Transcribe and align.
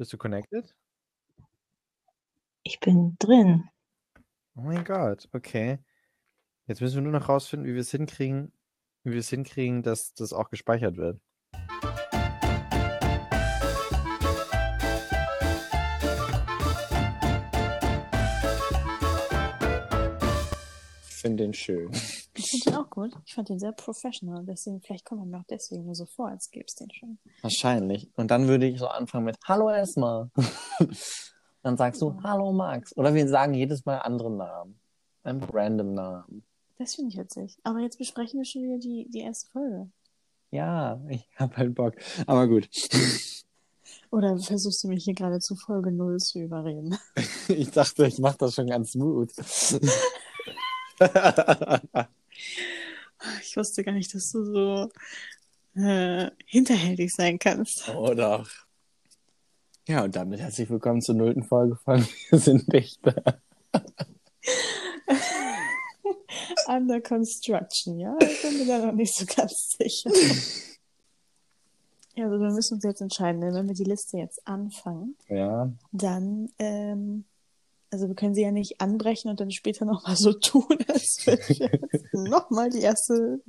Bist 0.00 0.14
du 0.14 0.16
connected? 0.16 0.74
Ich 2.62 2.80
bin 2.80 3.16
drin. 3.18 3.68
Oh 4.56 4.62
mein 4.62 4.82
Gott, 4.82 5.28
okay. 5.34 5.78
Jetzt 6.66 6.80
müssen 6.80 6.94
wir 6.94 7.02
nur 7.02 7.12
noch 7.12 7.28
rausfinden, 7.28 7.68
wie 7.68 7.74
wir 7.74 7.82
es 7.82 7.90
hinkriegen, 7.90 8.50
wie 9.04 9.12
wir 9.12 9.18
es 9.18 9.28
hinkriegen, 9.28 9.82
dass 9.82 10.14
das 10.14 10.32
auch 10.32 10.48
gespeichert 10.48 10.96
wird. 10.96 11.20
Ich 21.10 21.16
finde 21.16 21.44
den 21.44 21.52
schön. 21.52 21.90
Ich 22.52 22.64
finde 22.64 22.76
den 22.76 22.84
auch 22.84 22.90
gut. 22.90 23.12
Ich 23.24 23.34
fand 23.34 23.48
den 23.48 23.60
sehr 23.60 23.70
professional. 23.70 24.44
Deswegen, 24.44 24.80
vielleicht 24.80 25.04
kommt 25.04 25.20
man 25.20 25.30
mir 25.30 25.38
auch 25.38 25.46
deswegen 25.48 25.84
nur 25.84 25.94
so 25.94 26.04
vor, 26.04 26.28
als 26.28 26.50
gäbe 26.50 26.66
es 26.66 26.74
den 26.74 26.90
schon. 26.90 27.18
Wahrscheinlich. 27.42 28.10
Und 28.16 28.32
dann 28.32 28.48
würde 28.48 28.66
ich 28.66 28.80
so 28.80 28.88
anfangen 28.88 29.26
mit 29.26 29.36
Hallo 29.44 29.70
Esma. 29.70 30.28
dann 31.62 31.76
sagst 31.76 32.02
du 32.02 32.20
Hallo 32.24 32.52
Max. 32.52 32.96
Oder 32.96 33.14
wir 33.14 33.28
sagen 33.28 33.54
jedes 33.54 33.84
Mal 33.84 33.98
andere 33.98 34.32
Namen. 34.32 34.80
Ein 35.22 35.40
random 35.44 35.94
Namen. 35.94 36.44
Das 36.78 36.96
finde 36.96 37.10
ich 37.10 37.18
witzig. 37.18 37.56
Aber 37.62 37.78
jetzt 37.78 37.98
besprechen 37.98 38.40
wir 38.40 38.44
schon 38.44 38.62
wieder 38.62 38.78
die, 38.78 39.08
die 39.10 39.20
erste 39.20 39.48
Folge. 39.52 39.88
Ja, 40.50 41.00
ich 41.08 41.28
habe 41.36 41.56
halt 41.56 41.74
Bock. 41.76 41.94
Aber 42.26 42.48
gut. 42.48 42.68
Oder 44.10 44.36
versuchst 44.38 44.82
du 44.82 44.88
mich 44.88 45.04
hier 45.04 45.14
gerade 45.14 45.38
zu 45.38 45.54
Folge 45.54 45.92
0 45.92 46.18
zu 46.18 46.40
überreden? 46.40 46.98
ich 47.48 47.70
dachte, 47.70 48.08
ich 48.08 48.18
mache 48.18 48.38
das 48.38 48.54
schon 48.54 48.66
ganz 48.66 48.90
smooth. 48.92 49.30
Ich 53.42 53.56
wusste 53.56 53.84
gar 53.84 53.92
nicht, 53.92 54.14
dass 54.14 54.32
du 54.32 54.44
so 54.44 54.90
äh, 55.80 56.30
hinterhältig 56.46 57.14
sein 57.14 57.38
kannst. 57.38 57.88
Oh 57.94 58.14
doch. 58.14 58.48
Ja, 59.88 60.04
und 60.04 60.14
damit 60.14 60.40
herzlich 60.40 60.68
willkommen 60.70 61.00
zur 61.02 61.14
nullten 61.16 61.42
Folge 61.42 61.76
von 61.76 62.06
Wir 62.30 62.38
sind 62.38 62.72
Dichter. 62.72 63.40
Under 66.68 67.00
Construction, 67.00 67.98
ja? 67.98 68.16
Ich 68.20 68.42
bin 68.42 68.58
mir 68.58 68.66
da 68.66 68.86
noch 68.86 68.92
nicht 68.92 69.14
so 69.14 69.24
ganz 69.26 69.76
sicher. 69.76 70.10
ja, 72.14 72.24
also 72.26 72.38
wir 72.40 72.50
müssen 72.50 72.74
uns 72.74 72.84
jetzt 72.84 73.00
entscheiden, 73.00 73.40
wenn 73.42 73.66
wir 73.66 73.74
die 73.74 73.84
Liste 73.84 74.18
jetzt 74.18 74.46
anfangen, 74.46 75.16
Ja. 75.28 75.72
dann, 75.92 76.50
ähm, 76.58 77.24
also 77.90 78.08
wir 78.08 78.14
können 78.14 78.34
sie 78.34 78.42
ja 78.42 78.52
nicht 78.52 78.80
anbrechen 78.80 79.30
und 79.30 79.40
dann 79.40 79.50
später 79.50 79.84
nochmal 79.84 80.16
so 80.16 80.32
tun, 80.40 80.78
als 80.88 81.26
würden 81.26 81.44
wir 81.48 81.80
jetzt 81.92 82.12
nochmal 82.14 82.70
die 82.70 82.80
erste 82.80 83.40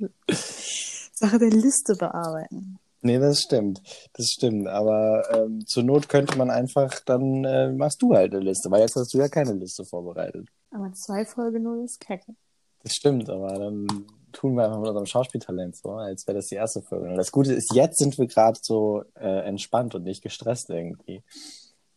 Sache 1.12 1.38
der 1.38 1.50
Liste 1.50 1.94
bearbeiten. 1.96 2.78
Nee, 3.04 3.18
das 3.18 3.40
stimmt. 3.40 3.82
Das 4.12 4.26
stimmt. 4.28 4.68
Aber 4.68 5.24
ähm, 5.34 5.66
zur 5.66 5.82
Not 5.82 6.08
könnte 6.08 6.38
man 6.38 6.50
einfach, 6.50 7.00
dann 7.00 7.44
äh, 7.44 7.72
machst 7.72 8.00
du 8.00 8.14
halt 8.14 8.32
eine 8.32 8.44
Liste, 8.44 8.70
weil 8.70 8.80
jetzt 8.80 8.94
hast 8.94 9.12
du 9.12 9.18
ja 9.18 9.28
keine 9.28 9.54
Liste 9.54 9.84
vorbereitet. 9.84 10.46
Aber 10.70 10.92
zwei 10.92 11.24
Folge 11.24 11.58
0 11.58 11.84
ist 11.84 12.00
kacke. 12.00 12.34
Das 12.82 12.94
stimmt, 12.94 13.28
aber 13.28 13.58
dann 13.58 13.86
tun 14.32 14.54
wir 14.54 14.64
einfach 14.64 14.78
mit 14.78 14.88
unserem 14.88 15.06
Schauspieltalent 15.06 15.76
so, 15.76 15.90
als 15.92 16.26
wäre 16.26 16.38
das 16.38 16.46
die 16.46 16.54
erste 16.54 16.80
Folge. 16.80 17.08
Und 17.08 17.16
das 17.16 17.32
Gute 17.32 17.52
ist, 17.52 17.74
jetzt 17.74 17.98
sind 17.98 18.18
wir 18.18 18.26
gerade 18.26 18.58
so 18.62 19.02
äh, 19.14 19.46
entspannt 19.46 19.94
und 19.94 20.04
nicht 20.04 20.22
gestresst 20.22 20.70
irgendwie. 20.70 21.22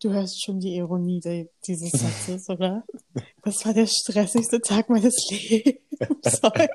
Du 0.06 0.14
hörst 0.14 0.40
schon 0.44 0.60
die 0.60 0.76
Ironie 0.76 1.20
de 1.20 1.50
dieses 1.66 1.90
Satzes, 2.00 2.48
oder? 2.48 2.84
Das 3.42 3.66
war 3.66 3.74
der 3.74 3.88
stressigste 3.88 4.62
Tag 4.62 4.88
meines 4.88 5.16
Lebens 5.32 6.42
heute. 6.44 6.70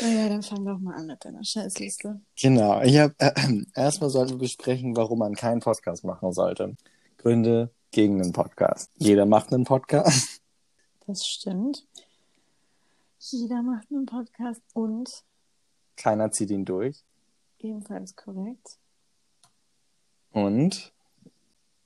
naja, 0.00 0.28
dann 0.28 0.42
fang 0.42 0.64
doch 0.64 0.80
mal 0.80 0.96
an 0.96 1.06
mit 1.06 1.24
deiner 1.24 1.44
Scheißliste. 1.44 2.20
Genau. 2.42 2.82
Ich 2.82 2.98
hab, 2.98 3.12
äh, 3.22 3.32
erstmal 3.76 4.10
sollten 4.10 4.32
wir 4.32 4.38
besprechen, 4.38 4.96
warum 4.96 5.20
man 5.20 5.36
keinen 5.36 5.60
Podcast 5.60 6.02
machen 6.02 6.32
sollte. 6.32 6.74
Gründe 7.18 7.70
gegen 7.92 8.20
einen 8.20 8.32
Podcast. 8.32 8.90
Jeder 8.96 9.24
macht 9.24 9.52
einen 9.52 9.62
Podcast. 9.62 10.40
Das 11.06 11.24
stimmt. 11.24 11.86
Jeder 13.20 13.62
macht 13.62 13.86
einen 13.92 14.06
Podcast 14.06 14.60
und 14.74 15.08
Keiner 15.96 16.32
zieht 16.32 16.50
ihn 16.50 16.64
durch. 16.64 17.04
ebenfalls 17.60 18.16
korrekt. 18.16 18.76
Und 20.32 20.92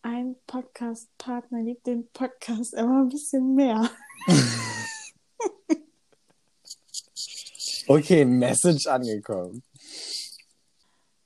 Ein 0.02 0.36
Podcast-Partner 0.46 1.62
liebt 1.62 1.86
den 1.86 2.08
Podcast 2.12 2.72
immer 2.72 3.02
ein 3.02 3.10
bisschen 3.10 3.54
mehr. 3.54 3.90
okay, 7.86 8.24
Message 8.24 8.86
angekommen. 8.86 9.62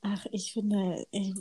Ach, 0.01 0.25
ich 0.31 0.51
finde, 0.51 1.07
ich, 1.11 1.33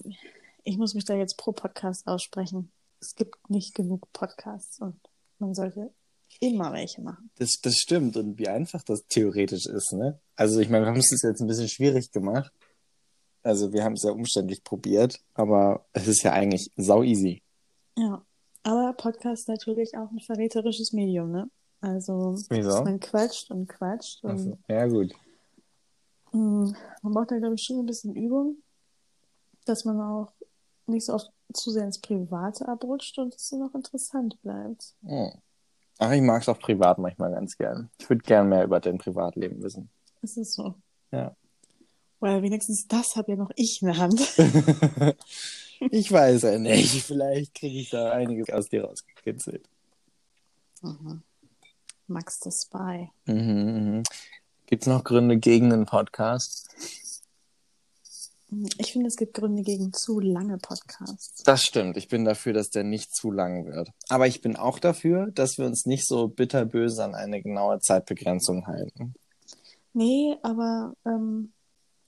ich 0.62 0.78
muss 0.78 0.94
mich 0.94 1.04
da 1.04 1.14
jetzt 1.14 1.36
pro 1.36 1.50
Podcast 1.50 2.06
aussprechen. 2.06 2.70
Es 3.00 3.16
gibt 3.16 3.50
nicht 3.50 3.74
genug 3.74 4.12
Podcasts 4.12 4.78
und 4.78 5.00
man 5.40 5.54
sollte 5.54 5.92
immer 6.38 6.72
welche 6.72 7.02
machen. 7.02 7.30
Das, 7.36 7.58
das 7.60 7.78
stimmt. 7.78 8.16
Und 8.16 8.38
wie 8.38 8.48
einfach 8.48 8.84
das 8.84 9.06
theoretisch 9.08 9.66
ist, 9.66 9.92
ne? 9.92 10.20
Also 10.36 10.60
ich 10.60 10.68
meine, 10.68 10.84
wir 10.84 10.90
haben 10.90 11.00
es 11.00 11.10
jetzt 11.10 11.40
ein 11.40 11.48
bisschen 11.48 11.68
schwierig 11.68 12.12
gemacht. 12.12 12.52
Also 13.44 13.72
wir 13.72 13.84
haben 13.84 13.92
es 13.92 14.02
ja 14.02 14.10
umständlich 14.10 14.64
probiert, 14.64 15.20
aber 15.34 15.84
es 15.92 16.08
ist 16.08 16.22
ja 16.22 16.32
eigentlich 16.32 16.72
sau 16.76 17.02
easy. 17.02 17.42
Ja, 17.96 18.24
aber 18.62 18.94
Podcast 18.94 19.48
natürlich 19.48 19.96
auch 19.96 20.10
ein 20.10 20.20
verräterisches 20.20 20.92
Medium, 20.92 21.30
ne? 21.30 21.50
Also 21.80 22.34
man 22.50 22.98
quatscht 22.98 23.50
und 23.50 23.68
quatscht 23.68 24.24
und 24.24 24.30
Also, 24.30 24.58
ja, 24.68 24.86
gut. 24.86 25.14
mh, 26.32 26.72
man 27.02 27.12
braucht 27.12 27.30
da, 27.30 27.38
glaube 27.38 27.56
ich, 27.56 27.62
schon 27.62 27.78
ein 27.78 27.86
bisschen 27.86 28.16
Übung, 28.16 28.56
dass 29.66 29.84
man 29.84 30.00
auch 30.00 30.32
nicht 30.86 31.04
so 31.04 31.12
oft 31.12 31.30
zu 31.52 31.70
sehr 31.70 31.84
ins 31.84 32.00
Private 32.00 32.66
abrutscht 32.66 33.18
und 33.18 33.34
es 33.34 33.50
dann 33.50 33.62
auch 33.62 33.74
interessant 33.74 34.40
bleibt. 34.40 34.94
Hm. 35.04 35.32
Ach, 35.98 36.10
ich 36.10 36.22
mag 36.22 36.40
es 36.42 36.48
auch 36.48 36.58
privat 36.58 36.98
manchmal 36.98 37.30
ganz 37.32 37.56
gern. 37.56 37.90
Ich 37.98 38.08
würde 38.08 38.22
gern 38.22 38.48
mehr 38.48 38.64
über 38.64 38.80
dein 38.80 38.98
Privatleben 38.98 39.62
wissen. 39.62 39.90
Ist 40.22 40.38
es 40.38 40.54
so? 40.54 40.74
Ja. 41.12 41.36
Weil 42.24 42.40
wenigstens 42.40 42.88
das 42.88 43.16
habe 43.16 43.32
ja 43.32 43.36
noch 43.36 43.50
ich 43.54 43.82
in 43.82 43.88
der 43.88 43.98
Hand. 43.98 44.18
ich 45.90 46.10
weiß 46.10 46.40
ja 46.44 46.58
nicht. 46.58 47.02
Vielleicht 47.02 47.54
kriege 47.54 47.78
ich 47.78 47.90
da 47.90 48.12
einiges 48.12 48.48
aus 48.48 48.70
dir 48.70 48.82
rausgekitzelt. 48.82 49.68
Mhm. 50.80 51.22
Max 52.06 52.40
the 52.42 52.50
Spy. 52.50 53.10
Mhm, 53.26 53.34
mhm. 53.34 54.02
Gibt 54.64 54.84
es 54.84 54.86
noch 54.86 55.04
Gründe 55.04 55.36
gegen 55.36 55.70
einen 55.70 55.84
Podcast? 55.84 56.70
Ich 58.78 58.92
finde, 58.92 59.08
es 59.08 59.16
gibt 59.16 59.34
Gründe 59.34 59.62
gegen 59.62 59.92
zu 59.92 60.18
lange 60.18 60.56
Podcasts. 60.56 61.42
Das 61.42 61.62
stimmt. 61.62 61.98
Ich 61.98 62.08
bin 62.08 62.24
dafür, 62.24 62.54
dass 62.54 62.70
der 62.70 62.84
nicht 62.84 63.14
zu 63.14 63.32
lang 63.32 63.66
wird. 63.66 63.90
Aber 64.08 64.26
ich 64.26 64.40
bin 64.40 64.56
auch 64.56 64.78
dafür, 64.78 65.30
dass 65.30 65.58
wir 65.58 65.66
uns 65.66 65.84
nicht 65.84 66.06
so 66.06 66.28
bitterböse 66.28 67.04
an 67.04 67.14
eine 67.14 67.42
genaue 67.42 67.80
Zeitbegrenzung 67.80 68.66
halten. 68.66 69.12
Nee, 69.92 70.38
aber 70.42 70.94
ähm, 71.04 71.52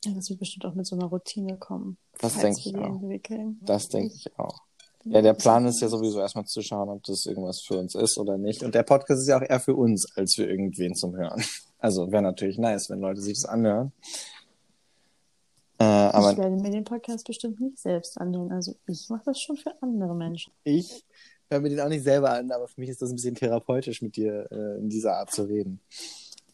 ja, 0.06 0.14
das 0.14 0.30
wird 0.30 0.38
bestimmt 0.38 0.64
auch 0.66 0.74
mit 0.74 0.86
so 0.86 0.96
einer 0.96 1.06
Routine 1.06 1.56
kommen. 1.56 1.98
Das 2.20 2.38
denke 2.38 2.60
ich 2.60 2.76
auch. 2.76 2.86
entwickeln. 2.86 3.58
Das 3.62 3.88
denke 3.88 4.14
ich 4.14 4.38
auch. 4.38 4.62
Ja, 5.04 5.22
der 5.22 5.34
Plan 5.34 5.66
ist 5.66 5.80
ja 5.80 5.88
sowieso 5.88 6.20
erstmal 6.20 6.46
zu 6.46 6.62
schauen, 6.62 6.88
ob 6.88 7.02
das 7.04 7.26
irgendwas 7.26 7.60
für 7.60 7.78
uns 7.78 7.94
ist 7.94 8.18
oder 8.18 8.38
nicht. 8.38 8.64
Und 8.64 8.74
der 8.74 8.82
Podcast 8.82 9.22
ist 9.22 9.28
ja 9.28 9.38
auch 9.38 9.42
eher 9.42 9.60
für 9.60 9.74
uns, 9.76 10.16
als 10.16 10.34
für 10.34 10.44
irgendwen 10.44 10.94
zum 10.94 11.16
Hören. 11.16 11.42
Also 11.78 12.10
wäre 12.10 12.22
natürlich 12.22 12.56
nice, 12.56 12.88
wenn 12.88 13.00
Leute 13.00 13.20
sich 13.20 13.34
das 13.34 13.44
anhören. 13.44 13.92
Äh, 15.78 16.08
ich 16.08 16.14
aber 16.14 16.36
werde 16.38 16.56
mir 16.56 16.70
den 16.70 16.84
Podcast 16.84 17.26
bestimmt 17.26 17.60
nicht 17.60 17.78
selbst 17.78 18.18
anhören. 18.18 18.50
Also 18.50 18.76
ich 18.86 19.10
mache 19.10 19.24
das 19.26 19.38
schon 19.38 19.58
für 19.58 19.70
andere 19.82 20.14
Menschen. 20.14 20.54
ich 20.64 21.04
höre 21.50 21.60
mir 21.60 21.68
den 21.68 21.80
auch 21.80 21.88
nicht 21.90 22.02
selber 22.02 22.30
an, 22.30 22.50
aber 22.50 22.66
für 22.66 22.80
mich 22.80 22.90
ist 22.90 23.02
das 23.02 23.10
ein 23.10 23.16
bisschen 23.16 23.34
therapeutisch, 23.34 24.00
mit 24.02 24.16
dir 24.16 24.48
äh, 24.50 24.78
in 24.78 24.88
dieser 24.88 25.18
Art 25.18 25.30
zu 25.30 25.44
reden. 25.44 25.80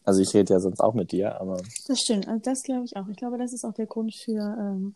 Also 0.05 0.21
ich 0.21 0.33
rede 0.33 0.53
ja 0.53 0.59
sonst 0.59 0.79
auch 0.81 0.93
mit 0.93 1.11
dir, 1.11 1.39
aber 1.39 1.61
Das 1.87 1.99
stimmt, 1.99 2.27
also 2.27 2.41
das 2.43 2.63
glaube 2.63 2.85
ich 2.85 2.95
auch. 2.97 3.07
Ich 3.07 3.17
glaube, 3.17 3.37
das 3.37 3.53
ist 3.53 3.63
auch 3.63 3.73
der 3.73 3.85
Grund 3.85 4.13
für 4.13 4.57
ähm, 4.59 4.95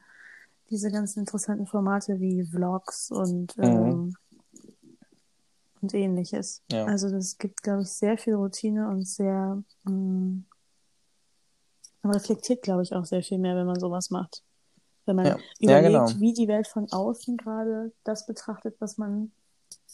diese 0.70 0.92
ganzen 0.92 1.20
interessanten 1.20 1.66
Formate 1.66 2.20
wie 2.20 2.44
Vlogs 2.44 3.10
und, 3.10 3.56
ähm, 3.60 4.16
und 5.82 5.94
ähnliches. 5.94 6.62
Ja. 6.72 6.86
Also 6.86 7.10
das 7.10 7.38
gibt, 7.38 7.64
glaube 7.64 7.84
ich, 7.84 7.90
sehr 7.90 8.18
viel 8.18 8.36
Routine 8.36 8.90
und 8.90 9.08
sehr 9.08 9.64
ähm, 9.88 10.46
man 12.08 12.16
reflektiert, 12.16 12.62
glaube 12.62 12.84
ich, 12.84 12.96
auch 12.96 13.06
sehr 13.06 13.22
viel 13.22 13.38
mehr, 13.38 13.56
wenn 13.56 13.66
man 13.66 13.80
sowas 13.80 14.10
macht. 14.10 14.44
Wenn 15.06 15.16
man 15.16 15.26
Ja. 15.26 15.38
Ja, 15.60 15.80
überlegt, 15.80 16.08
genau. 16.08 16.22
wie 16.22 16.34
die 16.34 16.48
Welt 16.48 16.68
von 16.68 16.92
außen 16.92 17.38
gerade 17.38 17.92
das 18.04 18.26
betrachtet, 18.26 18.76
was 18.80 18.98
man 18.98 19.32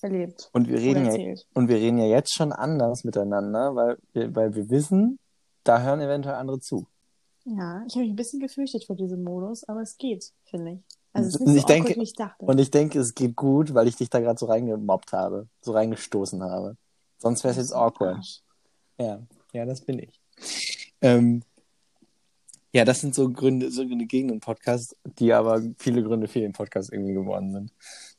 erlebt 0.04 0.50
und 0.54 0.68
wir 0.68 0.78
reden 0.78 1.06
ja 1.06 1.36
und 1.54 1.68
wir 1.70 1.78
reden 1.78 1.98
ja 1.98 2.06
jetzt 2.06 2.34
schon 2.34 2.52
anders 2.52 3.04
miteinander, 3.04 3.76
weil 3.76 3.98
wir, 4.14 4.36
weil 4.36 4.56
wir 4.56 4.70
wissen, 4.70 5.20
da 5.64 5.82
hören 5.82 6.02
eventuell 6.02 6.36
andere 6.36 6.60
zu. 6.60 6.86
Ja, 7.46 7.84
ich 7.88 7.94
habe 7.96 8.04
mich 8.04 8.12
ein 8.14 8.16
bisschen 8.16 8.40
gefürchtet 8.40 8.86
vor 8.86 8.96
diesem 8.96 9.24
Modus, 9.24 9.64
aber 9.68 9.82
es 9.82 9.98
geht, 9.98 10.32
finde 10.46 10.74
ich. 10.74 10.80
Also 11.14 11.28
es 11.30 11.36
ist 11.36 11.42
Und 11.42 11.48
nicht 11.48 11.56
ich 11.58 11.62
so 11.62 11.68
denke- 11.68 11.84
awkward, 11.90 11.98
wie 12.00 12.04
ich 12.04 12.14
dachte. 12.14 12.46
Und 12.46 12.60
ich 12.60 12.72
denke, 12.72 13.00
es 13.00 13.14
geht 13.16 13.36
gut, 13.36 13.74
weil 13.74 13.88
ich 13.88 13.96
dich 13.96 14.10
da 14.10 14.20
gerade 14.20 14.40
so 14.40 14.46
reingemobbt 14.48 15.12
habe, 15.14 15.48
so 15.62 15.74
reingestoßen 15.74 16.42
habe. 16.44 16.76
Sonst 17.18 17.44
wäre 17.44 17.52
es 17.52 17.58
jetzt 17.58 17.74
awkward. 17.74 18.16
Arsch. 18.18 18.42
Ja, 19.00 19.20
ja, 19.54 19.66
das 19.66 19.82
bin 19.82 20.00
ich. 20.00 20.20
Ähm, 21.02 21.44
Ja, 22.76 22.86
das 22.86 23.02
sind 23.02 23.14
so 23.14 23.30
Gründe, 23.30 23.70
so 23.70 23.86
Gründe 23.86 24.06
gegen 24.08 24.30
den 24.30 24.40
Podcast, 24.40 24.96
die 25.20 25.32
aber 25.32 25.62
viele 25.78 26.02
Gründe 26.02 26.28
für 26.28 26.40
den 26.40 26.54
Podcast 26.54 26.92
irgendwie 26.92 27.14
geworden 27.14 27.52
sind. 27.52 27.72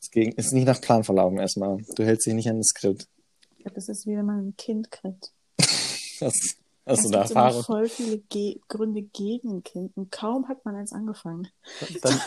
Deswegen 0.05 0.33
ist 0.33 0.53
nicht 0.53 0.67
nach 0.67 0.81
Plan 0.81 1.03
verlaufen 1.03 1.39
erstmal. 1.39 1.79
Du 1.97 2.05
hältst 2.05 2.27
dich 2.27 2.35
nicht 2.35 2.49
an 2.49 2.59
das 2.59 2.69
Skript. 2.69 3.09
Ich 3.57 3.65
glaube, 3.65 3.75
das 3.77 3.89
ist 3.89 4.07
wie 4.07 4.17
wenn 4.17 4.27
man 4.27 4.49
ein 4.49 4.57
Kind 4.57 4.91
kriegt. 4.91 5.33
Hast, 6.21 6.57
hast 6.87 6.99
es 6.99 7.03
du 7.07 7.11
da 7.11 7.23
gibt 7.23 7.31
immer 7.33 7.41
Erfahrung? 7.45 7.65
voll 7.65 7.89
viele 7.89 8.19
Ge 8.19 8.61
Gründe 8.69 9.03
gegen 9.03 9.57
ein 9.57 9.63
Kind 9.65 9.97
und 9.97 10.13
kaum 10.13 10.49
hat 10.49 10.65
man 10.65 10.77
eins 10.77 10.93
angefangen. 10.93 11.49
Dann, 12.03 12.21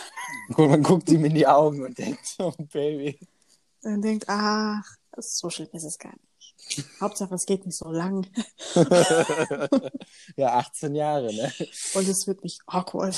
man 0.56 0.82
guckt 0.82 1.08
ihm 1.10 1.24
in 1.24 1.34
die 1.34 1.46
Augen 1.46 1.84
und 1.84 1.96
denkt, 1.96 2.20
oh 2.38 2.52
Baby. 2.72 3.18
Und 3.82 4.02
denkt, 4.02 4.24
ach, 4.28 4.84
so 5.16 5.48
schlimm 5.48 5.68
ist 5.72 5.84
es 5.84 5.98
gar 5.98 6.12
nicht. 6.12 6.84
Hauptsache, 7.00 7.34
es 7.34 7.46
geht 7.46 7.64
nicht 7.64 7.78
so 7.78 7.90
lang 7.90 8.26
ja, 10.36 10.58
18 10.58 10.94
Jahre, 10.94 11.32
ne? 11.32 11.52
und 11.94 12.08
es 12.08 12.26
wird 12.26 12.42
nicht 12.42 12.60
awkward. 12.66 13.16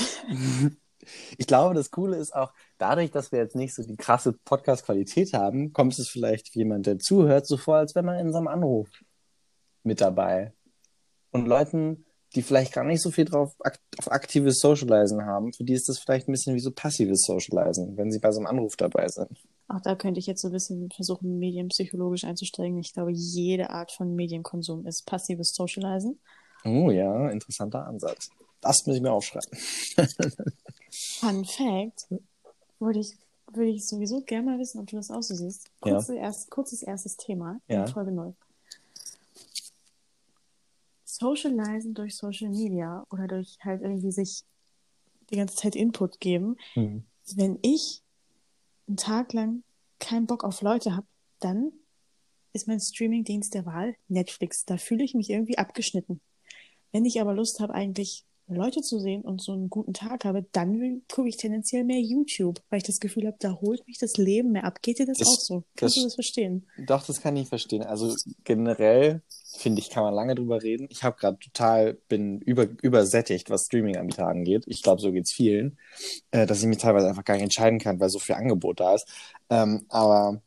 Ich 1.38 1.46
glaube, 1.46 1.74
das 1.74 1.90
Coole 1.90 2.16
ist 2.16 2.34
auch, 2.34 2.52
dadurch, 2.78 3.10
dass 3.10 3.32
wir 3.32 3.38
jetzt 3.38 3.56
nicht 3.56 3.74
so 3.74 3.82
die 3.82 3.96
krasse 3.96 4.32
Podcast-Qualität 4.32 5.32
haben, 5.32 5.72
kommt 5.72 5.98
es 5.98 6.08
vielleicht 6.08 6.54
jemand, 6.54 6.86
der 6.86 6.98
zuhört, 6.98 7.46
so 7.46 7.56
vor, 7.56 7.76
als 7.76 7.94
wenn 7.94 8.04
man 8.04 8.18
in 8.18 8.32
so 8.32 8.38
einem 8.38 8.48
Anruf 8.48 8.88
mit 9.82 10.00
dabei. 10.00 10.52
Und 11.30 11.46
Leuten, 11.46 12.04
die 12.34 12.42
vielleicht 12.42 12.72
gar 12.72 12.84
nicht 12.84 13.02
so 13.02 13.10
viel 13.10 13.24
drauf 13.24 13.54
auf 13.98 14.10
aktives 14.10 14.60
Socializen 14.60 15.24
haben, 15.24 15.52
für 15.52 15.64
die 15.64 15.72
ist 15.72 15.88
das 15.88 15.98
vielleicht 15.98 16.28
ein 16.28 16.32
bisschen 16.32 16.54
wie 16.54 16.60
so 16.60 16.70
passives 16.70 17.22
Socializen, 17.22 17.96
wenn 17.96 18.10
sie 18.10 18.20
bei 18.20 18.30
so 18.30 18.38
einem 18.38 18.46
Anruf 18.46 18.76
dabei 18.76 19.08
sind. 19.08 19.30
Auch 19.68 19.80
da 19.80 19.94
könnte 19.94 20.18
ich 20.18 20.26
jetzt 20.26 20.42
so 20.42 20.48
ein 20.48 20.52
bisschen 20.52 20.90
versuchen, 20.90 21.38
medienpsychologisch 21.38 22.24
einzusteigen. 22.24 22.78
Ich 22.78 22.92
glaube, 22.92 23.12
jede 23.12 23.70
Art 23.70 23.92
von 23.92 24.14
Medienkonsum 24.14 24.86
ist 24.86 25.06
passives 25.06 25.52
Socializen. 25.54 26.20
Oh 26.64 26.90
ja, 26.90 27.28
interessanter 27.30 27.86
Ansatz. 27.86 28.30
Das 28.60 28.84
muss 28.86 28.96
ich 28.96 29.02
mir 29.02 29.12
aufschreiben. 29.12 29.58
Fun 30.90 31.44
Fact, 31.44 32.08
würde 32.78 33.00
ich, 33.00 33.16
würde 33.52 33.70
ich 33.70 33.86
sowieso 33.86 34.20
gerne 34.22 34.50
mal 34.50 34.58
wissen, 34.58 34.80
ob 34.80 34.86
du 34.86 34.96
das 34.96 35.10
auch 35.10 35.22
so 35.22 35.34
siehst. 35.34 35.70
Kurze 35.80 36.16
erst, 36.16 36.50
kurzes 36.50 36.82
erstes 36.82 37.16
Thema 37.16 37.60
Ja. 37.68 37.84
in 37.84 37.92
Folge 37.92 38.12
0. 38.12 38.34
Socializen 41.04 41.94
durch 41.94 42.16
Social 42.16 42.48
Media 42.48 43.06
oder 43.10 43.26
durch 43.26 43.58
halt 43.62 43.82
irgendwie 43.82 44.12
sich 44.12 44.42
die 45.30 45.36
ganze 45.36 45.56
Zeit 45.56 45.76
Input 45.76 46.20
geben. 46.20 46.56
Hm. 46.74 47.04
Wenn 47.34 47.58
ich 47.62 48.02
einen 48.88 48.96
Tag 48.96 49.32
lang 49.32 49.62
keinen 49.98 50.26
Bock 50.26 50.44
auf 50.44 50.62
Leute 50.62 50.96
habe, 50.96 51.06
dann 51.40 51.72
ist 52.52 52.66
mein 52.66 52.80
Streamingdienst 52.80 53.54
der 53.54 53.66
Wahl 53.66 53.94
Netflix. 54.08 54.64
Da 54.64 54.76
fühle 54.76 55.04
ich 55.04 55.14
mich 55.14 55.30
irgendwie 55.30 55.58
abgeschnitten. 55.58 56.20
Wenn 56.90 57.04
ich 57.04 57.20
aber 57.20 57.34
Lust 57.34 57.60
habe, 57.60 57.74
eigentlich 57.74 58.24
Leute 58.56 58.82
zu 58.82 58.98
sehen 58.98 59.22
und 59.22 59.40
so 59.42 59.52
einen 59.52 59.70
guten 59.70 59.92
Tag 59.94 60.24
habe, 60.24 60.44
dann 60.52 61.02
gucke 61.10 61.28
ich 61.28 61.36
tendenziell 61.36 61.84
mehr 61.84 62.00
YouTube, 62.00 62.60
weil 62.70 62.78
ich 62.78 62.84
das 62.84 63.00
Gefühl 63.00 63.26
habe, 63.26 63.36
da 63.40 63.58
holt 63.60 63.86
mich 63.86 63.98
das 63.98 64.16
Leben 64.16 64.52
mehr 64.52 64.64
ab. 64.64 64.82
Geht 64.82 64.98
dir 64.98 65.06
das, 65.06 65.18
Das- 65.18 65.28
auch 65.28 65.40
so? 65.40 65.64
Kannst 65.76 65.96
das- 65.96 66.02
du 66.02 66.06
das 66.06 66.14
verstehen? 66.14 66.66
Doch, 66.86 67.04
das 67.04 67.20
kann 67.20 67.36
ich 67.36 67.48
verstehen. 67.48 67.82
Also 67.82 68.14
generell 68.44 69.22
finde 69.56 69.80
ich, 69.80 69.90
kann 69.90 70.02
man 70.04 70.14
lange 70.14 70.34
drüber 70.34 70.62
reden. 70.62 70.86
Ich 70.90 71.02
habe 71.02 71.16
gerade 71.18 71.38
total, 71.38 71.94
bin 72.08 72.40
über, 72.40 72.66
übersättigt, 72.82 73.50
was 73.50 73.66
Streaming-Anbieter 73.66 74.26
angeht. 74.26 74.64
Ich 74.66 74.82
glaube, 74.82 75.00
so 75.00 75.12
geht's 75.12 75.32
vielen, 75.32 75.78
äh, 76.30 76.46
dass 76.46 76.60
ich 76.60 76.66
mich 76.66 76.78
teilweise 76.78 77.08
einfach 77.08 77.24
gar 77.24 77.34
nicht 77.34 77.42
entscheiden 77.44 77.78
kann, 77.78 78.00
weil 78.00 78.08
so 78.10 78.18
viel 78.18 78.36
Angebot 78.36 78.80
da 78.80 78.94
ist. 78.94 79.06
Ähm, 79.50 79.84
aber 79.88 80.40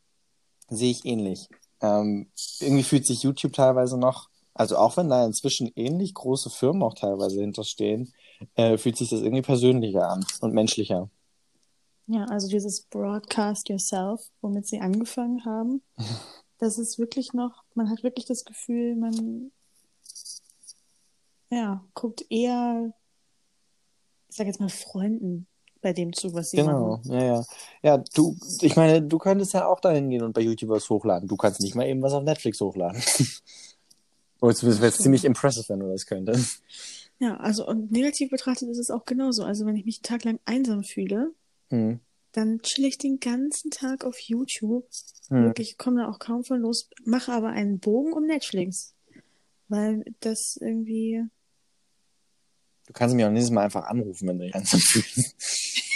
sehe 0.68 0.90
ich 0.90 1.04
ähnlich. 1.04 1.48
Ähm, 1.82 2.28
irgendwie 2.60 2.82
fühlt 2.82 3.06
sich 3.06 3.22
YouTube 3.22 3.52
teilweise 3.52 3.98
noch, 3.98 4.30
also 4.54 4.76
auch 4.76 4.96
wenn 4.96 5.08
da 5.08 5.24
inzwischen 5.24 5.70
ähnlich 5.76 6.14
große 6.14 6.50
Firmen 6.50 6.82
auch 6.82 6.94
teilweise 6.94 7.40
hinterstehen, 7.40 8.12
äh, 8.54 8.78
fühlt 8.78 8.96
sich 8.96 9.10
das 9.10 9.20
irgendwie 9.20 9.42
persönlicher 9.42 10.08
an 10.08 10.24
und 10.40 10.54
menschlicher. 10.54 11.10
Ja, 12.06 12.24
also 12.26 12.48
dieses 12.48 12.82
Broadcast 12.82 13.68
Yourself, 13.68 14.20
womit 14.40 14.66
sie 14.66 14.80
angefangen 14.80 15.44
haben, 15.44 15.82
das 16.58 16.78
ist 16.78 16.98
wirklich 16.98 17.32
noch, 17.32 17.64
man 17.74 17.90
hat 17.90 18.02
wirklich 18.02 18.26
das 18.26 18.44
Gefühl, 18.44 18.96
man 18.96 19.50
ja, 21.50 21.84
guckt 21.94 22.24
eher, 22.30 22.92
ich 24.28 24.36
sag 24.36 24.46
jetzt 24.46 24.60
mal 24.60 24.68
Freunden 24.68 25.46
bei 25.80 25.92
dem 25.92 26.12
zu, 26.12 26.32
was 26.34 26.50
sie 26.50 26.56
Genau, 26.56 26.96
machen. 26.96 27.12
ja, 27.12 27.22
ja. 27.22 27.44
Ja, 27.82 27.98
du, 28.14 28.36
ich 28.62 28.74
meine, 28.74 29.02
du 29.02 29.18
könntest 29.18 29.52
ja 29.54 29.66
auch 29.66 29.80
dahin 29.80 30.08
gehen 30.10 30.22
und 30.22 30.32
bei 30.32 30.40
YouTube 30.40 30.70
was 30.70 30.88
hochladen. 30.88 31.28
Du 31.28 31.36
kannst 31.36 31.60
nicht 31.60 31.74
mal 31.74 31.86
eben 31.86 32.02
was 32.02 32.12
auf 32.14 32.24
Netflix 32.24 32.60
hochladen. 32.60 33.02
Oh, 34.40 34.48
es 34.48 34.62
wäre 34.64 34.92
ziemlich 34.92 35.24
impressive, 35.24 35.68
wenn 35.68 35.80
du 35.80 35.88
das 35.88 36.06
könntest. 36.06 36.62
Ja, 37.18 37.36
also 37.36 37.66
und 37.66 37.92
negativ 37.92 38.30
betrachtet 38.30 38.68
ist 38.68 38.78
es 38.78 38.90
auch 38.90 39.04
genauso. 39.04 39.44
Also 39.44 39.64
wenn 39.66 39.76
ich 39.76 39.84
mich 39.84 39.98
einen 39.98 40.02
Tag 40.02 40.24
lang 40.24 40.40
einsam 40.44 40.82
fühle, 40.84 41.32
Hm. 41.70 42.00
dann 42.32 42.60
chill 42.62 42.84
ich 42.84 42.98
den 42.98 43.20
ganzen 43.20 43.70
Tag 43.70 44.04
auf 44.04 44.18
YouTube. 44.18 44.86
Hm. 45.28 45.44
Wirklich, 45.44 45.78
komme 45.78 46.02
da 46.02 46.08
auch 46.08 46.18
kaum 46.18 46.44
von 46.44 46.60
los, 46.60 46.90
mache 47.04 47.32
aber 47.32 47.48
einen 47.50 47.78
Bogen 47.78 48.12
um 48.12 48.26
Netflix. 48.26 48.94
Weil 49.68 50.04
das 50.20 50.58
irgendwie, 50.60 51.22
Du 52.86 52.92
kannst 52.92 53.14
mich 53.16 53.24
auch 53.24 53.30
nächstes 53.30 53.50
Mal 53.52 53.64
einfach 53.64 53.84
anrufen, 53.86 54.28
wenn 54.28 54.38
du 54.38 54.44
dich 54.44 54.54
einsam 54.54 54.78
fühlst. 54.80 55.34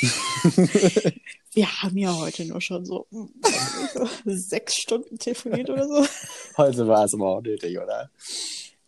wir 1.52 1.82
haben 1.82 1.98
ja 1.98 2.16
heute 2.16 2.46
nur 2.46 2.62
schon 2.62 2.86
so 2.86 3.06
sechs 4.24 4.76
Stunden 4.76 5.18
telefoniert 5.18 5.68
oder 5.68 5.86
so. 5.86 6.06
Heute 6.58 6.88
war 6.88 7.04
es 7.04 7.14
aber 7.14 7.36
auch 7.36 7.40
nötig, 7.40 7.78
oder? 7.78 8.10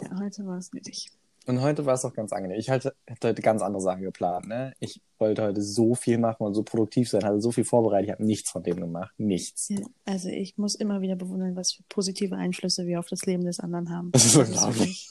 Ja, 0.03 0.19
heute 0.19 0.45
war 0.45 0.59
es 0.59 0.73
nötig. 0.73 1.07
Und 1.47 1.63
heute 1.63 1.87
war 1.87 1.95
es 1.95 2.05
auch 2.05 2.13
ganz 2.13 2.33
angenehm. 2.33 2.59
Ich 2.59 2.69
hatte, 2.69 2.95
hatte 3.09 3.29
heute 3.29 3.43
ganz 3.43 3.63
andere 3.63 3.81
Sachen 3.81 4.03
geplant, 4.03 4.47
ne? 4.47 4.75
Ich 4.81 5.01
wollte 5.19 5.43
heute 5.43 5.63
so 5.63 5.95
viel 5.95 6.19
machen 6.19 6.45
und 6.45 6.55
so 6.55 6.63
produktiv 6.63 7.09
sein, 7.09 7.25
hatte 7.25 7.41
so 7.41 7.53
viel 7.53 7.65
vorbereitet. 7.65 8.09
Ich 8.09 8.13
habe 8.13 8.25
nichts 8.25 8.51
von 8.51 8.63
dem 8.63 8.77
gemacht. 8.77 9.15
Nichts. 9.19 9.69
Ja, 9.69 9.79
also 10.05 10.29
ich 10.29 10.59
muss 10.59 10.75
immer 10.75 11.01
wieder 11.01 11.17
bewundern, 11.17 11.57
was 11.57 11.73
für 11.73 11.83
positive 11.89 12.35
Einflüsse 12.37 12.87
wir 12.87 12.99
auf 12.99 13.07
das 13.07 13.25
Leben 13.25 13.45
des 13.45 13.61
anderen 13.61 13.91
haben. 13.91 14.13
Das 14.13 14.27
ist 14.27 14.37
Also 14.37 14.51
unglaublich. 14.53 15.09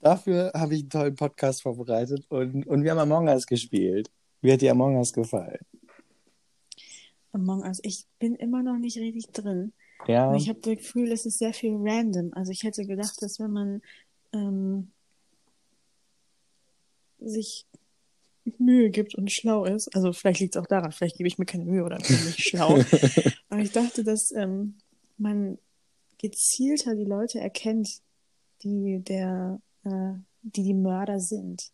Dafür 0.00 0.52
habe 0.54 0.74
ich 0.74 0.82
einen 0.82 0.90
tollen 0.90 1.14
Podcast 1.16 1.62
vorbereitet 1.62 2.26
und, 2.28 2.66
und 2.66 2.84
wir 2.84 2.90
haben 2.92 2.98
Among 2.98 3.28
Us 3.28 3.46
gespielt. 3.46 4.10
Wie 4.40 4.52
hat 4.52 4.60
dir 4.60 4.70
Among 4.70 4.96
Us 4.96 5.12
gefallen? 5.12 5.58
Among 7.32 7.62
Us. 7.62 7.80
Ich 7.82 8.04
bin 8.18 8.34
immer 8.36 8.62
noch 8.62 8.78
nicht 8.78 8.98
richtig 8.98 9.32
drin. 9.32 9.72
Ja. 10.06 10.30
Und 10.30 10.36
ich 10.36 10.48
habe 10.48 10.60
das 10.60 10.76
Gefühl, 10.76 11.10
es 11.12 11.26
ist 11.26 11.38
sehr 11.38 11.52
viel 11.52 11.76
random. 11.78 12.32
Also 12.34 12.52
ich 12.52 12.62
hätte 12.62 12.84
gedacht, 12.84 13.20
dass 13.20 13.40
wenn 13.40 13.50
man 13.50 13.82
ähm, 14.32 14.90
sich 17.18 17.66
Mühe 18.58 18.90
gibt 18.90 19.14
und 19.14 19.30
schlau 19.30 19.64
ist, 19.64 19.94
also 19.94 20.12
vielleicht 20.12 20.40
liegt 20.40 20.56
es 20.56 20.62
auch 20.62 20.66
daran, 20.66 20.92
vielleicht 20.92 21.18
gebe 21.18 21.28
ich 21.28 21.38
mir 21.38 21.44
keine 21.44 21.64
Mühe 21.64 21.84
oder 21.84 21.98
bin 21.98 22.24
nicht 22.24 22.40
schlau. 22.40 22.78
Aber 23.50 23.60
ich 23.60 23.72
dachte, 23.72 24.04
dass 24.04 24.30
ähm, 24.32 24.76
man 25.18 25.58
gezielter 26.18 26.94
die 26.94 27.04
Leute 27.04 27.40
erkennt, 27.40 28.00
die 28.62 29.00
der, 29.00 29.60
äh, 29.84 30.14
die 30.42 30.62
die 30.62 30.74
Mörder 30.74 31.20
sind. 31.20 31.70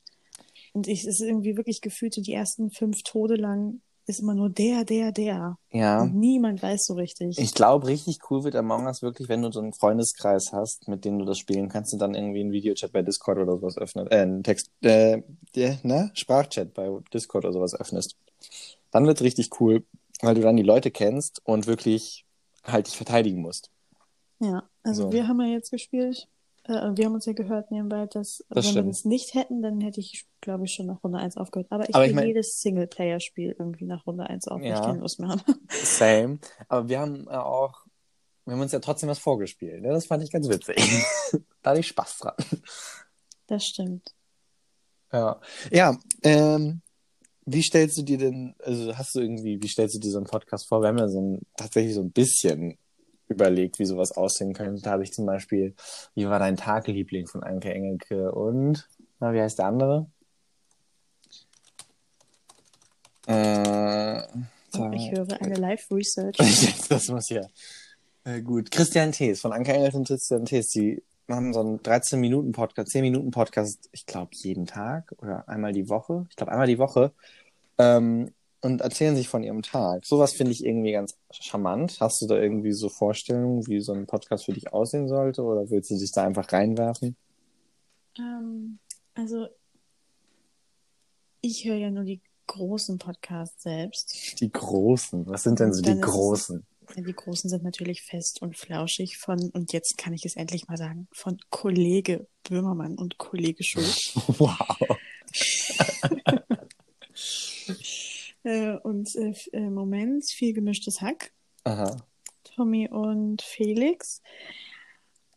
Und 0.72 0.88
ich, 0.88 1.04
es 1.04 1.20
ist 1.20 1.20
irgendwie 1.20 1.56
wirklich 1.56 1.80
gefühlt, 1.80 2.16
die 2.16 2.32
ersten 2.32 2.70
fünf 2.70 3.02
Tode 3.02 3.36
lang 3.36 3.80
ist 4.06 4.20
immer 4.20 4.34
nur 4.34 4.50
der, 4.50 4.84
der, 4.84 5.12
der. 5.12 5.56
ja. 5.70 6.02
Und 6.02 6.14
niemand 6.14 6.62
weiß 6.62 6.84
so 6.86 6.94
richtig. 6.94 7.38
Ich 7.38 7.54
glaube, 7.54 7.86
richtig 7.86 8.18
cool 8.30 8.44
wird 8.44 8.54
Among 8.56 8.86
Us 8.86 9.02
wirklich, 9.02 9.28
wenn 9.28 9.42
du 9.42 9.50
so 9.50 9.60
einen 9.60 9.72
Freundeskreis 9.72 10.52
hast, 10.52 10.88
mit 10.88 11.04
dem 11.04 11.18
du 11.18 11.24
das 11.24 11.38
spielen 11.38 11.68
kannst 11.68 11.92
und 11.92 12.00
dann 12.00 12.14
irgendwie 12.14 12.40
einen 12.40 12.52
Videochat 12.52 12.92
bei 12.92 13.02
Discord 13.02 13.38
oder 13.38 13.56
sowas 13.56 13.78
öffnest. 13.78 14.12
Äh, 14.12 14.16
einen 14.16 14.42
Text, 14.42 14.70
äh, 14.82 15.22
der, 15.54 15.78
ne? 15.82 16.10
Sprachchat 16.14 16.74
bei 16.74 16.90
Discord 17.12 17.44
oder 17.44 17.52
sowas 17.52 17.74
öffnest. 17.74 18.16
Dann 18.90 19.06
wird's 19.06 19.22
richtig 19.22 19.60
cool, 19.60 19.84
weil 20.20 20.34
du 20.34 20.42
dann 20.42 20.56
die 20.56 20.62
Leute 20.62 20.90
kennst 20.90 21.40
und 21.44 21.66
wirklich 21.66 22.24
halt 22.62 22.86
dich 22.86 22.96
verteidigen 22.96 23.40
musst. 23.40 23.70
Ja, 24.40 24.68
also 24.82 25.04
So. 25.04 25.12
wir 25.12 25.28
haben 25.28 25.40
ja 25.40 25.48
jetzt 25.48 25.70
gespielt, 25.70 26.28
wir 26.66 27.04
haben 27.04 27.14
uns 27.14 27.26
ja 27.26 27.32
gehört 27.34 27.70
nebenbei, 27.70 28.06
dass 28.06 28.38
Das 28.48 28.56
wenn 28.56 28.62
stimmt. 28.62 28.76
wir 28.86 28.90
das 28.92 29.04
nicht 29.04 29.34
hätten, 29.34 29.60
dann 29.62 29.80
hätte 29.80 30.00
ich, 30.00 30.26
glaube 30.40 30.64
ich, 30.64 30.72
schon 30.72 30.86
nach 30.86 31.02
Runde 31.04 31.18
1 31.18 31.36
aufgehört. 31.36 31.66
Aber 31.70 31.88
ich 31.88 31.94
Aber 31.94 32.04
ich 32.04 32.10
will 32.10 32.16
mein- 32.16 32.26
jedes 32.28 32.60
Singleplayer-Spiel 32.60 33.54
irgendwie 33.58 33.84
nach 33.84 34.06
Runde 34.06 34.24
1 34.28 34.48
auf, 34.48 34.62
Ja. 34.62 34.74
ich 34.74 34.80
keine 34.80 35.00
Lust 35.00 35.20
mehr 35.20 35.28
habe. 35.30 35.42
Same. 35.68 36.38
Aber 36.68 36.88
wir 36.88 37.00
haben 37.00 37.26
äh, 37.28 37.32
auch, 37.36 37.84
wir 38.46 38.54
haben 38.54 38.60
uns 38.60 38.72
ja 38.72 38.80
trotzdem 38.80 39.08
was 39.08 39.18
vorgespielt. 39.18 39.82
Ne? 39.82 39.88
Das 39.88 40.06
fand 40.06 40.22
ich 40.22 40.30
ganz 40.30 40.48
witzig. 40.48 40.76
da 41.62 41.70
hatte 41.70 41.80
ich 41.80 41.88
Spaß 41.88 42.18
dran. 42.18 42.34
Das 43.46 43.64
stimmt. 43.66 44.14
Ja. 45.12 45.40
Ja, 45.70 45.98
ähm, 46.22 46.80
wie 47.46 47.62
stellst 47.62 47.98
du 47.98 48.02
dir 48.02 48.16
denn, 48.18 48.54
also 48.58 48.96
hast 48.96 49.14
du 49.14 49.20
irgendwie, 49.20 49.62
wie 49.62 49.68
stellst 49.68 49.94
du 49.94 49.98
dir 50.00 50.10
so 50.10 50.16
einen 50.16 50.26
Podcast 50.26 50.66
vor? 50.66 50.80
Wir 50.80 50.88
haben 50.88 50.98
ja 50.98 51.08
so 51.08 51.20
ein, 51.20 51.40
tatsächlich 51.56 51.94
so 51.94 52.00
ein 52.00 52.10
bisschen 52.10 52.78
überlegt, 53.28 53.78
wie 53.78 53.84
sowas 53.84 54.12
aussehen 54.12 54.52
könnte. 54.52 54.82
Da 54.82 54.92
habe 54.92 55.02
ich 55.02 55.12
zum 55.12 55.26
Beispiel, 55.26 55.74
wie 56.14 56.26
war 56.26 56.38
dein 56.38 56.56
Tagliebling 56.56 57.26
von 57.26 57.42
Anke 57.42 57.72
Engelke 57.72 58.32
und, 58.32 58.88
na, 59.20 59.32
wie 59.32 59.40
heißt 59.40 59.58
der 59.58 59.66
andere? 59.66 60.06
Äh, 63.26 64.22
Ich 64.92 65.10
höre 65.12 65.40
eine 65.40 65.54
Live-Research. 65.54 66.36
Das 66.88 67.08
muss 67.08 67.28
ja. 67.30 67.42
Äh, 68.24 68.42
gut. 68.42 68.70
Christian 68.70 69.12
Thees 69.12 69.40
von 69.40 69.52
Anke 69.52 69.72
Engelke 69.72 69.96
und 69.96 70.06
Christian 70.06 70.44
Thees, 70.44 70.68
die 70.70 71.02
machen 71.26 71.52
so 71.52 71.60
einen 71.60 71.80
13-Minuten-Podcast, 71.80 72.94
10-Minuten-Podcast, 72.94 73.88
ich 73.92 74.04
glaube, 74.04 74.30
jeden 74.34 74.66
Tag 74.66 75.14
oder 75.18 75.48
einmal 75.48 75.72
die 75.72 75.88
Woche. 75.88 76.26
Ich 76.28 76.36
glaube, 76.36 76.52
einmal 76.52 76.66
die 76.66 76.78
Woche. 76.78 77.12
Ähm, 77.78 78.32
und 78.64 78.80
erzählen 78.80 79.14
sich 79.16 79.28
von 79.28 79.42
ihrem 79.42 79.62
Tag. 79.62 80.04
Sowas 80.04 80.32
finde 80.32 80.52
ich 80.52 80.64
irgendwie 80.64 80.92
ganz 80.92 81.14
charmant. 81.30 81.98
Hast 82.00 82.20
du 82.22 82.26
da 82.26 82.36
irgendwie 82.40 82.72
so 82.72 82.88
Vorstellungen, 82.88 83.66
wie 83.66 83.80
so 83.80 83.92
ein 83.92 84.06
Podcast 84.06 84.44
für 84.46 84.52
dich 84.52 84.72
aussehen 84.72 85.08
sollte? 85.08 85.42
Oder 85.42 85.70
willst 85.70 85.90
du 85.90 85.98
dich 85.98 86.12
da 86.12 86.24
einfach 86.24 86.52
reinwerfen? 86.52 87.16
Ähm, 88.18 88.78
also, 89.14 89.46
ich 91.40 91.64
höre 91.64 91.76
ja 91.76 91.90
nur 91.90 92.04
die 92.04 92.20
großen 92.46 92.98
Podcasts 92.98 93.62
selbst. 93.62 94.40
Die 94.40 94.50
großen. 94.50 95.26
Was 95.26 95.42
sind 95.42 95.60
denn 95.60 95.72
so 95.72 95.82
die 95.82 95.90
es- 95.90 96.00
großen? 96.00 96.64
Ja, 96.96 97.02
Die 97.02 97.14
großen 97.14 97.48
sind 97.48 97.64
natürlich 97.64 98.02
fest 98.02 98.42
und 98.42 98.58
flauschig 98.58 99.16
von, 99.16 99.50
und 99.54 99.72
jetzt 99.72 99.96
kann 99.96 100.12
ich 100.12 100.26
es 100.26 100.36
endlich 100.36 100.68
mal 100.68 100.76
sagen, 100.76 101.08
von 101.12 101.38
Kollege 101.48 102.26
Böhmermann 102.46 102.96
und 102.96 103.16
Kollege 103.18 103.64
Schulz. 103.64 104.12
Wow. 104.38 104.98
äh, 108.44 108.76
und 108.76 109.14
äh, 109.16 109.34
äh, 109.52 109.68
Moment, 109.70 110.24
viel 110.30 110.52
gemischtes 110.52 111.00
Hack. 111.00 111.32
Aha. 111.64 111.96
Tommy 112.44 112.88
und 112.88 113.42
Felix. 113.42 114.22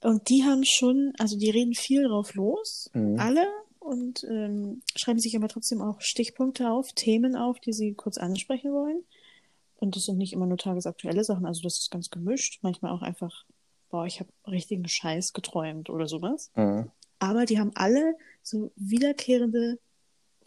Und 0.01 0.29
die 0.29 0.43
haben 0.43 0.63
schon, 0.63 1.13
also 1.17 1.37
die 1.37 1.49
reden 1.49 1.73
viel 1.73 2.03
drauf 2.07 2.35
los, 2.35 2.89
Mhm. 2.93 3.19
alle, 3.19 3.47
und 3.79 4.23
ähm, 4.25 4.81
schreiben 4.95 5.19
sich 5.19 5.35
aber 5.35 5.47
trotzdem 5.47 5.81
auch 5.81 6.01
Stichpunkte 6.01 6.69
auf, 6.69 6.91
Themen 6.93 7.35
auf, 7.35 7.59
die 7.59 7.73
sie 7.73 7.93
kurz 7.93 8.17
ansprechen 8.17 8.71
wollen. 8.73 9.03
Und 9.77 9.95
das 9.95 10.03
sind 10.03 10.17
nicht 10.17 10.33
immer 10.33 10.45
nur 10.45 10.57
tagesaktuelle 10.57 11.23
Sachen, 11.23 11.45
also 11.45 11.61
das 11.61 11.79
ist 11.79 11.91
ganz 11.91 12.09
gemischt. 12.09 12.59
Manchmal 12.63 12.91
auch 12.91 13.01
einfach, 13.01 13.45
boah, 13.89 14.05
ich 14.05 14.19
habe 14.19 14.29
richtigen 14.47 14.87
Scheiß 14.87 15.33
geträumt 15.33 15.89
oder 15.89 16.07
sowas. 16.07 16.51
Mhm. 16.55 16.91
Aber 17.19 17.45
die 17.45 17.59
haben 17.59 17.71
alle 17.75 18.15
so 18.43 18.71
wiederkehrende 18.75 19.79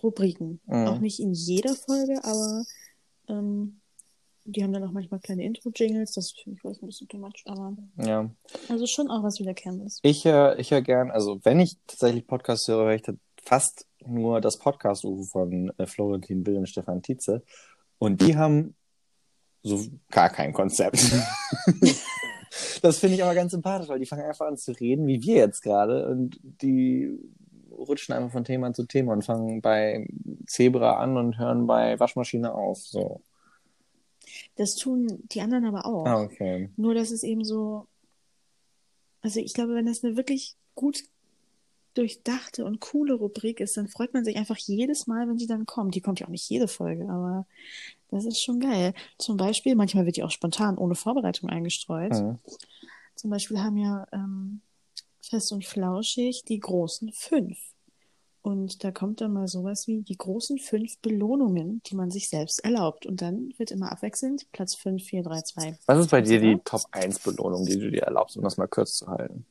Rubriken. 0.02 0.60
Mhm. 0.66 0.86
Auch 0.86 0.98
nicht 0.98 1.20
in 1.20 1.32
jeder 1.32 1.74
Folge, 1.74 2.20
aber 2.22 2.64
ähm, 3.28 3.80
die 4.44 4.64
haben 4.64 4.72
dann 4.72 4.84
auch 4.84 4.92
manchmal 4.92 5.20
kleine 5.20 5.44
Intro-Jingles. 5.44 6.12
Das 6.12 6.32
finde 6.32 6.56
ich 6.56 6.60
vielleicht 6.60 6.82
ein 6.82 6.86
bisschen 6.86 7.08
too 7.08 7.18
much, 7.18 7.42
aber 7.44 7.76
Ja. 7.96 8.30
also 8.68 8.86
schon 8.86 9.10
auch 9.10 9.22
was 9.22 9.38
Wiederkehrendes. 9.38 10.00
Ich 10.02 10.24
höre 10.24 10.58
ich 10.58 10.70
hör 10.70 10.82
gern, 10.82 11.10
also 11.10 11.38
wenn 11.44 11.60
ich 11.60 11.76
tatsächlich 11.86 12.26
Podcast 12.26 12.66
höre, 12.68 12.84
höre 12.86 12.94
ich 12.94 13.02
fast 13.42 13.86
nur 14.06 14.40
das 14.40 14.58
Podcast-UFO 14.58 15.24
von 15.24 15.72
äh, 15.78 15.86
Florentin 15.86 16.46
Will 16.46 16.56
und 16.56 16.68
Stefan 16.68 17.02
Tietze. 17.02 17.42
Und 17.98 18.22
die 18.22 18.36
haben 18.36 18.74
so 19.62 19.78
gar 20.10 20.30
kein 20.30 20.52
Konzept. 20.54 20.98
das 22.82 22.98
finde 22.98 23.16
ich 23.16 23.22
aber 23.22 23.34
ganz 23.34 23.52
sympathisch, 23.52 23.88
weil 23.88 23.98
die 23.98 24.06
fangen 24.06 24.24
einfach 24.24 24.46
an 24.46 24.56
zu 24.56 24.72
reden, 24.72 25.06
wie 25.06 25.22
wir 25.22 25.36
jetzt 25.36 25.60
gerade. 25.62 26.08
Und 26.08 26.40
die 26.42 27.10
rutschen 27.84 28.14
einfach 28.14 28.32
von 28.32 28.44
Thema 28.44 28.72
zu 28.72 28.84
Thema 28.84 29.12
und 29.12 29.24
fangen 29.24 29.60
bei 29.60 30.06
Zebra 30.46 30.98
an 30.98 31.16
und 31.16 31.38
hören 31.38 31.66
bei 31.66 31.98
Waschmaschine 31.98 32.52
auf. 32.54 32.78
So. 32.78 33.22
Das 34.56 34.76
tun 34.76 35.20
die 35.32 35.40
anderen 35.40 35.64
aber 35.64 35.86
auch. 35.86 36.06
Ah, 36.06 36.22
okay. 36.22 36.70
Nur, 36.76 36.94
dass 36.94 37.10
es 37.10 37.22
eben 37.22 37.44
so, 37.44 37.86
also 39.22 39.40
ich 39.40 39.54
glaube, 39.54 39.74
wenn 39.74 39.86
das 39.86 40.04
eine 40.04 40.16
wirklich 40.16 40.56
gut 40.74 41.04
durchdachte 41.94 42.64
und 42.64 42.80
coole 42.80 43.14
Rubrik 43.14 43.60
ist, 43.60 43.76
dann 43.76 43.88
freut 43.88 44.14
man 44.14 44.24
sich 44.24 44.36
einfach 44.36 44.56
jedes 44.56 45.06
Mal, 45.06 45.28
wenn 45.28 45.36
die 45.36 45.48
dann 45.48 45.66
kommt. 45.66 45.94
Die 45.94 46.00
kommt 46.00 46.20
ja 46.20 46.26
auch 46.26 46.30
nicht 46.30 46.48
jede 46.48 46.68
Folge, 46.68 47.08
aber 47.08 47.46
das 48.10 48.24
ist 48.24 48.42
schon 48.42 48.60
geil. 48.60 48.94
Zum 49.18 49.36
Beispiel, 49.36 49.74
manchmal 49.74 50.06
wird 50.06 50.16
die 50.16 50.22
auch 50.22 50.30
spontan 50.30 50.78
ohne 50.78 50.94
Vorbereitung 50.94 51.50
eingestreut. 51.50 52.12
Mhm. 52.12 52.38
Zum 53.16 53.30
Beispiel 53.30 53.60
haben 53.60 53.76
ja 53.76 54.06
ähm, 54.12 54.60
Fest 55.22 55.52
und 55.52 55.64
Flauschig 55.64 56.44
die 56.44 56.60
großen 56.60 57.12
fünf. 57.12 57.58
Und 58.42 58.84
da 58.84 58.90
kommt 58.90 59.20
dann 59.20 59.34
mal 59.34 59.48
sowas 59.48 59.86
wie 59.86 60.00
die 60.02 60.16
großen 60.16 60.58
fünf 60.58 60.98
Belohnungen, 61.00 61.82
die 61.86 61.94
man 61.94 62.10
sich 62.10 62.30
selbst 62.30 62.64
erlaubt. 62.64 63.04
Und 63.04 63.20
dann 63.20 63.52
wird 63.58 63.70
immer 63.70 63.92
abwechselnd 63.92 64.50
Platz 64.52 64.74
5, 64.76 65.02
4, 65.04 65.22
3, 65.22 65.42
2. 65.42 65.78
Was 65.86 65.98
ist 65.98 66.10
bei 66.10 66.22
dir 66.22 66.40
die? 66.40 66.58
Top 66.64 66.82
1 66.92 67.18
Belohnung, 67.18 67.66
die 67.66 67.78
du 67.78 67.90
dir 67.90 68.04
erlaubst, 68.04 68.38
um 68.38 68.42
das 68.42 68.56
mal 68.56 68.66
kurz 68.66 68.94
zu 68.96 69.08
halten? 69.08 69.44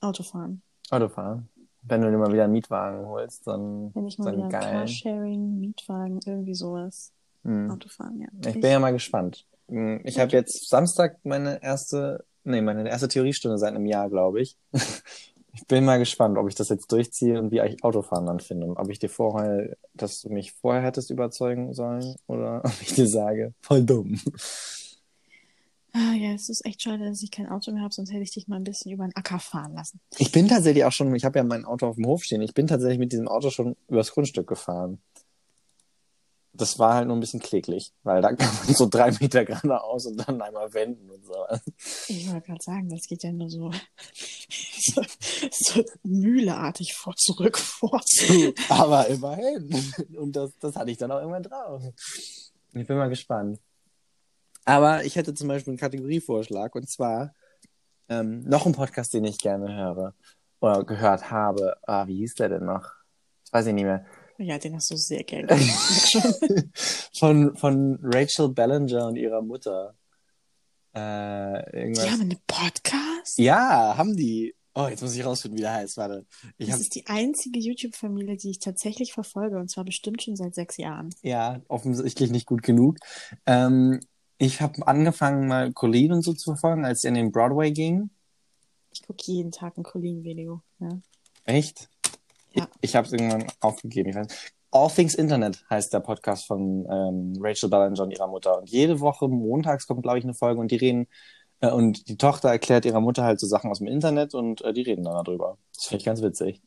Autofahren. 0.00 0.62
Autofahren. 0.90 1.48
Wenn 1.82 2.02
du 2.02 2.10
dir 2.10 2.18
mal 2.18 2.32
wieder 2.32 2.44
einen 2.44 2.52
Mietwagen 2.52 3.06
holst, 3.06 3.46
dann 3.46 3.94
Wenn 3.94 4.06
ich 4.06 4.18
mal 4.18 4.36
wieder 4.36 4.48
geilen. 4.48 4.78
Carsharing, 4.86 5.60
Mietwagen, 5.60 6.20
irgendwie 6.26 6.54
sowas. 6.54 7.12
Hm. 7.44 7.70
Autofahren, 7.70 8.20
ja. 8.20 8.28
Ich 8.46 8.60
bin 8.60 8.70
ja 8.70 8.78
mal 8.78 8.92
gespannt. 8.92 9.46
Hm, 9.68 10.00
Ich 10.04 10.18
habe 10.18 10.32
jetzt 10.32 10.68
Samstag 10.68 11.18
meine 11.24 11.62
erste, 11.62 12.24
nee, 12.44 12.60
meine 12.60 12.88
erste 12.88 13.08
Theoriestunde 13.08 13.58
seit 13.58 13.74
einem 13.74 13.86
Jahr, 13.86 14.08
glaube 14.10 14.40
ich. 14.40 14.56
Ich 15.56 15.68
bin 15.68 15.84
mal 15.84 16.00
gespannt, 16.00 16.36
ob 16.36 16.48
ich 16.48 16.56
das 16.56 16.68
jetzt 16.68 16.90
durchziehe 16.90 17.38
und 17.38 17.52
wie 17.52 17.60
ich 17.60 17.84
Autofahren 17.84 18.26
dann 18.26 18.40
finde. 18.40 18.76
Ob 18.76 18.90
ich 18.90 18.98
dir 18.98 19.08
vorher, 19.08 19.76
dass 19.94 20.20
du 20.20 20.28
mich 20.28 20.52
vorher 20.52 20.82
hättest 20.82 21.10
überzeugen 21.10 21.72
sollen 21.74 22.16
oder 22.26 22.60
ob 22.64 22.82
ich 22.82 22.94
dir 22.94 23.06
sage, 23.06 23.54
voll 23.60 23.84
dumm. 23.84 24.20
Ah, 25.92 26.12
ja, 26.14 26.32
es 26.32 26.48
ist 26.48 26.66
echt 26.66 26.82
schade, 26.82 27.08
dass 27.08 27.22
ich 27.22 27.30
kein 27.30 27.48
Auto 27.48 27.70
mehr 27.70 27.82
habe, 27.82 27.94
sonst 27.94 28.10
hätte 28.10 28.22
ich 28.22 28.32
dich 28.32 28.48
mal 28.48 28.56
ein 28.56 28.64
bisschen 28.64 28.90
über 28.90 29.06
den 29.06 29.14
Acker 29.14 29.38
fahren 29.38 29.74
lassen. 29.74 30.00
Ich 30.18 30.32
bin 30.32 30.48
tatsächlich 30.48 30.84
auch 30.84 30.90
schon, 30.90 31.14
ich 31.14 31.24
habe 31.24 31.38
ja 31.38 31.44
mein 31.44 31.64
Auto 31.64 31.86
auf 31.86 31.94
dem 31.94 32.06
Hof 32.06 32.24
stehen, 32.24 32.42
ich 32.42 32.52
bin 32.52 32.66
tatsächlich 32.66 32.98
mit 32.98 33.12
diesem 33.12 33.28
Auto 33.28 33.50
schon 33.50 33.76
übers 33.86 34.10
Grundstück 34.10 34.48
gefahren. 34.48 34.98
Das 36.56 36.78
war 36.78 36.94
halt 36.94 37.08
nur 37.08 37.16
ein 37.16 37.20
bisschen 37.20 37.40
kläglich, 37.40 37.92
weil 38.04 38.22
da 38.22 38.28
kann 38.34 38.54
man 38.64 38.74
so 38.74 38.88
drei 38.88 39.10
Meter 39.20 39.44
geradeaus 39.44 40.06
und 40.06 40.16
dann 40.16 40.40
einmal 40.40 40.72
wenden 40.72 41.10
und 41.10 41.24
so. 41.26 41.34
Ich 42.08 42.30
wollte 42.30 42.46
gerade 42.46 42.62
sagen, 42.62 42.88
das 42.88 43.06
geht 43.06 43.22
ja 43.24 43.32
nur 43.32 43.50
so, 43.50 43.70
so, 44.14 45.02
so 45.50 45.84
mühleartig 46.04 46.94
vor, 46.94 47.14
zurück, 47.16 47.58
vor. 47.58 48.00
Aber 48.68 49.08
immerhin. 49.08 49.92
Und 50.16 50.36
das, 50.36 50.52
das 50.60 50.76
hatte 50.76 50.90
ich 50.90 50.98
dann 50.98 51.10
auch 51.10 51.18
irgendwann 51.20 51.42
drauf. 51.42 51.82
Ich 52.72 52.86
bin 52.86 52.96
mal 52.96 53.08
gespannt. 53.08 53.60
Aber 54.64 55.04
ich 55.04 55.16
hätte 55.16 55.34
zum 55.34 55.48
Beispiel 55.48 55.72
einen 55.72 55.78
Kategorievorschlag 55.78 56.74
und 56.74 56.88
zwar 56.88 57.34
ähm, 58.08 58.42
noch 58.44 58.64
einen 58.64 58.74
Podcast, 58.74 59.12
den 59.14 59.24
ich 59.24 59.38
gerne 59.38 59.74
höre 59.74 60.14
oder 60.60 60.84
gehört 60.84 61.30
habe. 61.30 61.76
Ah, 61.82 62.06
wie 62.06 62.16
hieß 62.16 62.34
der 62.34 62.48
denn 62.48 62.64
noch? 62.64 62.92
Das 63.44 63.52
weiß 63.52 63.66
ich 63.66 63.74
nicht 63.74 63.84
mehr. 63.84 64.06
Ja, 64.38 64.58
den 64.58 64.74
hast 64.74 64.90
du 64.90 64.96
sehr 64.96 65.22
gern 65.24 65.48
von, 67.14 67.56
von 67.56 67.98
Rachel 68.02 68.48
Ballinger 68.48 69.06
und 69.06 69.16
ihrer 69.16 69.42
Mutter. 69.42 69.94
Äh, 70.94 71.80
irgendwas. 71.80 72.04
Die 72.04 72.10
haben 72.10 72.20
einen 72.22 72.38
Podcast? 72.46 73.38
ja, 73.38 73.96
haben 73.96 74.16
die. 74.16 74.54
Oh, 74.76 74.88
jetzt 74.88 75.02
muss 75.02 75.14
ich 75.14 75.24
rausfinden, 75.24 75.58
wie 75.58 75.62
der 75.62 75.72
heißt. 75.72 75.96
Warte. 75.96 76.26
Ich 76.58 76.66
Das 76.66 76.74
hab, 76.74 76.80
ist 76.82 76.94
die 76.96 77.06
einzige 77.06 77.60
YouTube-Familie, 77.60 78.36
die 78.36 78.50
ich 78.50 78.58
tatsächlich 78.58 79.12
verfolge, 79.12 79.58
und 79.58 79.70
zwar 79.70 79.84
bestimmt 79.84 80.22
schon 80.22 80.34
seit 80.34 80.54
sechs 80.56 80.76
Jahren. 80.78 81.10
ja, 81.22 81.60
offensichtlich 81.68 82.30
nicht 82.32 82.46
gut 82.46 82.62
genug. 82.64 82.96
Ähm, 83.46 84.00
ich 84.38 84.60
habe 84.60 84.84
angefangen, 84.86 85.46
mal 85.46 85.72
Colleen 85.72 86.12
und 86.12 86.22
so 86.22 86.32
zu 86.32 86.50
verfolgen, 86.50 86.84
als 86.84 87.02
sie 87.02 87.08
in 87.08 87.14
den 87.14 87.30
Broadway 87.30 87.70
ging. 87.70 88.10
Ich 88.92 89.02
gucke 89.02 89.22
jeden 89.26 89.52
Tag 89.52 89.78
ein 89.78 89.84
Colleen-Video. 89.84 90.60
Ja. 90.80 90.98
Echt? 91.44 91.88
Ja. 92.54 92.68
Ich, 92.80 92.90
ich 92.90 92.96
habe 92.96 93.06
es 93.06 93.12
irgendwann 93.12 93.46
aufgegeben. 93.60 94.10
Ich 94.10 94.16
weiß. 94.16 94.28
All 94.70 94.90
Things 94.90 95.14
Internet 95.14 95.64
heißt 95.70 95.92
der 95.92 96.00
Podcast 96.00 96.46
von 96.46 96.84
ähm, 96.90 97.32
Rachel 97.40 97.68
Ballinger 97.68 98.02
und 98.02 98.10
ihrer 98.10 98.26
Mutter. 98.26 98.58
Und 98.58 98.68
jede 98.70 98.98
Woche 99.00 99.28
montags 99.28 99.86
kommt, 99.86 100.02
glaube 100.02 100.18
ich, 100.18 100.24
eine 100.24 100.34
Folge 100.34 100.60
und 100.60 100.70
die 100.70 100.76
reden 100.76 101.06
äh, 101.60 101.70
und 101.70 102.08
die 102.08 102.16
Tochter 102.16 102.48
erklärt 102.48 102.84
ihrer 102.84 103.00
Mutter 103.00 103.22
halt 103.22 103.38
so 103.38 103.46
Sachen 103.46 103.70
aus 103.70 103.78
dem 103.78 103.86
Internet 103.86 104.34
und 104.34 104.62
äh, 104.62 104.72
die 104.72 104.82
reden 104.82 105.04
dann 105.04 105.24
darüber. 105.24 105.58
Das 105.74 105.84
finde 105.86 106.00
ich 106.00 106.04
ganz 106.04 106.22
witzig. 106.22 106.60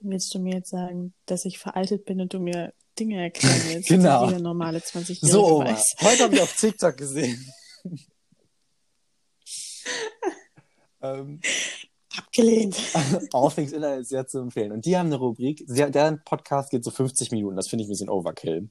Willst 0.00 0.32
du 0.34 0.38
mir 0.38 0.54
jetzt 0.54 0.70
sagen, 0.70 1.12
dass 1.24 1.44
ich 1.44 1.58
veraltet 1.58 2.04
bin 2.04 2.20
und 2.20 2.32
du 2.32 2.38
mir 2.38 2.72
Dinge 2.98 3.20
erklären 3.22 3.60
willst, 3.68 3.88
Genau. 3.88 4.26
jeder 4.26 4.38
normale 4.38 4.78
20-Jährige 4.78 5.26
So, 5.26 5.56
Oma. 5.60 5.76
Heute 6.02 6.22
habe 6.22 6.34
ich 6.36 6.42
auf 6.42 6.54
TikTok 6.56 6.96
gesehen. 6.96 7.44
ähm, 11.02 11.40
Abgelehnt. 12.18 12.76
All 13.32 13.50
Things 13.50 13.72
Internet 13.72 14.00
ist 14.00 14.08
sehr 14.10 14.26
zu 14.26 14.38
empfehlen. 14.38 14.72
Und 14.72 14.84
die 14.84 14.96
haben 14.96 15.06
eine 15.06 15.16
Rubrik, 15.16 15.64
sie, 15.66 15.90
deren 15.90 16.22
Podcast 16.24 16.70
geht 16.70 16.84
so 16.84 16.90
50 16.90 17.30
Minuten. 17.32 17.56
Das 17.56 17.68
finde 17.68 17.82
ich 17.82 17.88
ein 17.88 17.92
bisschen 17.92 18.08
Overkill. 18.08 18.68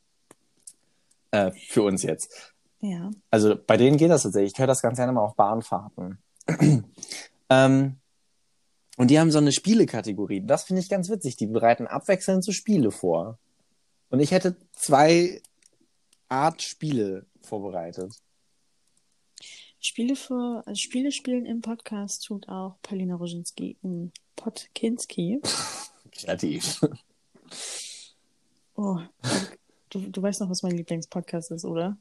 Äh, 1.32 1.52
für 1.70 1.84
uns 1.84 2.04
jetzt. 2.04 2.54
Ja. 2.82 3.12
Also 3.32 3.56
bei 3.56 3.78
denen 3.78 3.98
geht 3.98 4.12
das 4.12 4.24
tatsächlich. 4.24 4.54
Ich 4.54 4.60
höre 4.60 4.68
das 4.68 4.82
ganz 4.82 4.98
gerne 4.98 5.12
mal 5.12 5.22
auf 5.22 5.36
Bahnfahrten. 5.36 6.20
ähm, 7.50 7.96
und 8.98 9.12
die 9.12 9.20
haben 9.20 9.32
so 9.32 9.40
eine 9.40 9.52
Spielekategorie. 9.52 10.46
Das 10.46 10.64
finde 10.64 10.82
ich 10.82 10.90
ganz 10.90 11.10
witzig. 11.10 11.36
Die 11.36 11.48
bereiten 11.48 11.88
abwechselnd 11.88 12.44
so 12.44 12.52
Spiele 12.52 12.92
vor. 12.92 13.38
Und 14.10 14.20
ich 14.20 14.32
hätte 14.32 14.56
zwei 14.74 15.42
Art 16.30 16.62
Spiele 16.62 17.25
vorbereitet. 17.42 18.14
Spiele 19.86 20.15
für, 20.15 20.63
also 20.65 20.80
Spiele 20.80 21.12
spielen 21.12 21.46
im 21.46 21.62
Podcast 21.62 22.24
tut 22.24 22.50
auch 22.50 22.75
Paulina 22.82 23.13
Roginski 23.13 23.77
im 23.84 24.12
Podkinski. 24.36 25.39
Kreativ. 26.12 26.82
Oh, 28.75 28.98
du, 29.92 30.00
du 30.00 30.22
weißt 30.24 30.42
noch, 30.42 30.50
was 30.50 30.63
mein 30.63 30.75
Lieblingspodcast 30.75 31.51
ist, 31.51 31.65
oder? 31.65 31.98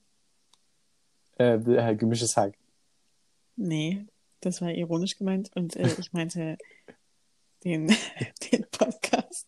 Äh, 1.39 1.57
äh, 1.57 1.95
gemischtes 1.95 2.35
Hack. 2.39 2.57
Nee. 3.57 4.07
das 4.41 4.63
war 4.63 4.71
ironisch 4.71 5.19
gemeint. 5.19 5.51
Und 5.55 5.77
äh, 5.77 5.95
ich 5.99 6.15
meinte 6.15 6.57
den, 7.65 7.95
den 8.51 8.67
Podcast 8.71 9.47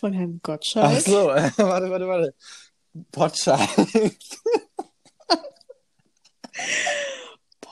von 0.00 0.14
Herrn 0.14 0.40
Gottschalk. 0.42 0.86
Ach 0.86 1.00
so, 1.00 1.26
warte, 1.26 1.90
warte, 1.90 2.08
warte. 2.08 2.34
Potschalk. 3.12 3.68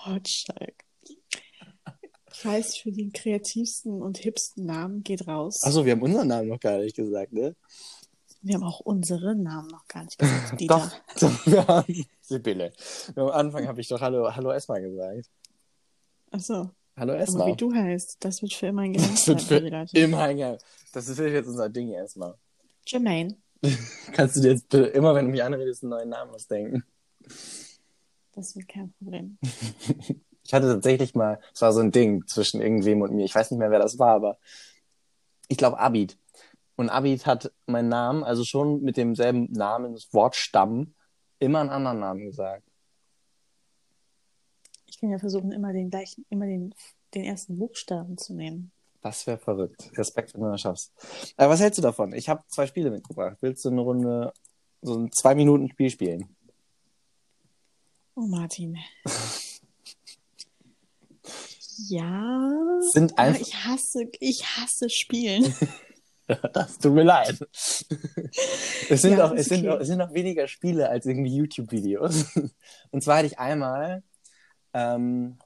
Potschalk. 0.07 0.85
Preis 2.31 2.77
für 2.77 2.93
den 2.93 3.13
kreativsten 3.13 4.03
und 4.03 4.19
hipsten 4.19 4.67
Namen 4.67 5.03
geht 5.03 5.27
raus. 5.27 5.63
Achso, 5.63 5.85
wir 5.85 5.93
haben 5.93 6.03
unseren 6.03 6.29
Namen 6.29 6.49
noch 6.49 6.61
gar 6.61 6.79
nicht 6.79 6.95
gesagt, 6.97 7.33
ne? 7.33 7.57
Wir 8.43 8.55
haben 8.57 8.63
auch 8.65 8.81
unsere 8.81 9.35
Namen 9.35 9.69
noch 9.69 9.87
gar 9.89 10.05
nicht 10.05 10.19
gesagt. 10.19 10.53
Doch, 10.69 10.89
Dieter. 10.89 10.93
doch, 11.21 11.47
wir 11.47 11.67
haben 11.67 12.07
Sibylle. 12.21 12.73
Am 13.17 13.29
Anfang 13.29 13.67
habe 13.67 13.81
ich 13.81 13.89
doch 13.89 14.01
Hallo, 14.01 14.35
Hallo 14.37 14.51
Esma 14.53 14.79
gesagt. 14.79 15.29
Achso. 16.31 16.71
Hallo 16.97 17.13
Aber 17.15 17.21
Esma. 17.21 17.47
wie 17.47 17.57
du 17.57 17.75
heißt, 17.75 18.19
das 18.21 18.43
wird 18.43 18.53
für 18.53 18.67
immer 18.69 18.83
ein 18.83 18.93
Geheimnis 18.93 19.25
Das 19.25 19.49
wird 19.51 19.63
für 19.91 19.99
immer 19.99 20.19
ein 20.23 20.37
Geheim- 20.37 20.59
Das 20.93 21.09
ist 21.09 21.19
jetzt 21.19 21.47
unser 21.49 21.69
Ding 21.69 21.91
erstmal. 21.91 22.35
Jermaine. 22.87 23.37
Kannst 24.13 24.37
du 24.37 24.41
dir 24.43 24.53
jetzt 24.53 24.69
bitte 24.69 24.85
immer, 24.89 25.15
wenn 25.15 25.25
du 25.27 25.31
mich 25.33 25.43
anredest, 25.43 25.83
einen 25.83 25.91
neuen 25.91 26.09
Namen 26.11 26.31
ausdenken? 26.33 26.85
Das 28.37 28.55
wird 28.55 28.69
kein 28.69 28.93
Problem. 28.93 29.39
Ich 30.47 30.55
hatte 30.55 30.69
tatsächlich 30.69 31.17
mal, 31.17 31.41
es 31.53 31.61
war 31.61 31.73
so 31.73 31.81
ein 31.81 31.91
Ding 31.91 32.25
zwischen 32.29 32.61
irgendwem 32.61 33.03
und 33.03 33.13
mir. 33.13 33.25
Ich 33.25 33.35
weiß 33.35 33.51
nicht 33.51 33.59
mehr, 33.59 33.73
wer 33.73 33.81
das 33.81 33.99
war, 33.99 34.15
aber 34.15 34.39
ich 35.49 35.57
glaube 35.57 35.81
Abid. 35.81 36.17
Und 36.77 36.89
Abid 36.89 37.27
hat 37.27 37.53
meinen 37.67 37.89
Namen, 37.89 38.23
also 38.23 38.45
schon 38.45 38.81
mit 38.83 38.97
demselben 38.97 39.51
Namen, 39.51 39.95
das 39.95 40.13
Wortstamm, 40.13 40.95
immer 41.41 41.59
einen 41.59 41.71
anderen 41.71 41.99
Namen 41.99 42.27
gesagt. 42.27 42.63
Ich 44.87 45.01
kann 45.01 45.11
ja 45.11 45.19
versuchen, 45.19 45.51
immer 45.51 45.73
den 45.73 45.91
gleichen, 45.91 46.25
immer 46.29 46.47
den, 46.47 46.73
den 47.13 47.25
ersten 47.25 47.59
Buchstaben 47.59 48.17
zu 48.17 48.33
nehmen. 48.33 48.71
Das 49.01 49.27
wäre 49.27 49.39
verrückt. 49.39 49.91
Respekt, 49.99 50.35
wenn 50.35 50.43
du 50.43 50.51
das 50.53 50.61
schaffst. 50.61 50.93
Aber 51.37 51.55
was 51.55 51.61
hältst 51.61 51.79
du 51.79 51.83
davon? 51.83 52.13
Ich 52.13 52.29
habe 52.29 52.45
zwei 52.47 52.69
Spiele 52.69 52.93
mitgebracht. 52.93 53.37
Willst 53.41 53.65
du 53.65 53.71
eine 53.71 53.81
Runde, 53.81 54.33
so 54.81 54.97
ein 54.97 55.11
zwei 55.11 55.35
Minuten 55.35 55.69
Spiel 55.71 55.91
spielen? 55.91 56.36
Oh, 58.17 58.27
Martin. 58.27 58.77
Ja. 61.89 62.81
Sind 62.93 63.19
einfach- 63.19 63.39
ich 63.41 63.55
hasse, 63.55 64.09
ich 64.21 64.45
hasse 64.57 64.89
Spielen. 64.91 65.55
Das 66.55 66.79
tut 66.79 66.93
mir 66.93 67.05
leid. 67.05 67.39
Es 68.89 69.03
sind, 69.03 69.19
Ja, 69.19 69.27
auch, 69.27 69.33
es, 69.33 69.47
sind 69.47 69.61
okay. 69.61 69.71
auch, 69.71 69.81
es 69.81 69.87
sind 69.87 70.01
auch 70.01 70.13
weniger 70.13 70.49
Spiele 70.49 70.89
als 70.89 71.07
irgendwie 71.07 71.37
YouTube-Videos. 71.37 72.25
Und 72.91 73.05
zwar 73.05 73.19
hatte 73.19 73.27
ich 73.27 73.39
einmal 73.39 74.03
ähm, 74.75 75.39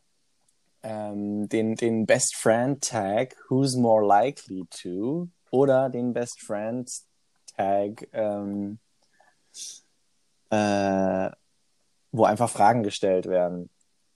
ähm, 0.83 1.49
den, 1.51 1.75
den 1.75 2.07
Best 2.07 2.35
Friend 2.37 2.83
Tag 2.83 3.37
Who's 3.51 3.75
More 3.77 4.07
Likely 4.07 4.65
to 4.71 5.29
oder 5.51 5.91
den 5.91 6.15
Best 6.15 6.41
Friend 6.41 6.91
Tag 7.57 8.09
ähm, 8.13 8.79
äh, 10.51 11.31
wo 12.13 12.25
einfach 12.25 12.51
Fragen 12.51 12.83
gestellt 12.83 13.27
werden. 13.27 13.71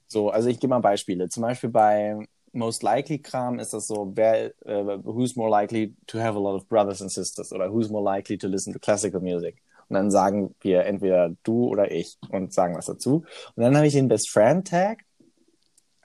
So, 0.06 0.30
also 0.30 0.48
ich 0.48 0.60
gebe 0.60 0.70
mal 0.70 0.80
Beispiele. 0.80 1.28
Zum 1.28 1.42
Beispiel 1.42 1.70
bei 1.70 2.26
Most 2.52 2.82
Likely 2.82 3.18
Kram 3.18 3.58
ist 3.58 3.72
das 3.72 3.86
so, 3.86 4.12
wer, 4.14 4.52
äh, 4.64 4.98
who's 5.02 5.36
more 5.36 5.50
likely 5.50 5.94
to 6.06 6.18
have 6.18 6.36
a 6.36 6.40
lot 6.40 6.54
of 6.54 6.68
brothers 6.68 7.02
and 7.02 7.10
sisters 7.10 7.52
oder 7.52 7.72
who's 7.72 7.90
more 7.90 8.04
likely 8.04 8.38
to 8.38 8.46
listen 8.46 8.72
to 8.72 8.78
classical 8.78 9.20
music. 9.20 9.60
Und 9.88 9.94
dann 9.94 10.10
sagen 10.10 10.54
wir 10.60 10.84
entweder 10.86 11.34
du 11.42 11.66
oder 11.66 11.90
ich 11.90 12.16
und 12.30 12.52
sagen 12.52 12.76
was 12.76 12.86
dazu. 12.86 13.24
Und 13.54 13.62
dann 13.62 13.76
habe 13.76 13.86
ich 13.86 13.92
den 13.92 14.08
Best 14.08 14.30
Friend 14.30 14.66
Tag 14.66 15.04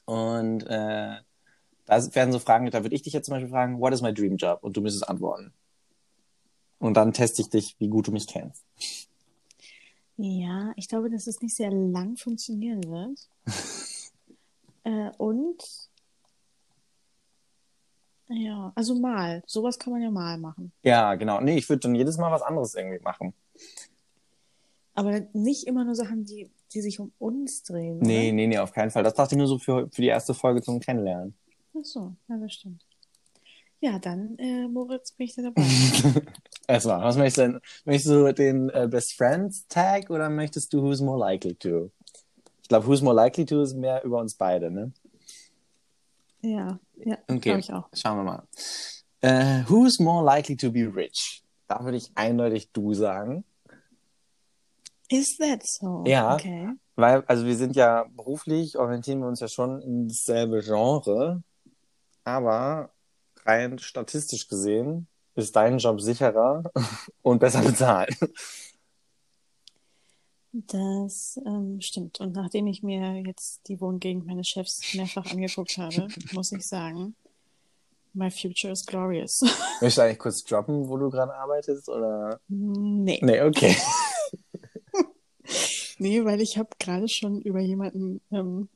und 0.05 0.63
äh, 0.63 1.17
da 1.85 2.15
werden 2.15 2.31
so 2.31 2.39
Fragen, 2.39 2.69
da 2.71 2.83
würde 2.83 2.95
ich 2.95 3.03
dich 3.03 3.13
jetzt 3.13 3.25
zum 3.25 3.33
Beispiel 3.33 3.49
fragen, 3.49 3.79
what 3.79 3.93
is 3.93 4.01
my 4.01 4.13
dream 4.13 4.37
job? 4.37 4.59
Und 4.63 4.75
du 4.75 4.81
müsstest 4.81 5.07
antworten. 5.07 5.53
Und 6.79 6.95
dann 6.95 7.13
teste 7.13 7.41
ich 7.41 7.49
dich, 7.49 7.75
wie 7.77 7.89
gut 7.89 8.07
du 8.07 8.11
mich 8.11 8.25
kennst. 8.25 8.63
Ja, 10.21 10.73
ich 10.75 10.89
glaube, 10.89 11.09
dass 11.09 11.27
es 11.27 11.41
nicht 11.41 11.55
sehr 11.55 11.71
lang 11.71 12.17
funktionieren 12.17 12.83
wird. 12.83 13.29
äh, 14.83 15.11
und 15.17 15.63
ja, 18.27 18.73
also 18.75 18.99
mal. 18.99 19.41
Sowas 19.45 19.79
kann 19.79 19.93
man 19.93 20.01
ja 20.01 20.11
mal 20.11 20.37
machen. 20.37 20.73
Ja, 20.83 21.15
genau. 21.15 21.39
Nee, 21.39 21.57
ich 21.57 21.69
würde 21.69 21.79
dann 21.79 21.95
jedes 21.95 22.17
Mal 22.17 22.33
was 22.33 22.41
anderes 22.41 22.75
irgendwie 22.75 23.01
machen. 23.01 23.33
Aber 24.93 25.21
nicht 25.31 25.65
immer 25.67 25.85
nur 25.85 25.95
Sachen, 25.95 26.25
die, 26.25 26.51
die 26.73 26.81
sich 26.81 26.99
um 26.99 27.13
uns 27.17 27.63
drehen. 27.63 27.99
Nee, 27.99 28.27
Oder? 28.27 28.33
nee, 28.33 28.47
nee, 28.47 28.57
auf 28.57 28.73
keinen 28.73 28.91
Fall. 28.91 29.03
Das 29.03 29.13
dachte 29.13 29.35
ich 29.35 29.37
nur 29.37 29.47
so 29.47 29.57
für, 29.57 29.89
für 29.89 30.01
die 30.01 30.09
erste 30.09 30.33
Folge 30.33 30.61
zum 30.61 30.81
Kennenlernen. 30.81 31.33
Ach 31.73 31.85
so, 31.85 32.13
ja, 32.27 32.35
das 32.35 32.51
stimmt. 32.51 32.85
Ja, 33.79 33.97
dann, 33.97 34.37
äh, 34.37 34.67
Moritz, 34.67 35.13
bin 35.13 35.27
ich 35.27 35.35
da 35.35 35.43
dabei. 35.43 35.63
Erstmal, 36.69 37.01
was 37.01 37.17
möchtest 37.17 37.37
du 37.37 37.41
denn? 37.41 37.61
Möchtest 37.85 38.09
du 38.09 38.31
den 38.31 38.69
äh, 38.69 38.87
Best 38.87 39.13
Friends 39.17 39.65
Tag 39.69 40.11
oder 40.11 40.29
möchtest 40.29 40.71
du 40.71 40.83
Who's 40.83 41.01
More 41.01 41.17
Likely 41.17 41.55
to? 41.55 41.89
Ich 42.61 42.69
glaube, 42.69 42.85
Who's 42.85 43.01
More 43.01 43.15
Likely 43.15 43.43
to 43.47 43.63
ist 43.63 43.73
mehr 43.73 44.03
über 44.03 44.19
uns 44.19 44.35
beide, 44.35 44.69
ne? 44.69 44.93
ja, 46.41 46.79
ja, 47.03 47.17
Okay. 47.27 47.57
ich 47.57 47.73
auch. 47.73 47.89
Schauen 47.93 48.17
wir 48.17 48.23
mal. 48.23 48.43
Äh, 49.21 49.63
who's 49.67 49.99
more 49.99 50.23
likely 50.23 50.55
to 50.55 50.71
be 50.71 50.85
rich? 50.85 51.43
Da 51.67 51.83
würde 51.83 51.97
ich 51.97 52.11
eindeutig 52.13 52.71
du 52.71 52.93
sagen. 52.93 53.43
Is 55.09 55.37
that 55.39 55.61
so? 55.65 56.03
Ja. 56.05 56.35
Okay. 56.35 56.69
Weil, 56.95 57.23
also 57.25 57.47
wir 57.47 57.57
sind 57.57 57.75
ja 57.75 58.05
beruflich, 58.11 58.77
orientieren 58.77 59.21
wir 59.21 59.27
uns 59.27 59.39
ja 59.39 59.47
schon 59.47 59.81
in 59.81 60.07
dasselbe 60.07 60.61
Genre. 60.61 61.41
Aber 62.23 62.91
rein 63.43 63.79
statistisch 63.79 64.47
gesehen 64.47 65.07
ist 65.39 65.55
dein 65.55 65.77
Job 65.77 66.01
sicherer 66.01 66.63
und 67.21 67.39
besser 67.39 67.61
bezahlt. 67.61 68.15
Das 70.51 71.39
ähm, 71.45 71.79
stimmt. 71.79 72.19
Und 72.19 72.33
nachdem 72.33 72.67
ich 72.67 72.81
mir 72.81 73.21
jetzt 73.25 73.67
die 73.67 73.79
Wohngegend 73.79 74.25
meines 74.25 74.47
Chefs 74.47 74.93
mehrfach 74.95 75.31
angeguckt 75.31 75.77
habe, 75.77 76.07
muss 76.33 76.51
ich 76.51 76.65
sagen, 76.65 77.15
my 78.13 78.31
future 78.31 78.73
is 78.73 78.85
glorious. 78.85 79.41
Möchtest 79.81 79.97
du 79.97 80.01
eigentlich 80.01 80.19
kurz 80.19 80.43
droppen, 80.43 80.89
wo 80.89 80.97
du 80.97 81.09
gerade 81.09 81.33
arbeitest? 81.33 81.87
Oder? 81.89 82.39
nee. 82.47 83.19
Nee, 83.21 83.41
okay. 83.41 83.75
Nee, 85.99 86.23
weil 86.23 86.41
ich 86.41 86.57
habe 86.57 86.69
gerade 86.79 87.07
schon 87.09 87.41
über 87.41 87.59
jemanden. 87.59 88.21
Ähm, 88.31 88.69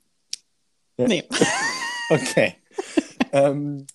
Ja. 0.97 1.08
Nee. 1.08 1.23
Okay. 2.10 2.56
ähm, 3.32 3.88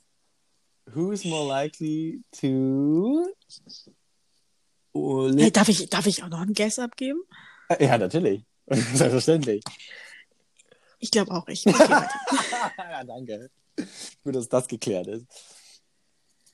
who's 0.94 1.24
more 1.24 1.46
likely 1.46 2.22
to 2.40 3.26
Hey, 4.94 5.50
darf, 5.50 5.68
ich, 5.68 5.88
darf 5.90 6.06
ich 6.06 6.24
auch 6.24 6.28
noch 6.28 6.40
einen 6.40 6.54
Guess 6.54 6.78
abgeben? 6.78 7.20
Ja, 7.78 7.98
natürlich. 7.98 8.44
Selbstverständlich. 8.66 9.62
Ich 10.98 11.10
glaube 11.10 11.30
auch. 11.32 11.46
Ich, 11.46 11.66
okay, 11.66 12.06
ja, 12.78 13.04
danke. 13.04 13.50
Gut, 14.24 14.34
dass 14.34 14.48
das 14.48 14.66
geklärt 14.66 15.06
ist. 15.06 15.26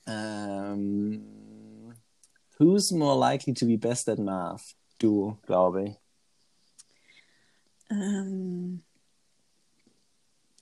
Ähm, 0.05 1.93
who's 2.59 2.91
more 2.91 3.17
likely 3.17 3.53
to 3.53 3.65
be 3.65 3.77
best 3.77 4.07
at 4.09 4.19
math? 4.19 4.75
Du, 4.99 5.37
glaube 5.43 5.89
ich. 5.89 5.95
ähm, 7.89 8.83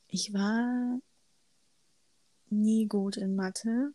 ich 0.07 0.33
war 0.33 0.99
nie 2.61 2.87
gut 2.87 3.17
in 3.17 3.35
Mathe. 3.35 3.93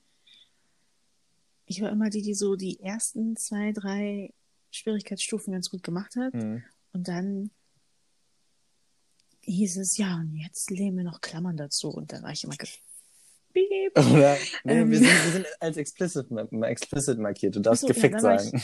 Ich 1.66 1.80
war 1.82 1.90
immer 1.90 2.10
die, 2.10 2.22
die 2.22 2.34
so 2.34 2.56
die 2.56 2.80
ersten 2.80 3.36
zwei, 3.36 3.72
drei 3.72 4.32
Schwierigkeitsstufen 4.70 5.52
ganz 5.52 5.70
gut 5.70 5.82
gemacht 5.82 6.16
hat. 6.16 6.32
Hm. 6.32 6.62
Und 6.92 7.08
dann 7.08 7.50
hieß 9.42 9.76
es, 9.78 9.96
ja, 9.96 10.16
und 10.16 10.34
jetzt 10.36 10.70
legen 10.70 10.96
wir 10.96 11.04
noch 11.04 11.20
Klammern 11.20 11.56
dazu. 11.56 11.90
Und 11.90 12.12
dann 12.12 12.22
war 12.22 12.32
ich 12.32 12.44
immer 12.44 12.56
ge 12.56 12.68
Piep. 13.52 13.92
Oder? 13.98 14.36
Nee, 14.64 14.80
Ähm. 14.80 14.90
wir, 14.90 14.98
sind, 14.98 15.08
wir 15.08 15.32
sind 15.32 15.46
als 15.60 15.76
explicit, 15.76 16.26
explicit 16.62 17.18
markiert. 17.18 17.56
Du 17.56 17.60
darfst 17.60 17.82
so, 17.82 17.88
ja, 17.88 17.94
gefickt 17.94 18.16
dann 18.16 18.22
war 18.22 18.34
ich- 18.36 18.50
sagen. 18.50 18.62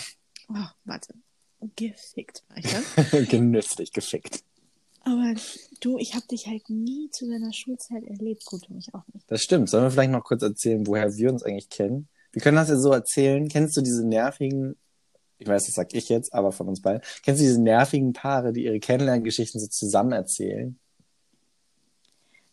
Oh, 0.49 0.67
warte. 0.85 1.15
Gefickt 1.77 2.45
war 2.49 2.59
ich 2.59 2.67
dann. 2.71 3.27
Genüsslich 3.29 3.93
gefickt. 3.93 4.45
Aber 5.05 5.35
du, 5.81 5.99
ich 5.99 6.15
habe 6.15 6.27
dich 6.27 6.47
halt 6.47 6.69
nie 6.71 7.11
zu 7.11 7.29
deiner 7.29 7.53
Schulzeit 7.53 8.05
erlebt. 8.05 8.45
Gut, 8.47 8.69
du 8.69 8.75
mich 8.75 8.95
auch 8.95 9.05
nicht. 9.13 9.31
Das 9.31 9.43
stimmt. 9.43 9.69
Sollen 9.69 9.85
wir 9.85 9.91
vielleicht 9.91 10.11
noch 10.13 10.25
kurz 10.25 10.43
erzählen, 10.43 10.87
woher 10.87 11.15
wir 11.15 11.31
uns 11.31 11.43
eigentlich 11.43 11.69
kennen? 11.69 12.09
Wir 12.33 12.41
können 12.43 12.57
das 12.57 12.69
ja 12.69 12.77
so 12.77 12.91
erzählen. 12.93 13.49
Kennst 13.49 13.77
du 13.77 13.81
diese 13.83 14.07
nervigen, 14.07 14.77
ich 15.39 15.47
weiß, 15.47 15.67
das 15.67 15.75
sag 15.75 15.93
ich 15.95 16.09
jetzt, 16.09 16.33
aber 16.33 16.53
von 16.53 16.69
uns 16.69 16.81
beiden, 16.81 17.03
kennst 17.23 17.41
du 17.41 17.45
diese 17.47 17.61
nervigen 17.61 18.13
Paare, 18.13 18.53
die 18.53 18.65
ihre 18.65 18.81
Kennenlerngeschichten 18.81 19.61
so 19.61 19.67
zusammen 19.67 20.13
erzählen? 20.13 20.79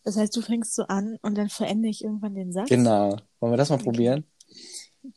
Das 0.03 0.17
heißt, 0.17 0.35
du 0.35 0.41
fängst 0.41 0.75
so 0.75 0.83
an 0.83 1.17
und 1.21 1.37
dann 1.37 1.49
verändere 1.49 1.91
ich 1.91 2.03
irgendwann 2.03 2.35
den 2.35 2.51
Satz. 2.51 2.69
Genau. 2.69 3.17
Wollen 3.39 3.53
wir 3.53 3.57
das 3.57 3.69
mal 3.69 3.75
Okay. 3.75 3.85
probieren? 3.85 4.25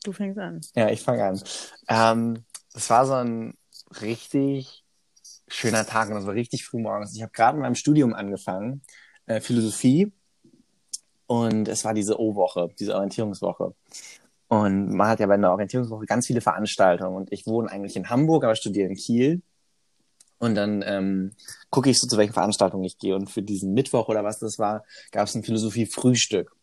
Du 0.04 0.12
fängst 0.12 0.38
an. 0.38 0.60
Ja, 0.76 0.90
ich 0.90 1.02
fange 1.02 1.24
an. 1.24 1.42
Ähm, 1.88 2.44
es 2.74 2.88
war 2.90 3.06
so 3.06 3.14
ein 3.14 3.54
richtig 4.00 4.83
schöner 5.54 5.86
Tag 5.86 6.08
und 6.08 6.16
das 6.16 6.26
war 6.26 6.34
richtig 6.34 6.64
früh 6.64 6.80
morgens. 6.80 7.14
Ich 7.14 7.22
habe 7.22 7.32
gerade 7.32 7.56
in 7.56 7.62
meinem 7.62 7.74
Studium 7.74 8.14
angefangen, 8.14 8.82
äh, 9.26 9.40
Philosophie. 9.40 10.12
Und 11.26 11.68
es 11.68 11.84
war 11.84 11.94
diese 11.94 12.20
O-Woche, 12.20 12.68
diese 12.78 12.94
Orientierungswoche. 12.94 13.74
Und 14.48 14.90
man 14.90 15.08
hat 15.08 15.20
ja 15.20 15.26
bei 15.26 15.34
einer 15.34 15.52
Orientierungswoche 15.52 16.04
ganz 16.04 16.26
viele 16.26 16.42
Veranstaltungen. 16.42 17.16
Und 17.16 17.32
ich 17.32 17.46
wohne 17.46 17.70
eigentlich 17.70 17.96
in 17.96 18.10
Hamburg, 18.10 18.44
aber 18.44 18.54
studiere 18.56 18.88
in 18.88 18.96
Kiel. 18.96 19.42
Und 20.38 20.54
dann 20.54 20.84
ähm, 20.86 21.32
gucke 21.70 21.88
ich 21.88 21.98
so, 21.98 22.06
zu 22.06 22.18
welchen 22.18 22.34
Veranstaltungen 22.34 22.84
ich 22.84 22.98
gehe. 22.98 23.14
Und 23.14 23.30
für 23.30 23.42
diesen 23.42 23.72
Mittwoch 23.72 24.08
oder 24.08 24.22
was 24.22 24.38
das 24.38 24.58
war, 24.58 24.84
gab 25.12 25.26
es 25.26 25.34
ein 25.34 25.44
Philosophie-Frühstück. 25.44 26.54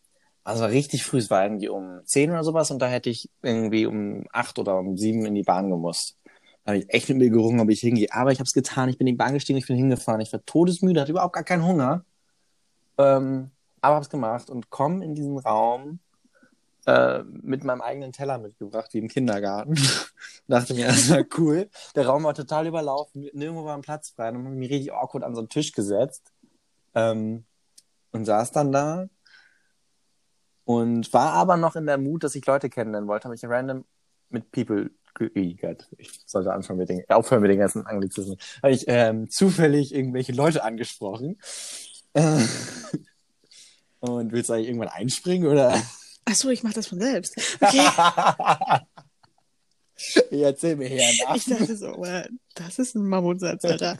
Also 0.44 0.62
war 0.62 0.70
richtig 0.70 1.04
früh, 1.04 1.18
es 1.18 1.30
war 1.30 1.44
irgendwie 1.44 1.68
um 1.68 2.00
zehn 2.04 2.30
oder 2.30 2.42
sowas 2.42 2.72
und 2.72 2.80
da 2.80 2.88
hätte 2.88 3.10
ich 3.10 3.30
irgendwie 3.42 3.86
um 3.86 4.24
acht 4.32 4.58
oder 4.58 4.76
um 4.76 4.96
sieben 4.96 5.24
in 5.24 5.34
die 5.34 5.44
Bahn 5.44 5.70
gemusst. 5.70 6.16
Da 6.64 6.72
habe 6.72 6.78
ich 6.78 6.94
echt 6.94 7.08
mit 7.08 7.18
mir 7.18 7.30
gerungen, 7.30 7.60
ob 7.60 7.70
ich 7.70 7.80
hingehe. 7.80 8.08
Aber 8.12 8.30
ich 8.30 8.38
habe 8.38 8.46
es 8.46 8.52
getan, 8.52 8.88
ich 8.88 8.98
bin 8.98 9.06
in 9.06 9.14
die 9.14 9.18
Bahn 9.18 9.34
gestiegen, 9.34 9.58
ich 9.58 9.66
bin 9.66 9.76
hingefahren. 9.76 10.20
Ich 10.20 10.32
war 10.32 10.44
todesmüde, 10.44 11.00
hatte 11.00 11.10
überhaupt 11.10 11.34
gar 11.34 11.44
keinen 11.44 11.64
Hunger. 11.64 12.04
Ähm, 12.98 13.50
aber 13.80 13.96
habe 13.96 14.04
es 14.04 14.10
gemacht 14.10 14.48
und 14.48 14.70
komme 14.70 15.04
in 15.04 15.14
diesen 15.14 15.38
Raum 15.38 15.98
äh, 16.86 17.22
mit 17.24 17.64
meinem 17.64 17.80
eigenen 17.80 18.12
Teller 18.12 18.38
mitgebracht, 18.38 18.92
wie 18.94 18.98
im 18.98 19.08
Kindergarten. 19.08 19.74
Dachte 20.48 20.74
mir, 20.74 20.86
das 20.86 21.10
war 21.10 21.24
cool. 21.38 21.68
Der 21.96 22.06
Raum 22.06 22.24
war 22.24 22.34
total 22.34 22.66
überlaufen, 22.66 23.28
nirgendwo 23.32 23.64
war 23.64 23.76
ein 23.76 23.82
Platz 23.82 24.10
frei. 24.10 24.30
Dann 24.30 24.44
habe 24.44 24.54
ich 24.54 24.58
mich 24.58 24.70
richtig 24.70 24.92
awkward 24.92 25.24
an 25.24 25.34
so 25.34 25.40
einen 25.40 25.48
Tisch 25.48 25.72
gesetzt 25.72 26.32
ähm, 26.94 27.44
und 28.12 28.24
saß 28.24 28.52
dann 28.52 28.70
da 28.72 29.08
und 30.64 31.12
war 31.12 31.32
aber 31.32 31.56
noch 31.56 31.76
in 31.76 31.86
der 31.86 31.98
Mut, 31.98 32.24
dass 32.24 32.34
ich 32.34 32.46
Leute 32.46 32.70
kennenlernen 32.70 33.08
wollte. 33.08 33.24
Habe 33.24 33.34
ich 33.34 33.44
random 33.44 33.84
mit 34.28 34.50
People 34.52 34.90
geigert. 35.14 35.88
Ich 35.98 36.20
sollte 36.26 36.52
anfangen 36.52 36.78
mit 36.78 36.88
den, 36.88 37.04
aufhören 37.08 37.42
mit 37.42 37.50
den 37.50 37.58
ganzen 37.58 37.86
Anglizismen. 37.86 38.36
Habe 38.62 38.72
ich 38.72 38.84
ähm, 38.86 39.30
zufällig 39.30 39.94
irgendwelche 39.94 40.32
Leute 40.32 40.64
angesprochen. 40.64 41.38
Äh, 42.14 42.38
und 44.00 44.32
willst 44.32 44.50
du 44.50 44.54
eigentlich 44.54 44.68
irgendwann 44.68 44.88
einspringen 44.88 45.48
oder? 45.48 45.80
Ach 46.24 46.34
so, 46.34 46.50
ich 46.50 46.62
mache 46.62 46.74
das 46.74 46.86
von 46.86 47.00
selbst. 47.00 47.36
Okay. 47.60 47.80
ich 50.30 50.40
erzähl 50.40 50.76
mir 50.76 50.88
hier 50.88 51.02
nach. 51.26 51.36
Ich 51.36 51.44
dachte 51.44 51.76
so, 51.76 51.96
well, 51.98 52.28
das 52.54 52.78
ist 52.78 52.94
ein 52.94 53.06
Mammutsatz, 53.06 53.64
Alter. 53.64 53.98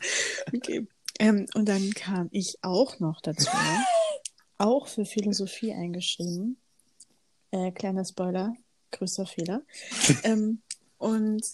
Okay. 0.54 0.86
Ähm, 1.18 1.46
und 1.54 1.68
dann 1.68 1.90
kam 1.92 2.28
ich 2.30 2.58
auch 2.62 3.00
noch 3.00 3.20
dazu, 3.20 3.50
auch 4.58 4.86
für 4.86 5.04
Philosophie 5.04 5.72
eingeschrieben. 5.72 6.56
Äh, 7.50 7.72
kleiner 7.72 8.04
Spoiler, 8.04 8.54
größter 8.92 9.26
Fehler. 9.26 9.62
ähm, 10.22 10.62
und 11.02 11.44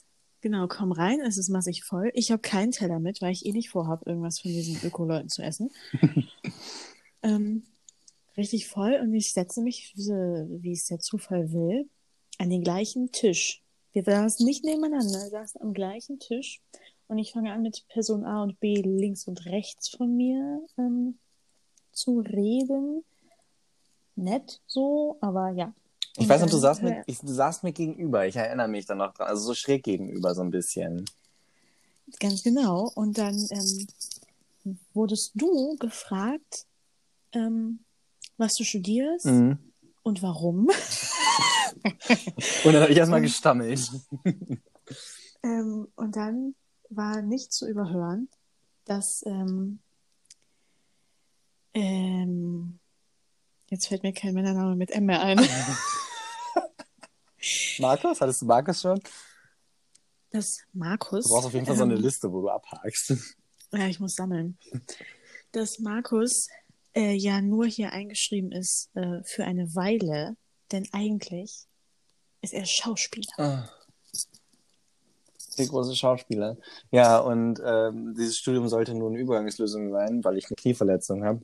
genau, 0.42 0.68
komm 0.68 0.92
rein, 0.92 1.20
es 1.20 1.38
ist 1.38 1.48
massig 1.48 1.82
voll. 1.82 2.10
Ich 2.12 2.30
habe 2.30 2.42
keinen 2.42 2.70
Teller 2.70 3.00
mit, 3.00 3.22
weil 3.22 3.32
ich 3.32 3.46
eh 3.46 3.52
nicht 3.52 3.70
vorhabe, 3.70 4.04
irgendwas 4.04 4.40
von 4.40 4.50
diesen 4.50 4.86
Öko-Leuten 4.86 5.30
zu 5.30 5.42
essen. 5.42 5.70
ähm, 7.22 7.62
richtig 8.36 8.68
voll 8.68 8.98
und 9.02 9.14
ich 9.14 9.32
setze 9.32 9.62
mich, 9.62 9.94
wie 9.96 10.72
es 10.72 10.84
der 10.84 11.00
Zufall 11.00 11.52
will, 11.52 11.88
an 12.36 12.50
den 12.50 12.62
gleichen 12.62 13.10
Tisch. 13.10 13.62
Wir 13.92 14.04
saßen 14.04 14.44
nicht 14.44 14.64
nebeneinander, 14.64 15.22
wir 15.22 15.30
saßen 15.30 15.62
am 15.62 15.72
gleichen 15.72 16.18
Tisch 16.18 16.60
und 17.06 17.16
ich 17.16 17.32
fange 17.32 17.52
an 17.52 17.62
mit 17.62 17.86
Person 17.88 18.24
A 18.24 18.42
und 18.42 18.60
B 18.60 18.74
links 18.74 19.26
und 19.26 19.46
rechts 19.46 19.88
von 19.88 20.14
mir 20.14 20.60
ähm, 20.76 21.18
zu 21.90 22.20
reden. 22.20 23.02
Nett 24.14 24.60
so, 24.66 25.16
aber 25.22 25.50
ja. 25.52 25.72
Ich 26.20 26.28
weiß 26.28 26.40
noch, 26.42 26.50
du 26.50 26.58
saßt, 26.58 26.82
mir, 26.82 27.02
ich, 27.06 27.20
du 27.20 27.32
saßt 27.32 27.62
mir 27.62 27.72
gegenüber, 27.72 28.26
ich 28.26 28.34
erinnere 28.34 28.68
mich 28.68 28.86
dann 28.86 28.98
noch 28.98 29.14
dran, 29.14 29.28
also 29.28 29.42
so 29.42 29.54
schräg 29.54 29.84
gegenüber 29.84 30.34
so 30.34 30.42
ein 30.42 30.50
bisschen. 30.50 31.04
Ganz 32.18 32.42
genau. 32.42 32.90
Und 32.94 33.18
dann 33.18 33.46
ähm, 33.50 34.76
wurdest 34.94 35.32
du 35.34 35.76
gefragt, 35.76 36.66
ähm, 37.32 37.80
was 38.36 38.56
du 38.56 38.64
studierst 38.64 39.26
mhm. 39.26 39.58
und 40.02 40.22
warum. 40.22 40.68
und 42.64 42.72
dann 42.72 42.82
habe 42.82 42.90
ich 42.90 42.98
erstmal 42.98 43.20
gestammelt. 43.20 43.88
ähm, 45.44 45.88
und 45.94 46.16
dann 46.16 46.54
war 46.90 47.22
nicht 47.22 47.52
zu 47.52 47.68
überhören, 47.68 48.28
dass 48.86 49.24
ähm, 49.24 49.78
ähm, 51.74 52.78
jetzt 53.68 53.86
fällt 53.86 54.02
mir 54.02 54.12
kein 54.12 54.34
Männername 54.34 54.74
mit 54.74 54.90
M 54.90 55.06
mehr 55.06 55.22
ein. 55.22 55.38
Markus? 57.78 58.20
Hattest 58.20 58.42
du 58.42 58.46
Markus 58.46 58.80
schon? 58.80 59.00
Das 60.30 60.58
Markus. 60.72 61.24
Du 61.24 61.30
brauchst 61.30 61.46
auf 61.46 61.54
jeden 61.54 61.66
Fall 61.66 61.76
so 61.76 61.84
eine 61.84 61.94
ähm, 61.94 62.02
Liste, 62.02 62.32
wo 62.32 62.42
du 62.42 62.48
abhakst. 62.48 63.14
Ja, 63.72 63.86
ich 63.86 64.00
muss 64.00 64.14
sammeln. 64.14 64.58
Dass 65.52 65.78
Markus 65.78 66.48
äh, 66.94 67.12
ja 67.12 67.40
nur 67.40 67.66
hier 67.66 67.92
eingeschrieben 67.92 68.52
ist 68.52 68.90
äh, 68.94 69.22
für 69.24 69.44
eine 69.44 69.74
Weile, 69.74 70.36
denn 70.72 70.88
eigentlich 70.92 71.66
ist 72.40 72.54
er 72.54 72.64
Schauspieler. 72.66 73.32
Ah. 73.36 73.68
Der 75.58 75.66
große 75.66 75.96
Schauspieler. 75.96 76.56
Ja, 76.90 77.18
und 77.18 77.60
ähm, 77.64 78.14
dieses 78.16 78.36
Studium 78.36 78.68
sollte 78.68 78.94
nur 78.94 79.10
eine 79.10 79.18
Übergangslösung 79.18 79.90
sein, 79.90 80.22
weil 80.22 80.38
ich 80.38 80.46
eine 80.46 80.56
Knieverletzung 80.56 81.24
habe. 81.24 81.40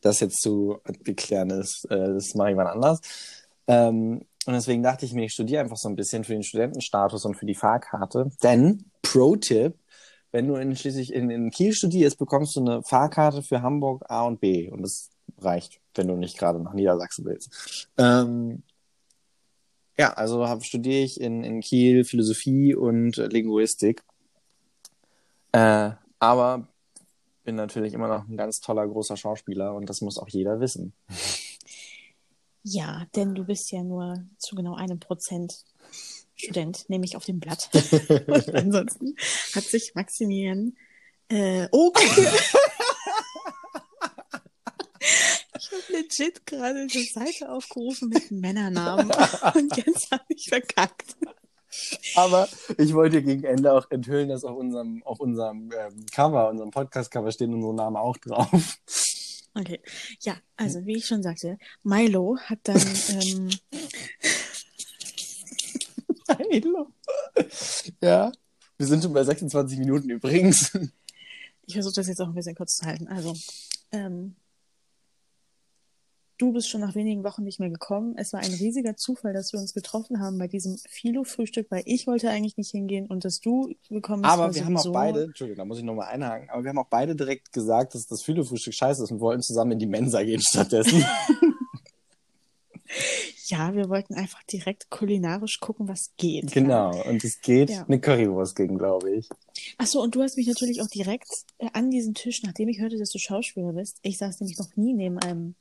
Das 0.00 0.20
jetzt 0.20 0.40
zu 0.40 0.80
beklären 1.04 1.50
ist, 1.50 1.84
äh, 1.90 2.14
das 2.14 2.34
mache 2.34 2.50
ich 2.50 2.56
mal 2.56 2.68
anders. 2.68 3.00
Ähm, 3.68 4.22
und 4.46 4.54
deswegen 4.54 4.82
dachte 4.82 5.04
ich 5.04 5.12
mir, 5.12 5.26
ich 5.26 5.34
studiere 5.34 5.60
einfach 5.60 5.76
so 5.76 5.88
ein 5.88 5.96
bisschen 5.96 6.24
für 6.24 6.32
den 6.32 6.42
Studentenstatus 6.42 7.24
und 7.26 7.36
für 7.36 7.46
die 7.46 7.54
Fahrkarte. 7.54 8.30
Denn, 8.42 8.90
Pro-Tipp, 9.02 9.74
wenn 10.32 10.48
du 10.48 10.56
in, 10.56 10.74
schließlich 10.74 11.12
in, 11.12 11.30
in 11.30 11.50
Kiel 11.50 11.72
studierst, 11.72 12.18
bekommst 12.18 12.56
du 12.56 12.60
eine 12.60 12.82
Fahrkarte 12.82 13.42
für 13.42 13.62
Hamburg 13.62 14.04
A 14.08 14.22
und 14.22 14.40
B. 14.40 14.70
Und 14.70 14.82
das 14.82 15.10
reicht, 15.38 15.80
wenn 15.94 16.08
du 16.08 16.16
nicht 16.16 16.38
gerade 16.38 16.60
nach 16.60 16.72
Niedersachsen 16.72 17.26
willst. 17.26 17.88
Ähm, 17.98 18.62
ja, 19.98 20.12
also 20.14 20.46
studiere 20.62 21.02
ich 21.04 21.20
in, 21.20 21.44
in 21.44 21.60
Kiel 21.60 22.04
Philosophie 22.04 22.74
und 22.74 23.16
Linguistik. 23.16 24.02
Äh, 25.52 25.90
aber 26.18 26.68
bin 27.44 27.54
natürlich 27.54 27.94
immer 27.94 28.08
noch 28.08 28.28
ein 28.28 28.36
ganz 28.36 28.60
toller, 28.60 28.86
großer 28.86 29.16
Schauspieler 29.16 29.74
und 29.74 29.88
das 29.88 30.00
muss 30.00 30.18
auch 30.18 30.28
jeder 30.28 30.60
wissen. 30.60 30.92
Ja, 32.70 33.06
denn 33.16 33.34
du 33.34 33.44
bist 33.44 33.72
ja 33.72 33.82
nur 33.82 34.22
zu 34.36 34.54
genau 34.54 34.74
einem 34.74 35.00
Prozent 35.00 35.64
Student, 36.34 36.84
nämlich 36.88 37.16
auf 37.16 37.24
dem 37.24 37.40
Blatt. 37.40 37.70
Und 37.72 38.54
ansonsten 38.54 39.16
hat 39.54 39.64
sich 39.64 39.94
Maximilian. 39.94 40.76
Äh, 41.28 41.68
oh, 41.72 41.92
Ich 45.58 45.72
habe 45.72 45.92
legit 45.92 46.46
gerade 46.46 46.80
eine 46.80 46.88
Seite 46.88 47.50
aufgerufen 47.50 48.08
mit 48.08 48.30
Männernamen 48.30 49.10
und 49.54 49.76
jetzt 49.76 50.10
habe 50.10 50.24
ich 50.28 50.48
verkackt. 50.48 51.16
Aber 52.14 52.48
ich 52.78 52.94
wollte 52.94 53.22
gegen 53.22 53.44
Ende 53.44 53.72
auch 53.72 53.90
enthüllen, 53.90 54.28
dass 54.28 54.44
auf 54.44 54.56
unserem, 54.56 55.02
auf 55.04 55.20
unserem 55.20 55.70
ähm, 55.76 56.06
Cover, 56.12 56.48
unserem 56.48 56.70
Podcast-Cover 56.70 57.30
stehen 57.32 57.54
unsere 57.54 57.74
Namen 57.74 57.96
auch 57.96 58.16
drauf. 58.16 58.78
Okay. 59.54 59.80
Ja, 60.20 60.36
also 60.56 60.84
wie 60.86 60.96
ich 60.96 61.06
schon 61.06 61.22
sagte, 61.22 61.58
Milo 61.82 62.38
hat 62.38 62.60
dann 62.64 62.80
ähm, 63.08 63.50
Milo. 66.50 66.92
Ja, 68.02 68.32
wir 68.76 68.86
sind 68.86 69.02
schon 69.02 69.12
bei 69.12 69.24
26 69.24 69.78
Minuten 69.78 70.10
übrigens. 70.10 70.72
Ich 71.66 71.74
versuche 71.74 71.94
das 71.96 72.08
jetzt 72.08 72.20
auch 72.20 72.28
ein 72.28 72.34
bisschen 72.34 72.54
kurz 72.54 72.76
zu 72.76 72.86
halten. 72.86 73.08
Also, 73.08 73.34
ähm, 73.92 74.36
du 76.38 76.52
bist 76.52 76.68
schon 76.68 76.80
nach 76.80 76.94
wenigen 76.94 77.24
Wochen 77.24 77.42
nicht 77.42 77.60
mehr 77.60 77.68
gekommen. 77.68 78.14
Es 78.16 78.32
war 78.32 78.40
ein 78.40 78.52
riesiger 78.52 78.96
Zufall, 78.96 79.32
dass 79.32 79.52
wir 79.52 79.60
uns 79.60 79.74
getroffen 79.74 80.20
haben 80.20 80.38
bei 80.38 80.46
diesem 80.46 80.78
Philo-Frühstück, 80.88 81.66
weil 81.70 81.82
ich 81.84 82.06
wollte 82.06 82.30
eigentlich 82.30 82.56
nicht 82.56 82.70
hingehen 82.70 83.06
und 83.06 83.24
dass 83.24 83.40
du 83.40 83.74
gekommen 83.90 84.22
bist. 84.22 84.32
Aber 84.32 84.54
wir 84.54 84.64
haben 84.64 84.76
auch 84.76 84.92
beide, 84.92 85.24
Entschuldigung, 85.24 85.58
da 85.58 85.64
muss 85.64 85.78
ich 85.78 85.84
nochmal 85.84 86.08
einhaken, 86.08 86.48
aber 86.50 86.62
wir 86.62 86.70
haben 86.70 86.78
auch 86.78 86.88
beide 86.88 87.14
direkt 87.16 87.52
gesagt, 87.52 87.94
dass 87.94 88.06
das 88.06 88.22
Philo-Frühstück 88.22 88.74
scheiße 88.74 89.02
ist 89.02 89.10
und 89.10 89.20
wollten 89.20 89.42
zusammen 89.42 89.72
in 89.72 89.78
die 89.80 89.86
Mensa 89.86 90.22
gehen 90.22 90.40
stattdessen. 90.48 91.04
Ja, 93.48 93.74
wir 93.74 93.88
wollten 93.88 94.14
einfach 94.14 94.42
direkt 94.42 94.90
kulinarisch 94.90 95.58
gucken, 95.60 95.88
was 95.88 96.12
geht. 96.18 96.52
Genau, 96.52 96.92
ja. 96.94 97.02
und 97.04 97.24
es 97.24 97.40
geht 97.40 97.70
ja. 97.70 97.84
eine 97.84 97.98
Currywurst 97.98 98.54
gegen, 98.54 98.76
glaube 98.76 99.10
ich. 99.14 99.28
Achso, 99.78 100.02
und 100.02 100.14
du 100.14 100.22
hast 100.22 100.36
mich 100.36 100.46
natürlich 100.46 100.82
auch 100.82 100.86
direkt 100.88 101.28
äh, 101.56 101.68
an 101.72 101.90
diesen 101.90 102.14
Tisch, 102.14 102.42
nachdem 102.42 102.68
ich 102.68 102.78
hörte, 102.78 102.98
dass 102.98 103.10
du 103.10 103.18
Schauspieler 103.18 103.72
bist. 103.72 103.98
Ich 104.02 104.18
saß 104.18 104.40
nämlich 104.40 104.58
noch 104.58 104.76
nie 104.76 104.92
neben 104.92 105.18
einem 105.18 105.54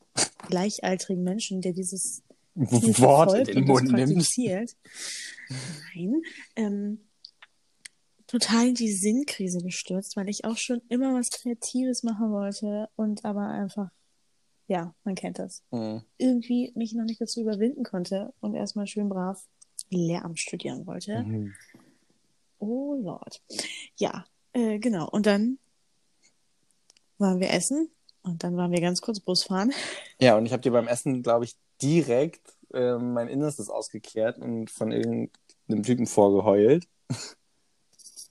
gleichaltrigen 0.48 1.24
Menschen, 1.24 1.62
der 1.62 1.72
dieses 1.72 2.24
Wort 2.56 3.48
in 3.48 3.56
den 3.56 3.66
Mund 3.66 3.92
nimmt. 3.92 4.28
Nein. 4.36 6.22
Ähm, 6.58 7.00
total 8.28 8.68
in 8.68 8.76
die 8.76 8.92
Sinnkrise 8.92 9.60
gestürzt, 9.60 10.18
weil 10.18 10.28
ich 10.28 10.44
auch 10.44 10.58
schon 10.58 10.82
immer 10.90 11.14
was 11.14 11.30
Kreatives 11.30 12.04
machen 12.04 12.32
wollte 12.32 12.90
und 12.98 13.24
aber 13.24 13.48
einfach 13.48 13.90
ja, 14.68 14.94
man 15.04 15.16
kennt 15.16 15.40
das. 15.40 15.64
Mhm. 15.72 16.02
Irgendwie 16.18 16.72
mich 16.76 16.94
noch 16.94 17.06
nicht 17.06 17.22
dazu 17.22 17.42
überwinden 17.42 17.84
konnte 17.84 18.34
und 18.40 18.54
erstmal 18.54 18.88
schön 18.88 19.10
brav 19.10 19.46
Lehramt 19.90 20.40
studieren 20.40 20.86
wollte. 20.86 21.24
Mhm. 21.24 21.54
Oh 22.60 22.96
Lord. 23.00 23.42
Ja, 23.96 24.26
äh, 24.54 24.80
genau. 24.80 25.10
Und 25.10 25.26
dann 25.26 25.60
waren 27.18 27.40
wir 27.40 27.52
essen 27.52 27.90
Und 28.24 28.44
dann 28.44 28.58
waren 28.58 28.72
wir 28.72 28.82
ganz 28.82 29.02
kurz 29.02 29.20
Busfahren. 29.20 29.74
Ja, 30.20 30.36
und 30.36 30.48
ich 30.48 30.52
habe 30.52 30.64
dir 30.64 30.72
beim 30.72 30.88
Essen, 30.88 31.22
glaube 31.22 31.46
ich, 31.46 31.56
direkt 31.80 32.42
äh, 32.74 32.98
mein 32.98 33.28
Innerstes 33.28 33.70
ausgekehrt 33.70 34.40
und 34.40 34.72
von 34.72 34.92
irgendeinem 34.92 35.84
Typen 35.84 36.08
vorgeheult. 36.08 36.88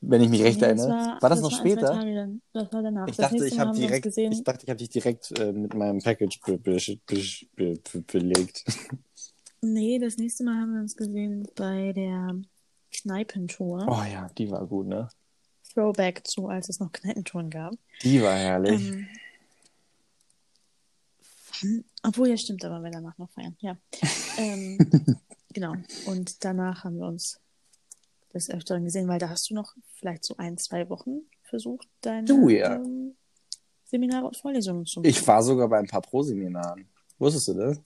Wenn 0.08 0.22
ich 0.22 0.28
mich 0.28 0.42
recht 0.42 0.60
Nee, 0.60 0.66
erinnere. 0.66 0.88
war, 0.88 1.22
war 1.22 1.30
das, 1.30 1.40
noch 1.40 1.50
war 1.50 1.58
später? 1.58 2.38
Das 2.52 2.72
war 2.72 2.82
danach. 2.82 3.08
Ich 3.08 3.16
Das 3.16 3.30
dachte, 3.30 3.46
ich 3.46 3.58
habe 3.58 3.76
direkt, 3.76 4.06
ich 4.06 4.44
dachte, 4.44 4.64
ich 4.64 4.70
habe 4.70 4.78
dich 4.78 4.90
direkt 4.90 5.38
äh, 5.38 5.52
mit 5.52 5.74
meinem 5.74 6.00
Package 6.00 6.40
be 6.40 6.58
be 6.58 6.78
be 7.06 7.22
be 7.56 7.74
be 7.92 8.00
belegt. 8.02 8.64
Nee, 9.62 9.98
das 9.98 10.18
nächste 10.18 10.44
Mal 10.44 10.60
haben 10.60 10.74
wir 10.74 10.80
uns 10.80 10.94
gesehen 10.94 11.48
bei 11.56 11.92
der 11.92 12.36
Kneipentour. 12.92 13.86
Oh 13.88 14.04
ja, 14.12 14.28
die 14.36 14.50
war 14.50 14.64
gut, 14.66 14.86
ne? 14.86 15.08
Throwback 15.72 16.26
zu, 16.26 16.46
als 16.48 16.68
es 16.68 16.78
noch 16.78 16.92
Kneipentouren 16.92 17.50
gab. 17.50 17.74
Die 18.02 18.22
war 18.22 18.34
herrlich. 18.34 18.92
Ähm, 21.62 21.84
obwohl, 22.02 22.28
ja, 22.28 22.36
stimmt, 22.36 22.64
aber 22.64 22.82
wir 22.84 22.90
danach 22.90 23.16
noch 23.18 23.30
feiern. 23.30 23.56
Ja. 23.60 23.76
ähm, 24.38 24.78
genau. 25.52 25.74
Und 26.04 26.44
danach 26.44 26.84
haben 26.84 26.98
wir 26.98 27.06
uns 27.06 27.40
des 28.34 28.50
Öfteren 28.50 28.84
gesehen, 28.84 29.08
weil 29.08 29.18
da 29.18 29.28
hast 29.28 29.50
du 29.50 29.54
noch 29.54 29.74
vielleicht 29.94 30.24
so 30.24 30.36
ein, 30.36 30.58
zwei 30.58 30.88
Wochen 30.88 31.20
versucht, 31.42 31.88
deine 32.00 32.26
Du, 32.26 32.48
ja. 32.48 32.74
ähm, 32.76 33.14
Seminare 33.84 34.26
und 34.26 34.36
Vorlesungen 34.36 34.84
zu 34.84 35.02
Ich 35.04 35.26
war 35.26 35.42
sogar 35.42 35.68
bei 35.68 35.78
ein 35.78 35.86
paar 35.86 36.02
Pro-Seminaren. 36.02 36.88
Wusstest 37.18 37.48
du 37.48 37.54
das? 37.54 37.80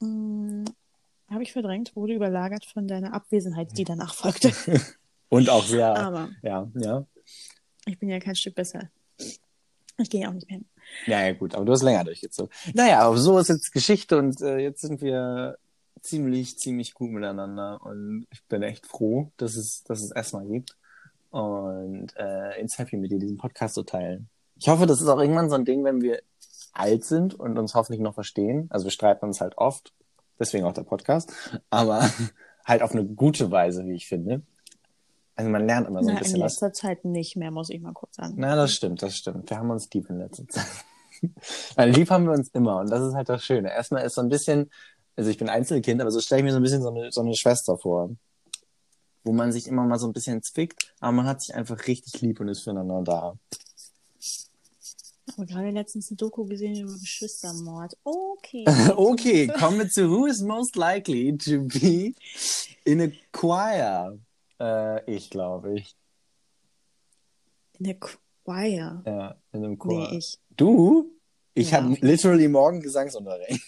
Mm, 0.00 0.64
Habe 1.30 1.42
ich 1.42 1.52
verdrängt, 1.52 1.94
wurde 1.94 2.14
überlagert 2.14 2.64
von 2.66 2.88
deiner 2.88 3.12
Abwesenheit, 3.12 3.76
die 3.76 3.84
danach 3.84 4.14
folgte. 4.14 4.52
Und 5.28 5.50
auch 5.50 5.64
sehr, 5.64 5.94
Aber 5.96 6.30
ja, 6.42 6.70
ja. 6.76 7.04
ich 7.84 7.98
bin 7.98 8.08
ja 8.08 8.20
kein 8.20 8.36
Stück 8.36 8.54
besser. 8.54 8.90
Ich 9.98 10.08
gehe 10.10 10.28
auch 10.28 10.32
nicht 10.32 10.48
mehr 10.48 10.58
hin. 10.58 10.68
Ja, 11.06 11.26
ja, 11.26 11.32
gut, 11.32 11.54
aber 11.54 11.64
du 11.64 11.72
hast 11.72 11.82
länger 11.82 12.04
durchgezogen. 12.04 12.52
Naja, 12.74 13.00
aber 13.00 13.16
so 13.18 13.38
ist 13.38 13.48
jetzt 13.48 13.72
Geschichte 13.72 14.18
und 14.18 14.40
äh, 14.40 14.58
jetzt 14.58 14.82
sind 14.82 15.00
wir 15.00 15.58
ziemlich, 16.06 16.58
ziemlich 16.58 16.94
gut 16.94 17.10
miteinander 17.10 17.80
und 17.82 18.26
ich 18.30 18.44
bin 18.44 18.62
echt 18.62 18.86
froh, 18.86 19.30
dass 19.36 19.56
es, 19.56 19.82
dass 19.84 20.02
es 20.02 20.10
erstmal 20.10 20.46
gibt 20.46 20.76
und 21.30 22.16
äh, 22.16 22.60
ins 22.60 22.78
Happy 22.78 22.96
mit 22.96 23.10
dir 23.10 23.18
diesen 23.18 23.36
Podcast 23.36 23.74
zu 23.74 23.82
teilen. 23.82 24.28
Ich 24.56 24.68
hoffe, 24.68 24.86
das 24.86 25.00
ist 25.00 25.08
auch 25.08 25.20
irgendwann 25.20 25.50
so 25.50 25.56
ein 25.56 25.64
Ding, 25.64 25.84
wenn 25.84 26.00
wir 26.00 26.22
alt 26.72 27.04
sind 27.04 27.34
und 27.34 27.58
uns 27.58 27.74
hoffentlich 27.74 28.00
noch 28.00 28.14
verstehen. 28.14 28.66
Also 28.70 28.84
wir 28.84 28.90
streiten 28.90 29.26
uns 29.26 29.40
halt 29.40 29.58
oft, 29.58 29.92
deswegen 30.38 30.64
auch 30.64 30.72
der 30.72 30.84
Podcast, 30.84 31.32
aber 31.70 32.08
halt 32.64 32.82
auf 32.82 32.92
eine 32.92 33.04
gute 33.04 33.50
Weise, 33.50 33.84
wie 33.86 33.94
ich 33.94 34.06
finde. 34.08 34.42
Also 35.34 35.50
man 35.50 35.66
lernt 35.66 35.86
immer 35.86 36.02
so 36.02 36.08
ein 36.08 36.14
Na, 36.14 36.18
in 36.20 36.24
bisschen 36.24 36.40
was. 36.40 36.54
letzter 36.54 36.72
Zeit 36.72 37.04
nicht 37.04 37.36
mehr, 37.36 37.50
muss 37.50 37.68
ich 37.68 37.80
mal 37.80 37.92
kurz 37.92 38.16
sagen. 38.16 38.34
Na, 38.38 38.56
das 38.56 38.72
stimmt, 38.72 39.02
das 39.02 39.16
stimmt. 39.16 39.50
Wir 39.50 39.58
haben 39.58 39.70
uns 39.70 39.90
lieb 39.92 40.08
in 40.08 40.18
letzter 40.18 40.48
Zeit. 40.48 40.66
Weil 41.76 41.90
lieb 41.90 42.10
haben 42.10 42.24
wir 42.24 42.32
uns 42.32 42.48
immer 42.50 42.80
und 42.80 42.90
das 42.90 43.02
ist 43.02 43.14
halt 43.14 43.28
das 43.28 43.44
Schöne. 43.44 43.70
Erstmal 43.70 44.04
ist 44.04 44.14
so 44.14 44.22
ein 44.22 44.28
bisschen, 44.28 44.70
also 45.16 45.30
ich 45.30 45.38
bin 45.38 45.48
Einzelkind, 45.48 46.00
aber 46.00 46.10
so 46.10 46.20
stelle 46.20 46.40
ich 46.40 46.44
mir 46.44 46.52
so 46.52 46.58
ein 46.58 46.62
bisschen 46.62 46.82
so 46.82 46.90
eine, 46.90 47.10
so 47.10 47.22
eine 47.22 47.34
Schwester 47.34 47.76
vor. 47.78 48.10
Wo 49.24 49.32
man 49.32 49.50
sich 49.50 49.66
immer 49.66 49.84
mal 49.84 49.98
so 49.98 50.06
ein 50.06 50.12
bisschen 50.12 50.42
zwickt, 50.42 50.94
aber 51.00 51.12
man 51.12 51.26
hat 51.26 51.42
sich 51.42 51.54
einfach 51.54 51.86
richtig 51.88 52.20
lieb 52.20 52.38
und 52.38 52.48
ist 52.48 52.62
füreinander 52.62 53.02
da. 53.02 53.38
Aber 55.36 55.46
gerade 55.46 55.70
letztens 55.70 56.10
eine 56.10 56.16
Doku 56.16 56.44
gesehen 56.44 56.76
über 56.76 56.92
Geschwistermord. 56.92 57.96
Okay. 58.04 58.64
okay, 58.96 59.48
kommen 59.48 59.78
wir 59.78 59.88
zu 59.88 60.08
Who 60.08 60.26
is 60.26 60.40
most 60.42 60.76
likely 60.76 61.36
to 61.36 61.62
be 61.62 62.14
in 62.84 63.00
a 63.00 63.08
choir? 63.32 64.18
Äh, 64.60 65.12
ich 65.12 65.30
glaube 65.30 65.80
ich. 65.80 65.96
In 67.78 67.86
der 67.86 67.96
Choir. 67.96 69.02
Ja, 69.04 69.36
in 69.52 69.64
einem 69.64 69.78
Chor. 69.78 70.08
Nee, 70.10 70.18
ich. 70.18 70.38
Du? 70.56 71.10
Ich 71.52 71.72
Ja, 71.72 71.82
habe 71.82 71.96
literally 72.00 72.48
morgen 72.48 72.80
Gesangsunterricht. 72.80 73.60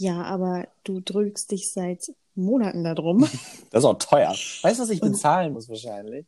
Ja, 0.00 0.22
aber 0.22 0.66
du 0.84 1.00
drückst 1.00 1.50
dich 1.50 1.70
seit 1.70 2.10
Monaten 2.34 2.84
darum. 2.84 3.20
Das 3.70 3.80
ist 3.82 3.84
auch 3.84 3.98
teuer. 3.98 4.30
Weißt 4.30 4.78
du, 4.78 4.82
was 4.82 4.88
ich 4.90 5.02
Und- 5.02 5.12
bezahlen 5.12 5.52
muss 5.52 5.68
wahrscheinlich? 5.68 6.26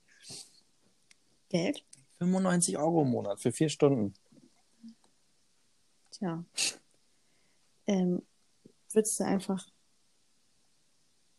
Geld? 1.49 1.83
95 2.19 2.77
Euro 2.77 3.01
im 3.03 3.09
Monat 3.11 3.41
für 3.41 3.51
vier 3.51 3.71
Stunden. 3.71 4.13
Tja. 6.11 6.45
Ähm, 7.87 8.23
würdest 8.93 9.19
du 9.19 9.25
einfach. 9.25 9.67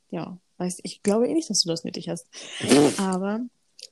Ja, 0.10 0.38
weißt 0.58 0.82
ich 0.84 1.04
glaube 1.04 1.28
eh 1.30 1.34
nicht, 1.34 1.50
dass 1.52 1.62
du 1.62 1.70
das 1.70 1.84
nötig 1.84 2.10
hast. 2.10 2.28
Aber 3.00 3.42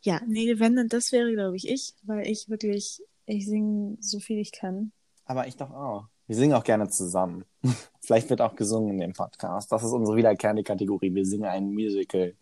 ja, 0.02 0.20
nee, 0.26 0.58
wenn, 0.60 0.76
dann 0.76 0.90
das 0.90 1.12
wäre, 1.12 1.32
glaube 1.32 1.56
ich, 1.58 1.70
ich, 1.70 1.94
weil 2.04 2.28
ich 2.28 2.50
wirklich, 2.50 3.02
ich 3.28 3.46
singe 3.46 3.98
so 4.02 4.20
viel 4.20 4.40
ich 4.40 4.52
kann. 4.52 4.92
Aber 5.26 5.48
ich 5.48 5.56
doch 5.58 5.70
auch. 5.72 6.08
Wir 6.28 6.36
singen 6.36 6.54
auch 6.56 6.64
gerne 6.64 6.90
zusammen. 6.90 7.46
Vielleicht 8.02 8.30
wird 8.30 8.42
auch 8.42 8.56
gesungen 8.56 8.92
in 8.92 9.00
dem 9.00 9.14
Podcast. 9.14 9.72
Das 9.72 9.84
ist 9.84 9.92
unsere 9.92 10.18
wiederkehrende 10.18 10.64
Kategorie. 10.64 11.14
Wir 11.14 11.26
singen 11.26 11.46
ein 11.46 11.72
Musical. 11.74 12.36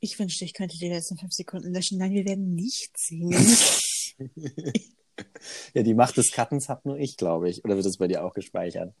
Ich 0.00 0.18
wünschte, 0.18 0.44
ich 0.44 0.54
könnte 0.54 0.78
die 0.78 0.88
letzten 0.88 1.16
fünf 1.16 1.32
Sekunden 1.32 1.72
löschen. 1.72 1.98
Nein, 1.98 2.12
wir 2.12 2.24
werden 2.24 2.54
nicht 2.54 2.96
singen. 2.96 3.34
Ja, 5.74 5.82
die 5.82 5.94
Macht 5.94 6.16
des 6.16 6.30
Cuttens 6.30 6.68
hat 6.68 6.84
nur 6.84 6.96
ich, 6.96 7.16
glaube 7.16 7.48
ich. 7.50 7.64
Oder 7.64 7.76
wird 7.76 7.86
es 7.86 7.96
bei 7.96 8.06
dir 8.06 8.24
auch 8.24 8.34
gespeichert? 8.34 8.94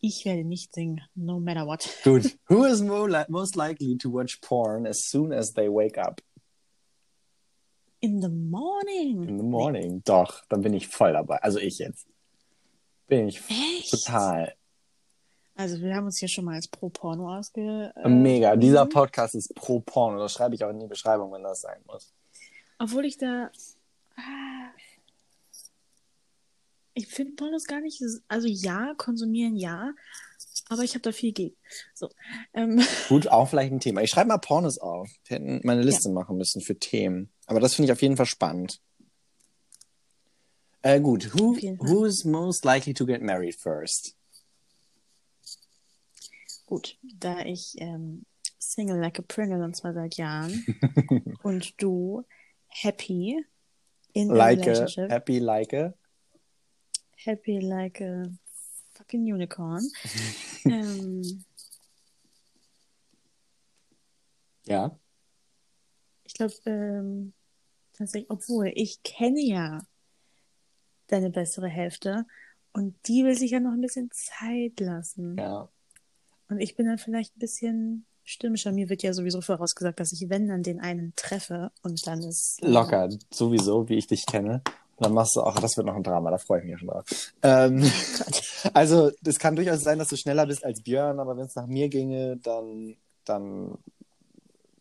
Ich 0.00 0.24
werde 0.24 0.44
nicht 0.44 0.72
singen, 0.74 1.00
no 1.14 1.40
matter 1.40 1.66
what. 1.66 1.88
Gut. 2.04 2.38
Who 2.48 2.64
is 2.64 2.80
li 2.80 3.24
most 3.28 3.56
likely 3.56 3.96
to 3.98 4.12
watch 4.12 4.40
porn 4.40 4.86
as 4.86 5.10
soon 5.10 5.32
as 5.32 5.52
they 5.52 5.68
wake 5.68 5.98
up 5.98 6.22
In 8.00 8.20
the 8.20 8.28
morning. 8.28 9.28
in 9.28 9.38
the 9.38 9.44
morning? 9.44 10.02
Doch, 10.04 10.44
dann 10.48 10.60
bin 10.60 10.74
ich 10.74 10.88
voll 10.88 11.12
dabei. 11.12 11.38
Also 11.42 11.58
ich 11.58 11.78
jetzt. 11.78 12.06
Bin 13.06 13.28
ich 13.28 13.40
Echt? 13.48 13.90
total. 13.90 14.54
Also 15.54 15.80
wir 15.80 15.94
haben 15.94 16.04
uns 16.04 16.18
hier 16.18 16.28
schon 16.28 16.44
mal 16.44 16.56
als 16.56 16.68
Pro-Porno 16.68 17.34
ausge... 17.34 17.92
äh, 17.96 18.08
Mega. 18.08 18.56
Dieser 18.56 18.84
mhm. 18.84 18.90
Podcast 18.90 19.34
ist 19.34 19.54
pro 19.54 19.80
Porno. 19.80 20.18
Das 20.18 20.32
schreibe 20.32 20.54
ich 20.54 20.62
auch 20.62 20.70
in 20.70 20.80
die 20.80 20.86
Beschreibung, 20.86 21.32
wenn 21.32 21.42
das 21.42 21.62
sein 21.62 21.80
muss. 21.86 22.12
Obwohl 22.78 23.06
ich 23.06 23.16
da... 23.16 23.50
Ah. 24.16 24.70
Ich 26.92 27.06
finde 27.06 27.32
Pornos 27.36 27.64
gar 27.64 27.80
nicht... 27.80 28.02
Also 28.28 28.48
ja, 28.48 28.92
konsumieren 28.98 29.56
ja, 29.56 29.94
aber 30.68 30.82
ich 30.82 30.92
habe 30.92 31.02
da 31.02 31.12
viel 31.12 31.32
gegen. 31.32 31.56
So. 31.94 32.10
Ähm, 32.52 32.82
Gut, 33.08 33.28
auch 33.28 33.48
vielleicht 33.48 33.72
ein 33.72 33.80
Thema. 33.80 34.02
Ich 34.02 34.10
schreibe 34.10 34.28
mal 34.28 34.38
Pornos 34.38 34.78
auf. 34.78 35.08
Wir 35.24 35.36
hätten 35.38 35.60
meine 35.64 35.82
Liste 35.82 36.10
machen 36.10 36.36
müssen 36.36 36.60
für 36.60 36.78
Themen. 36.78 37.30
Aber 37.46 37.60
das 37.60 37.74
finde 37.74 37.86
ich 37.86 37.92
auf 37.92 38.02
jeden 38.02 38.16
Fall 38.16 38.26
spannend. 38.26 38.80
Äh, 40.82 41.00
gut. 41.00 41.32
Who, 41.34 41.52
Auf 41.52 41.58
jeden 41.60 41.78
Fall. 41.78 41.88
who 41.88 42.04
is 42.04 42.24
most 42.24 42.64
likely 42.64 42.92
to 42.94 43.06
get 43.06 43.22
married 43.22 43.54
first? 43.56 44.14
gut, 46.68 46.98
da 47.02 47.40
ich 47.44 47.74
ähm, 47.78 48.26
Single 48.58 48.98
like 48.98 49.20
a 49.20 49.22
Pringle 49.22 49.62
und 49.62 49.76
zwar 49.76 49.94
seit 49.94 50.16
Jahren 50.16 50.64
und 51.44 51.80
du 51.80 52.24
happy 52.66 53.44
in 54.14 54.30
a 54.32 54.34
Like 54.34 54.58
a, 54.66 54.70
relationship, 54.70 55.10
happy 55.10 55.38
like 55.38 55.72
a. 55.72 55.94
happy 57.24 57.60
like 57.60 58.00
a 58.00 58.24
fucking 58.94 59.22
unicorn. 59.32 59.88
ähm, 60.64 61.44
Ja. 64.64 64.98
ich 66.24 66.34
glaube, 66.34 66.54
ähm, 66.66 67.32
tatsächlich, 67.96 68.30
obwohl 68.30 68.72
ich 68.74 69.02
kenne 69.02 69.40
ja 69.40 69.86
deine 71.08 71.30
bessere 71.30 71.68
Hälfte 71.68 72.26
und 72.72 72.94
die 73.06 73.24
will 73.24 73.36
sich 73.36 73.52
ja 73.52 73.60
noch 73.60 73.72
ein 73.72 73.80
bisschen 73.80 74.10
Zeit 74.12 74.80
lassen. 74.80 75.36
Ja. 75.38 75.68
Und 76.48 76.60
ich 76.60 76.76
bin 76.76 76.86
dann 76.86 76.98
vielleicht 76.98 77.36
ein 77.36 77.40
bisschen 77.40 78.06
stimmischer. 78.24 78.72
Mir 78.72 78.88
wird 78.88 79.02
ja 79.02 79.12
sowieso 79.12 79.40
vorausgesagt, 79.40 79.98
dass 79.98 80.12
ich, 80.12 80.28
wenn 80.28 80.48
dann 80.48 80.62
den 80.62 80.80
einen 80.80 81.12
treffe 81.16 81.70
und 81.82 82.06
dann 82.06 82.22
ist. 82.22 82.60
Locker. 82.62 83.08
Sowieso, 83.32 83.88
wie 83.88 83.96
ich 83.96 84.06
dich 84.06 84.26
kenne. 84.26 84.62
Dann 84.98 85.12
machst 85.12 85.36
du 85.36 85.42
auch, 85.42 85.58
das 85.58 85.76
wird 85.76 85.86
noch 85.86 85.94
ein 85.94 86.02
Drama, 86.02 86.30
da 86.30 86.38
freue 86.38 86.60
ich 86.60 86.64
mich 86.64 86.72
ja 86.72 86.78
schon 86.78 86.88
drauf. 86.88 87.04
Ähm, 87.42 87.90
also, 88.72 89.10
es 89.24 89.38
kann 89.38 89.54
durchaus 89.54 89.82
sein, 89.82 89.98
dass 89.98 90.08
du 90.08 90.16
schneller 90.16 90.46
bist 90.46 90.64
als 90.64 90.82
Björn, 90.82 91.20
aber 91.20 91.36
wenn 91.36 91.44
es 91.44 91.54
nach 91.54 91.66
mir 91.66 91.88
ginge, 91.88 92.38
dann, 92.38 92.96
dann 93.24 93.76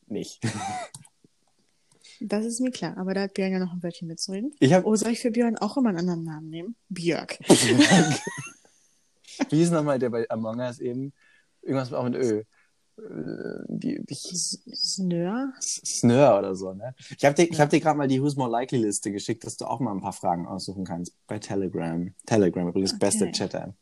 nicht. 0.07 0.41
Das 2.21 2.45
ist 2.45 2.61
mir 2.61 2.71
klar, 2.71 2.97
aber 2.97 3.13
da 3.13 3.21
hat 3.23 3.33
Björn 3.33 3.51
ja 3.51 3.59
noch 3.59 3.73
ein 3.73 3.83
Wörtchen 3.83 4.07
mitzureden. 4.07 4.51
Ich 4.59 4.71
habe 4.73 4.87
Oh, 4.87 4.95
soll 4.95 5.11
ich 5.11 5.19
für 5.19 5.31
Björn 5.31 5.57
auch 5.57 5.75
immer 5.77 5.89
einen 5.89 5.99
anderen 5.99 6.23
Namen 6.23 6.49
nehmen? 6.49 6.75
Björk. 6.89 7.37
Wie 9.49 9.61
ist 9.61 9.71
nochmal 9.71 9.99
der 9.99 10.09
bei 10.09 10.25
Among 10.29 10.59
Us 10.59 10.79
eben? 10.79 11.13
Irgendwas 11.61 11.91
auch 11.93 12.03
mit 12.05 12.15
Ö. 12.15 12.39
Äh, 12.39 12.43
Die, 13.67 14.01
die, 14.05 14.15
Snör? 14.15 15.51
Snör 15.59 16.39
oder 16.39 16.55
so, 16.55 16.73
ne? 16.73 16.95
Ich 17.17 17.25
habe 17.25 17.35
dir, 17.35 17.47
hab 17.59 17.69
dir 17.69 17.81
gerade 17.81 17.97
mal 17.97 18.07
die 18.07 18.21
Who's 18.21 18.37
More 18.37 18.49
Likely 18.49 18.79
Liste 18.79 19.11
geschickt, 19.11 19.43
dass 19.43 19.57
du 19.57 19.65
auch 19.65 19.81
mal 19.81 19.91
ein 19.91 19.99
paar 20.01 20.13
Fragen 20.13 20.47
aussuchen 20.47 20.85
kannst 20.85 21.13
bei 21.27 21.37
Telegram. 21.39 22.13
Telegram 22.25 22.67
übrigens, 22.69 22.91
Okay. 22.91 22.99
beste 22.99 23.31
Chat-App. 23.31 23.73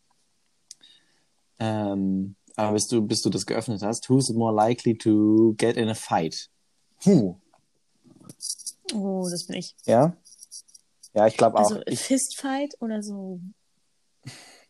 Ähm, 1.60 2.36
aber 2.56 2.74
bis 2.74 2.88
du, 2.88 3.02
bis 3.06 3.22
du 3.22 3.30
das 3.30 3.46
geöffnet 3.46 3.84
hast, 3.84 4.10
who's 4.10 4.32
more 4.34 4.54
likely 4.56 4.98
to 4.98 5.54
get 5.58 5.78
in 5.78 5.90
a 5.90 5.94
fight? 5.94 6.50
Huh. 7.06 7.36
Oh, 8.94 9.28
das 9.30 9.48
bin 9.48 9.58
ich. 9.58 9.76
Ja? 9.86 10.16
Ja, 11.14 11.28
ich 11.28 11.38
glaube 11.38 11.58
auch. 11.58 11.72
Also 11.72 11.82
ich, 11.86 12.00
Fistfight 12.00 12.76
oder 12.80 13.04
so 13.04 13.40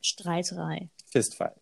Streiterei? 0.02 0.90
Fistfight. 1.06 1.56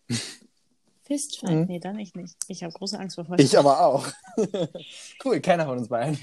Fistfight? 1.04 1.52
Mhm. 1.52 1.66
Nee, 1.66 1.80
dann 1.80 2.00
ich 2.00 2.16
nicht. 2.16 2.36
Ich 2.48 2.64
habe 2.64 2.74
große 2.74 2.98
Angst 2.98 3.16
vor 3.16 3.26
Fäusten. 3.26 3.46
Ich 3.46 3.58
aber 3.58 3.86
auch. 3.86 4.08
cool, 5.26 5.40
keiner 5.42 5.66
von 5.66 5.78
uns 5.78 5.90
beiden. 5.90 6.18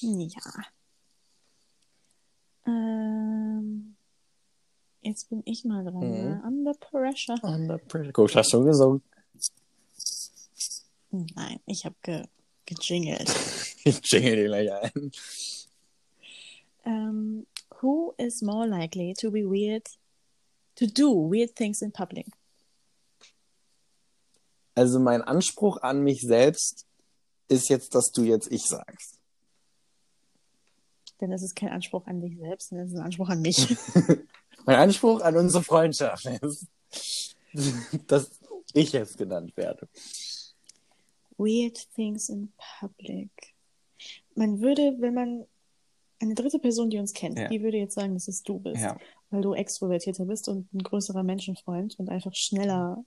Ja. 0.00 0.64
Ähm, 2.66 3.96
jetzt 5.00 5.28
bin 5.30 5.42
ich 5.44 5.64
mal 5.64 5.82
dran. 5.82 5.94
Mhm. 5.94 6.10
Ne? 6.10 6.42
Under 6.46 6.74
pressure. 6.74 7.42
Under 7.42 7.78
pressure. 7.78 8.12
Guck, 8.12 8.34
hast 8.34 8.52
du 8.52 8.58
schon 8.58 8.66
gesungen. 8.66 9.02
Nein, 11.10 11.60
ich 11.66 11.84
habe 11.84 11.96
ge 12.02 12.24
gejingelt. 12.66 13.28
Ich 13.84 14.00
jingle 14.04 14.36
dir 14.36 14.46
gleich 14.46 14.72
ein. 14.72 15.12
Ähm, 16.84 17.46
who 17.80 18.14
is 18.18 18.42
more 18.42 18.66
likely 18.66 19.14
to 19.14 19.30
be 19.30 19.44
weird, 19.44 19.88
to 20.76 20.86
do 20.86 21.30
weird 21.30 21.54
things 21.54 21.82
in 21.82 21.92
public? 21.92 22.26
Also 24.74 24.98
mein 24.98 25.22
Anspruch 25.22 25.82
an 25.82 26.02
mich 26.02 26.22
selbst 26.22 26.86
ist 27.48 27.68
jetzt, 27.68 27.94
dass 27.94 28.10
du 28.10 28.22
jetzt 28.24 28.50
ich 28.50 28.64
sagst. 28.64 29.18
Denn 31.20 31.30
das 31.30 31.42
ist 31.42 31.54
kein 31.54 31.68
Anspruch 31.68 32.06
an 32.06 32.20
dich 32.20 32.38
selbst, 32.38 32.70
sondern 32.70 32.86
das 32.86 32.94
ist 32.94 32.98
ein 32.98 33.04
Anspruch 33.04 33.28
an 33.28 33.42
mich. 33.42 33.76
Mein 34.64 34.76
Anspruch 34.76 35.20
an 35.20 35.36
unsere 35.36 35.62
Freundschaft 35.62 36.24
ist, 36.26 36.66
dass 38.06 38.30
ich 38.72 38.92
jetzt 38.92 39.18
genannt 39.18 39.56
werde. 39.56 39.88
weird 41.42 41.86
things 41.94 42.28
in 42.28 42.50
public. 42.80 43.51
Man 44.34 44.60
würde, 44.60 44.96
wenn 44.98 45.14
man 45.14 45.46
eine 46.20 46.34
dritte 46.34 46.58
Person, 46.58 46.88
die 46.90 46.98
uns 46.98 47.12
kennt, 47.12 47.38
Ja. 47.38 47.48
die 47.48 47.62
würde 47.62 47.78
jetzt 47.78 47.94
sagen, 47.94 48.14
dass 48.14 48.28
es 48.28 48.42
du 48.42 48.58
bist, 48.58 48.80
Ja. 48.80 48.96
weil 49.30 49.42
du 49.42 49.54
extrovertierter 49.54 50.24
bist 50.24 50.48
und 50.48 50.72
ein 50.72 50.82
größerer 50.82 51.22
Menschenfreund 51.22 51.98
und 51.98 52.08
einfach 52.08 52.34
schneller 52.34 53.04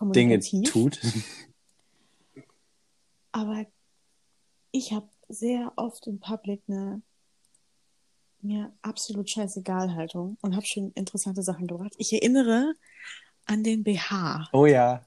Dinge 0.00 0.40
tut. 0.40 1.00
Aber 3.32 3.66
ich 4.70 4.92
habe 4.92 5.08
sehr 5.28 5.72
oft 5.76 6.06
im 6.06 6.18
Public 6.20 6.62
eine 6.68 7.02
mir 8.40 8.72
absolut 8.82 9.30
scheißegal 9.30 9.94
Haltung 9.94 10.36
und 10.42 10.56
habe 10.56 10.66
schon 10.66 10.90
interessante 10.94 11.42
Sachen 11.42 11.68
gebracht. 11.68 11.94
Ich 11.98 12.12
erinnere 12.12 12.74
an 13.46 13.62
den 13.62 13.84
BH. 13.84 14.48
Oh 14.52 14.66
ja. 14.66 15.04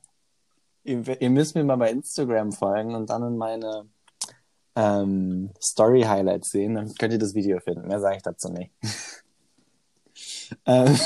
Ihr, 0.86 1.20
ihr 1.22 1.30
müsst 1.30 1.54
mir 1.56 1.64
mal 1.64 1.76
bei 1.76 1.92
Instagram 1.92 2.52
folgen 2.54 2.96
und 2.96 3.10
dann 3.10 3.24
in 3.24 3.38
meine 3.38 3.88
ähm, 4.76 5.52
Story-Highlights 5.62 6.50
sehen. 6.50 6.76
Dann 6.76 6.94
könnt 6.96 7.14
ihr 7.14 7.20
das 7.20 7.34
Video 7.34 7.60
finden. 7.60 7.88
Mehr 7.88 8.00
sage 8.00 8.18
ich 8.18 8.24
dazu 8.24 8.50
nicht. 8.50 8.72
ähm, 10.66 10.88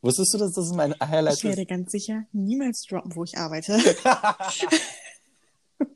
wusstest 0.00 0.34
du, 0.34 0.38
dass 0.38 0.52
das 0.52 0.72
mein 0.72 0.94
Highlight 1.00 1.38
Ich 1.38 1.44
werde 1.44 1.66
ganz 1.66 1.92
sicher 1.92 2.24
niemals 2.32 2.82
droppen, 2.88 3.14
wo 3.14 3.24
ich 3.24 3.36
arbeite. 3.36 3.74
ist? 3.74 4.04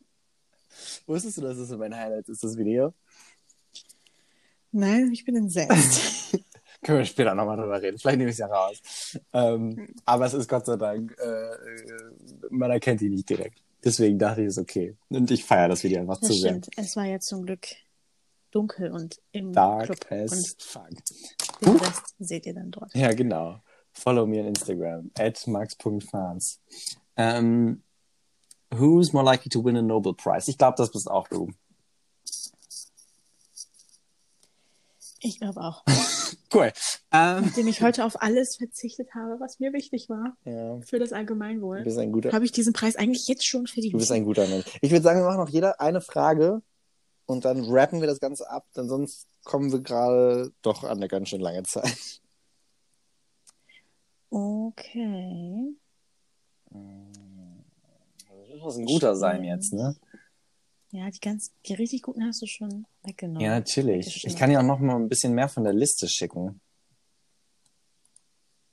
wusstest 1.06 1.38
du, 1.38 1.42
dass 1.42 1.58
das 1.58 1.70
mein 1.70 1.96
Highlight 1.96 2.28
ist, 2.28 2.42
das 2.42 2.56
Video? 2.56 2.92
Nein, 4.72 5.10
ich 5.12 5.24
bin 5.24 5.36
entsetzt. 5.36 6.38
Können 6.82 6.98
wir 6.98 7.04
später 7.04 7.34
nochmal 7.34 7.56
drüber 7.56 7.82
reden. 7.82 7.98
Vielleicht 7.98 8.18
nehme 8.18 8.30
ich 8.30 8.34
es 8.34 8.38
ja 8.38 8.46
raus. 8.46 9.18
Ähm, 9.32 9.88
aber 10.04 10.26
es 10.26 10.34
ist 10.34 10.48
Gott 10.48 10.64
sei 10.64 10.76
Dank, 10.76 11.14
äh, 11.18 11.26
äh, 11.26 11.56
man 12.50 12.70
erkennt 12.70 13.02
ihn 13.02 13.12
nicht 13.12 13.28
direkt. 13.28 13.60
Deswegen 13.84 14.18
dachte 14.18 14.42
ich, 14.42 14.48
es 14.48 14.56
ist 14.56 14.62
okay. 14.62 14.96
Und 15.08 15.30
ich 15.30 15.44
feiere 15.44 15.68
das 15.68 15.82
Video 15.84 16.00
einfach 16.00 16.18
Das 16.18 16.28
zu 16.28 16.34
sehr. 16.34 16.50
stimmt. 16.50 16.68
Es 16.76 16.96
war 16.96 17.04
ja 17.06 17.18
zum 17.20 17.44
Glück 17.46 17.66
dunkel 18.50 18.90
und 18.92 19.20
im 19.32 19.52
Dark 19.52 19.86
Club. 19.86 20.06
as 20.10 20.56
fuck. 20.58 20.88
den 21.62 21.76
Rest 21.76 22.14
seht 22.18 22.46
ihr 22.46 22.54
dann 22.54 22.70
dort. 22.70 22.94
Ja, 22.94 23.12
genau. 23.12 23.60
Follow 23.92 24.26
me 24.26 24.40
on 24.40 24.46
Instagram 24.48 25.10
at 25.18 25.46
max.fans. 25.46 26.60
Ähm, 27.16 27.82
who's 28.70 29.12
more 29.12 29.24
likely 29.24 29.48
to 29.48 29.62
win 29.64 29.76
a 29.76 29.82
Nobel 29.82 30.14
Prize? 30.14 30.50
Ich 30.50 30.58
glaube, 30.58 30.74
das 30.76 30.90
bist 30.90 31.10
auch 31.10 31.28
du. 31.28 31.48
Ich 35.20 35.38
glaube 35.38 35.60
auch. 35.60 35.84
Cool. 36.52 36.72
Ähm, 37.12 37.44
Nachdem 37.44 37.68
ich 37.68 37.80
heute 37.80 38.04
auf 38.04 38.20
alles 38.20 38.56
verzichtet 38.56 39.14
habe, 39.14 39.38
was 39.38 39.60
mir 39.60 39.72
wichtig 39.72 40.08
war 40.08 40.36
ja, 40.44 40.80
für 40.80 40.98
das 40.98 41.10
du 41.10 41.16
Allgemeinwohl, 41.16 41.82
bist 41.84 41.96
ein 41.98 42.10
guter, 42.10 42.32
habe 42.32 42.44
ich 42.44 42.50
diesen 42.50 42.72
Preis 42.72 42.96
eigentlich 42.96 43.28
jetzt 43.28 43.46
schon 43.46 43.68
verdient. 43.68 43.94
du 43.94 43.98
bist 43.98 44.10
ein 44.10 44.24
guter 44.24 44.48
Mensch. 44.48 44.64
Ich 44.80 44.90
würde 44.90 45.02
sagen, 45.02 45.20
wir 45.20 45.26
machen 45.26 45.38
noch 45.38 45.48
jeder 45.48 45.80
eine 45.80 46.00
Frage 46.00 46.60
und 47.26 47.44
dann 47.44 47.64
rappen 47.70 48.00
wir 48.00 48.08
das 48.08 48.18
Ganze 48.18 48.50
ab, 48.50 48.66
denn 48.76 48.88
sonst 48.88 49.28
kommen 49.44 49.70
wir 49.70 49.80
gerade 49.80 50.52
doch 50.62 50.82
an 50.82 50.96
eine 50.96 51.06
ganz 51.06 51.28
schön 51.28 51.40
lange 51.40 51.62
Zeit. 51.62 52.20
Okay. 54.30 55.76
Das 56.70 58.60
muss 58.60 58.76
ein 58.76 58.86
guter 58.86 59.14
sein 59.14 59.44
jetzt, 59.44 59.72
ne? 59.72 59.94
Ja, 60.92 61.08
die 61.08 61.20
ganz, 61.20 61.52
die 61.66 61.74
richtig 61.74 62.02
guten 62.02 62.24
hast 62.24 62.42
du 62.42 62.46
schon 62.46 62.84
weggenommen. 63.04 63.40
Ja, 63.40 63.50
natürlich. 63.50 64.24
Ich 64.26 64.36
kann 64.36 64.50
dir 64.50 64.58
auch 64.58 64.64
noch 64.64 64.80
mal 64.80 64.96
ein 64.96 65.08
bisschen 65.08 65.34
mehr 65.34 65.48
von 65.48 65.62
der 65.62 65.72
Liste 65.72 66.08
schicken. 66.08 66.60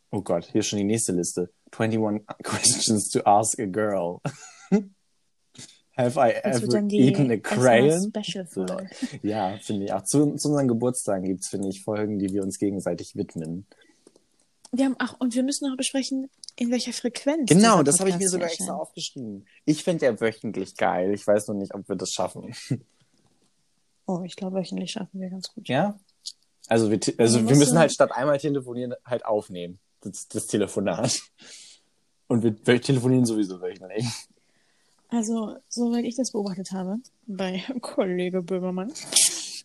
Oh 0.10 0.22
Gott, 0.22 0.46
hier 0.52 0.62
ist 0.62 0.68
schon 0.68 0.80
die 0.80 0.86
nächste 0.86 1.12
Liste. 1.12 1.52
21 1.78 2.26
questions 2.44 3.10
to 3.10 3.22
ask 3.26 3.60
a 3.60 3.66
girl. 3.66 4.20
Have 5.98 6.18
I 6.20 6.40
Das 6.44 6.64
ever 6.64 6.88
eaten 6.90 7.32
a 7.32 7.38
crayon? 7.38 8.14
Ja, 9.24 9.58
finde 9.62 9.86
ich. 9.86 9.94
Auch 9.94 10.04
zu, 10.04 10.36
zu 10.36 10.50
unseren 10.50 10.68
Geburtstagen 10.68 11.26
gibt's 11.26 11.50
finde 11.50 11.70
ich, 11.70 11.84
Folgen, 11.84 12.20
die 12.20 12.32
wir 12.32 12.44
uns 12.44 12.58
gegenseitig 12.60 13.16
widmen. 13.16 13.66
Wir 14.72 14.86
haben, 14.86 14.96
ach, 15.00 15.16
und 15.20 15.34
wir 15.34 15.44
müssen 15.44 15.70
noch 15.70 15.78
besprechen, 15.78 16.30
in 16.58 16.72
welcher 16.72 16.92
Frequenz. 16.92 17.50
Genau, 17.50 17.84
das 17.84 18.00
habe 18.00 18.10
ich 18.10 18.18
mir 18.18 18.28
sogar 18.28 18.50
extra 18.50 18.74
aufgeschrieben. 18.74 19.46
Ich 19.66 19.84
finde 19.84 20.08
ja 20.08 20.20
wöchentlich 20.20 20.76
geil. 20.76 21.14
Ich 21.14 21.26
weiß 21.26 21.48
noch 21.48 21.56
nicht, 21.56 21.74
ob 21.74 21.88
wir 21.88 21.96
das 21.96 22.12
schaffen. 22.12 22.54
Oh, 24.10 24.24
ich 24.24 24.38
glaube, 24.38 24.56
wöchentlich 24.56 24.92
schaffen 24.92 25.20
wir 25.20 25.30
ganz 25.30 25.54
gut. 25.54 25.68
Ja? 25.68 26.00
Also 26.70 26.90
wir, 26.90 26.98
also 27.18 27.46
wir 27.46 27.58
müssen 27.58 27.78
halt 27.78 27.92
statt 27.92 28.14
einmal 28.14 28.38
telefonieren 28.38 28.94
halt 29.04 29.26
aufnehmen. 29.26 29.80
Das, 30.00 30.30
das 30.30 30.48
Telefonat. 30.48 31.20
Und 32.28 32.42
wir, 32.42 32.82
telefonieren 32.82 33.26
sowieso 33.26 33.60
wöchentlich. 33.60 34.06
Also, 35.10 35.58
soweit 35.68 36.06
ich 36.06 36.16
das 36.16 36.32
beobachtet 36.32 36.72
habe, 36.72 37.00
bei 37.26 37.66
Kollege 37.82 38.42
Böhmermann. 38.42 38.94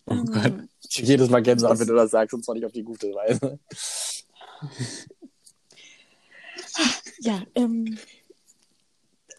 Oh 0.07 0.11
ähm, 0.11 0.25
Gott. 0.25 0.53
Ich 0.81 0.97
krieg 0.97 1.07
jedes 1.07 1.29
Mal 1.29 1.41
Gänsehaut, 1.41 1.79
wenn 1.79 1.87
du 1.87 1.95
das 1.95 2.11
sagst, 2.11 2.33
und 2.33 2.43
zwar 2.43 2.55
nicht 2.55 2.65
auf 2.65 2.73
die 2.73 2.83
gute 2.83 3.13
Weise. 3.13 3.59
Ja, 7.23 7.41
ähm, 7.55 7.97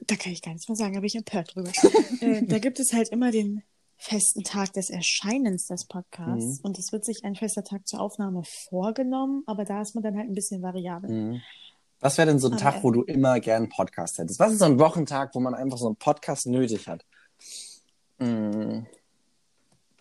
da 0.06 0.16
kann 0.16 0.32
ich 0.32 0.40
gar 0.42 0.52
nichts 0.52 0.68
mehr 0.68 0.76
sagen, 0.76 0.94
da 0.94 1.00
bin 1.00 1.06
ich 1.06 1.16
empört 1.16 1.54
drüber. 1.54 1.70
äh, 2.20 2.42
da 2.46 2.58
gibt 2.58 2.80
es 2.80 2.92
halt 2.92 3.10
immer 3.10 3.30
den 3.30 3.62
festen 3.96 4.42
Tag 4.42 4.72
des 4.72 4.90
Erscheinens 4.90 5.66
des 5.66 5.86
Podcasts 5.86 6.58
Mhm. 6.58 6.64
und 6.64 6.78
es 6.78 6.92
wird 6.92 7.04
sich 7.04 7.24
ein 7.24 7.36
fester 7.36 7.62
Tag 7.62 7.86
zur 7.86 8.00
Aufnahme 8.00 8.42
vorgenommen, 8.68 9.42
aber 9.46 9.64
da 9.64 9.82
ist 9.82 9.94
man 9.94 10.02
dann 10.02 10.16
halt 10.16 10.28
ein 10.28 10.34
bisschen 10.34 10.62
variabel. 10.62 11.40
Was 12.00 12.18
wäre 12.18 12.26
denn 12.28 12.38
so 12.38 12.48
ein 12.48 12.54
Aber, 12.54 12.62
Tag, 12.62 12.82
wo 12.82 12.90
du 12.90 13.02
immer 13.02 13.38
gern 13.40 13.62
einen 13.64 13.68
Podcast 13.70 14.18
hättest? 14.18 14.40
Was 14.40 14.52
ist 14.52 14.58
so 14.58 14.64
ein 14.66 14.78
Wochentag, 14.78 15.34
wo 15.34 15.40
man 15.40 15.54
einfach 15.54 15.78
so 15.78 15.86
einen 15.86 15.96
Podcast 15.96 16.46
nötig 16.46 16.88
hat? 16.88 17.04
Hm. 18.18 18.86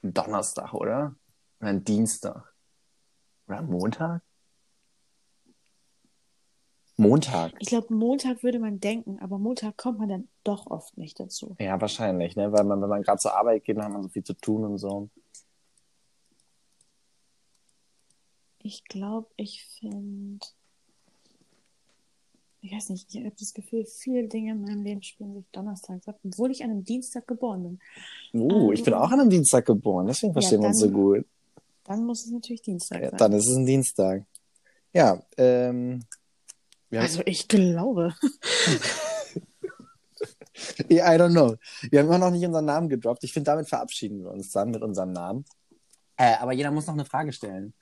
Ein 0.04 0.13
Donnerstag, 0.13 0.74
oder? 0.74 1.15
Oder 1.62 1.69
ein 1.69 1.84
Dienstag? 1.84 2.54
Oder 3.48 3.60
ein 3.60 3.67
Montag? 3.67 4.22
Montag. 6.95 7.53
Ich 7.60 7.69
glaube, 7.69 7.93
Montag 7.93 8.43
würde 8.43 8.60
man 8.60 8.79
denken, 8.79 9.17
aber 9.19 9.39
Montag 9.39 9.77
kommt 9.77 9.99
man 9.99 10.10
dann 10.10 10.27
doch 10.43 10.67
oft 10.67 10.95
nicht 10.97 11.19
dazu. 11.19 11.56
Ja, 11.60 11.79
wahrscheinlich, 11.82 12.36
ne? 12.36 12.51
Weil 12.51 12.63
man, 12.65 12.82
wenn 12.82 12.89
man 12.89 13.01
gerade 13.01 13.17
zur 13.19 13.36
Arbeit 13.36 13.63
geht, 13.63 13.77
dann 13.77 13.86
hat 13.86 13.91
man 13.91 14.03
so 14.03 14.10
viel 14.10 14.23
zu 14.23 14.34
tun 14.36 14.63
und 14.63 14.77
so. 14.77 15.10
Ich 18.60 18.85
glaube, 18.85 19.27
ich 19.35 19.65
finde. 19.79 20.46
Ich 22.62 22.71
weiß 22.71 22.89
nicht, 22.91 23.13
ich 23.13 23.19
habe 23.25 23.35
das 23.37 23.54
Gefühl, 23.54 23.83
viele 23.85 24.25
Dinge 24.29 24.54
in 24.54 24.62
meinem 24.62 24.83
Leben 24.83 25.04
spielen 25.04 25.33
sich 25.33 25.44
donnerstags 25.52 26.08
ab, 26.08 26.17
obwohl 26.23 26.50
ich 26.50 26.63
an 26.63 26.71
einem 26.71 26.85
Dienstag 26.85 27.27
geboren 27.27 27.63
bin. 28.31 28.41
Uh, 28.41 28.71
ich 28.71 28.81
bin 28.85 28.94
Ähm, 28.94 29.00
auch 29.00 29.12
an 29.12 29.19
einem 29.19 29.29
Dienstag 29.29 29.65
geboren, 29.65 30.08
deswegen 30.08 30.29
ja, 30.31 30.33
verstehen 30.39 30.62
wir 30.62 30.67
uns 30.69 30.79
so 30.79 30.85
dann- 30.85 30.94
gut. 30.94 31.25
Dann 31.83 32.06
muss 32.06 32.23
es 32.25 32.31
natürlich 32.31 32.62
Dienstag 32.62 33.02
Ja, 33.02 33.10
sein. 33.10 33.17
dann 33.17 33.33
ist 33.33 33.50
es 33.50 33.58
ein 33.58 33.65
Dienstag. 33.65 34.25
Ja, 34.94 35.21
ähm. 35.35 36.06
Haben, 36.98 37.06
Also 37.06 37.21
ich 37.25 37.48
glaube. 37.48 38.15
I 40.89 41.17
don't 41.17 41.31
know. 41.31 41.56
Wir 41.89 42.00
haben 42.00 42.08
immer 42.08 42.17
noch 42.19 42.31
nicht 42.31 42.46
unseren 42.46 42.65
Namen 42.65 42.89
gedroppt. 42.89 43.23
Ich 43.23 43.33
finde, 43.33 43.52
damit 43.52 43.67
verabschieden 43.67 44.23
wir 44.23 44.31
uns 44.31 44.52
dann 44.52 44.71
mit 44.71 44.81
unserem 44.81 45.12
Namen. 45.12 45.46
Äh, 46.17 46.35
aber 46.35 46.54
jeder 46.54 46.71
muss 46.71 46.87
noch 46.87 46.94
eine 46.94 47.06
Frage 47.06 47.33
stellen. 47.33 47.73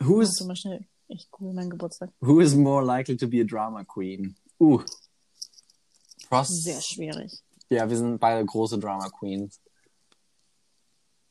Who 0.00 0.20
is, 0.20 0.40
mal 0.44 0.54
schnell. 0.56 0.86
Ich 1.08 1.30
google 1.30 1.54
meinen 1.54 1.70
Geburtstag. 1.70 2.10
who 2.20 2.40
is 2.40 2.54
more 2.54 2.84
likely 2.84 3.16
to 3.16 3.28
be 3.28 3.40
a 3.40 3.44
drama 3.44 3.84
queen? 3.84 4.36
Uh. 4.60 4.82
Prost. 6.28 6.62
Sehr 6.62 6.80
schwierig. 6.80 7.32
Ja, 7.68 7.88
wir 7.88 7.96
sind 7.96 8.18
beide 8.18 8.44
große 8.44 8.78
Drama 8.78 9.08
Queens. 9.10 9.60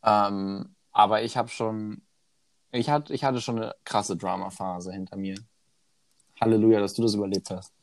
Ähm, 0.03 0.75
aber 0.91 1.23
ich 1.23 1.37
habe 1.37 1.49
schon, 1.49 2.05
ich 2.71 2.89
hatte, 2.89 3.13
ich 3.13 3.23
hatte 3.23 3.41
schon 3.41 3.57
eine 3.57 3.75
krasse 3.83 4.17
Drama-Phase 4.17 4.91
hinter 4.91 5.17
mir. 5.17 5.35
Halleluja, 6.39 6.79
dass 6.79 6.93
du 6.93 7.01
das 7.01 7.13
überlebt 7.13 7.49
hast. 7.49 7.73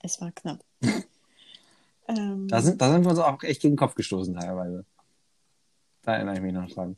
Es 0.00 0.20
war 0.20 0.30
knapp. 0.32 0.62
ähm, 2.08 2.48
Da 2.48 2.60
sind, 2.62 2.80
da 2.80 2.92
sind 2.92 3.04
wir 3.04 3.10
uns 3.10 3.18
auch 3.18 3.42
echt 3.42 3.62
gegen 3.62 3.74
den 3.74 3.78
Kopf 3.78 3.94
gestoßen 3.94 4.34
teilweise. 4.34 4.84
Da 6.02 6.14
erinnere 6.14 6.36
ich 6.36 6.42
mich 6.42 6.52
noch 6.52 6.70
dran. 6.70 6.96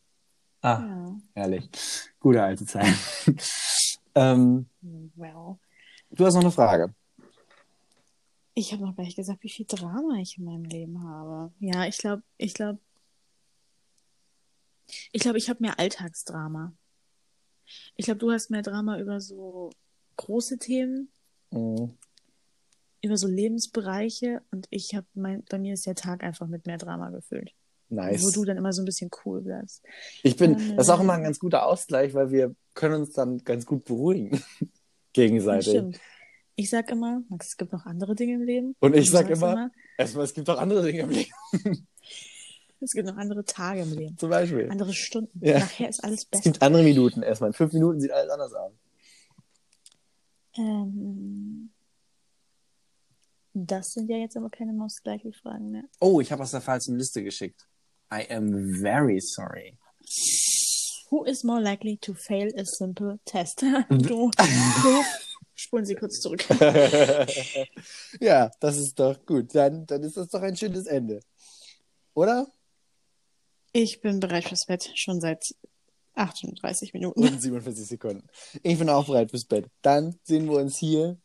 Ah, 0.61 0.81
ja, 0.81 1.17
herrlich. 1.35 1.71
Gute 2.21 2.43
alte 2.43 2.67
Zeit. 2.67 2.95
ähm, 4.15 4.67
well. 5.15 5.57
du 6.11 6.27
hast 6.27 6.35
noch 6.35 6.43
eine 6.43 6.51
Frage. 6.51 6.93
Ich 8.55 8.73
habe 8.73 8.83
noch 8.83 8.97
gar 8.97 9.05
nicht 9.05 9.17
gesagt, 9.17 9.45
wie 9.45 9.49
viel 9.49 9.67
Drama 9.67 10.17
ich 10.21 10.37
in 10.37 10.45
meinem 10.45 10.65
Leben 10.65 11.03
habe. 11.05 11.53
Ja, 11.61 11.87
ich 11.87 11.97
glaube, 11.97 12.25
ich 12.39 12.55
glaube, 12.55 12.81
ich 15.13 15.23
glaube, 15.23 15.39
ich 15.39 15.49
habe 15.49 15.63
mehr 15.63 15.79
Alltagsdrama. 15.79 16.73
Ich 17.97 18.07
glaube, 18.07 18.19
du 18.19 18.31
hast 18.31 18.51
mehr 18.51 18.63
Drama 18.63 18.99
über 19.01 19.21
so 19.21 19.71
große 20.17 20.59
Themen, 20.59 21.11
Mhm. 21.51 21.97
über 23.03 23.17
so 23.17 23.27
Lebensbereiche 23.29 24.43
und 24.51 24.67
ich 24.71 24.95
habe 24.95 25.07
mein, 25.15 25.45
bei 25.49 25.59
mir 25.59 25.75
ist 25.75 25.87
der 25.87 25.95
Tag 25.95 26.23
einfach 26.23 26.47
mit 26.47 26.67
mehr 26.67 26.79
Drama 26.79 27.11
gefüllt. 27.11 27.53
Nice. 27.91 28.23
Wo 28.23 28.31
du 28.31 28.45
dann 28.45 28.59
immer 28.59 28.73
so 28.73 28.83
ein 28.83 28.85
bisschen 28.85 29.11
cool 29.25 29.41
bleibst. 29.41 29.83
Ich 30.23 30.37
bin, 30.37 30.59
Ähm, 30.59 30.77
das 30.77 30.87
ist 30.89 30.91
auch 30.93 31.01
immer 31.01 31.15
ein 31.15 31.23
ganz 31.23 31.39
guter 31.39 31.65
Ausgleich, 31.65 32.13
weil 32.13 32.31
wir 32.31 32.55
können 32.75 32.97
uns 32.97 33.13
dann 33.13 33.39
ganz 33.45 33.65
gut 33.65 33.85
beruhigen. 33.85 34.31
Gegenseitig. 35.15 35.69
stimmt. 35.71 36.01
Ich 36.55 36.69
sag 36.71 36.91
immer, 36.91 37.23
Max, 37.29 37.49
es 37.49 37.57
gibt 37.57 37.73
noch 37.73 37.87
andere 37.87 38.15
Dinge 38.15 38.35
im 38.35 38.43
Leben. 38.43 38.75
Und 38.81 38.95
ich 38.97 39.11
sag 39.11 39.29
sagst 39.29 39.41
immer, 39.43 39.71
erstmal, 39.97 40.25
es 40.25 40.35
gibt 40.35 40.51
auch 40.51 40.59
andere 40.59 40.85
Dinge 40.85 41.03
im 41.05 41.11
Leben. 41.11 41.87
Es 42.81 42.93
gibt 42.93 43.07
noch 43.07 43.17
andere 43.17 43.45
Tage 43.45 43.83
im 43.83 43.93
Leben. 43.93 44.19
Zum 44.19 44.31
Beispiel. 44.31 44.71
Andere 44.71 44.93
Stunden. 44.93 45.45
Ja. 45.45 45.59
Nachher 45.59 45.89
ist 45.89 46.03
alles 46.05 46.21
Es 46.21 46.27
besser. 46.27 46.43
gibt 46.45 46.63
andere 46.63 46.83
Minuten 46.83 47.23
erstmal. 47.23 47.51
In 47.51 47.55
fünf 47.55 47.73
Minuten 47.73 48.01
sieht 48.01 48.13
alles 48.13 48.31
anders 48.31 48.53
aus. 48.55 48.73
Ähm, 50.57 51.71
das 53.55 53.93
sind 53.93 54.09
ja 54.09 54.17
jetzt 54.17 54.37
aber 54.37 54.51
keine 54.51 54.73
mausgleichen 54.73 55.33
Fragen 55.33 55.71
mehr. 55.71 55.85
Oh, 56.01 56.21
ich 56.21 56.31
habe 56.31 56.43
aus 56.43 56.53
der 56.53 56.61
falschen 56.61 56.97
Liste 56.97 57.23
geschickt. 57.23 57.67
I 58.13 58.31
am 58.31 58.75
very 58.81 59.21
sorry. 59.21 59.77
Who 61.11 61.25
is 61.25 61.43
more 61.43 61.61
likely 61.61 61.97
to 61.99 62.15
fail 62.15 62.53
a 62.59 62.65
simple 62.65 63.19
test? 63.25 63.63
du, 63.89 64.31
du, 64.31 64.31
spulen 65.55 65.85
Sie 65.85 65.95
kurz 65.95 66.21
zurück. 66.21 66.45
ja, 68.21 68.51
das 68.61 68.77
ist 68.77 68.99
doch 68.99 69.25
gut. 69.25 69.55
Dann, 69.55 69.87
dann 69.87 70.03
ist 70.03 70.17
das 70.17 70.29
doch 70.29 70.43
ein 70.43 70.57
schönes 70.57 70.87
Ende. 70.87 71.21
Oder? 72.15 72.47
Ich 73.73 74.01
bin 74.01 74.21
bereit 74.21 74.45
fürs 74.45 74.67
Bett, 74.67 74.91
schon 74.95 75.21
seit 75.21 75.55
38 76.15 76.95
Minuten. 76.95 77.21
Und 77.21 77.41
47 77.41 77.87
Sekunden. 77.87 78.27
Ich 78.63 78.79
bin 78.79 78.89
auch 78.89 79.07
bereit 79.07 79.31
fürs 79.31 79.45
Bett. 79.45 79.67
Dann 79.83 80.19
sehen 80.25 80.47
wir 80.49 80.59
uns 80.59 80.77
hier 80.77 81.19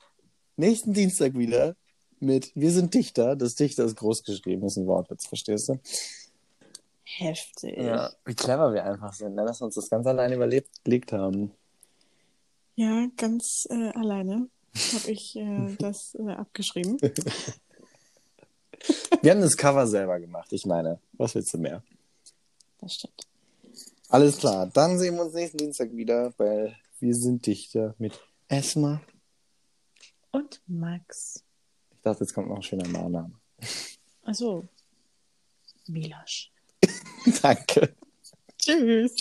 nächsten 0.55 0.93
Dienstag 0.93 1.33
wieder 1.35 1.75
mit 2.19 2.51
Wir 2.55 2.71
sind 2.71 2.93
Dichter. 2.93 3.35
Das 3.35 3.55
Dichter 3.55 3.83
ist 3.85 3.95
groß 3.95 4.23
geschrieben, 4.23 4.65
ist 4.65 4.77
ein 4.77 4.87
Wortwitz, 4.87 5.25
verstehst 5.27 5.69
du? 5.69 5.79
Heftig. 7.03 7.77
Ja, 7.77 8.11
wie 8.25 8.33
clever 8.33 8.73
wir 8.73 8.83
einfach 8.85 9.13
sind, 9.13 9.35
ne? 9.35 9.45
dass 9.45 9.61
wir 9.61 9.65
uns 9.65 9.75
das 9.75 9.89
ganz 9.89 10.07
alleine 10.07 10.35
überlegt 10.35 11.11
haben. 11.11 11.51
Ja, 12.75 13.07
ganz 13.17 13.67
äh, 13.69 13.89
alleine 13.89 14.47
habe 14.93 15.11
ich 15.11 15.35
äh, 15.35 15.75
das 15.79 16.15
äh, 16.15 16.31
abgeschrieben. 16.31 16.97
Wir 19.21 19.31
haben 19.31 19.41
das 19.41 19.55
Cover 19.55 19.85
selber 19.85 20.19
gemacht, 20.19 20.51
ich 20.51 20.65
meine. 20.65 20.99
Was 21.13 21.35
willst 21.35 21.53
du 21.53 21.57
mehr? 21.59 21.83
Das 22.83 22.95
stimmt. 22.95 23.27
Alles 24.09 24.37
klar, 24.37 24.67
dann 24.67 24.99
sehen 24.99 25.15
wir 25.15 25.23
uns 25.23 25.33
nächsten 25.33 25.57
Dienstag 25.57 25.95
wieder 25.95 26.31
bei 26.31 26.75
Wir 26.99 27.15
sind 27.15 27.45
Dichter 27.45 27.95
mit 27.97 28.19
Esma. 28.49 29.01
Und 30.31 30.61
Max. 30.67 31.43
Ich 31.91 32.01
dachte, 32.01 32.25
jetzt 32.25 32.33
kommt 32.33 32.49
noch 32.49 32.57
ein 32.57 32.63
schöner 32.63 32.87
Nachname. 32.87 33.31
Also, 34.23 34.67
Milosch. 35.87 36.51
Danke. 37.41 37.95
Tschüss. 38.57 39.15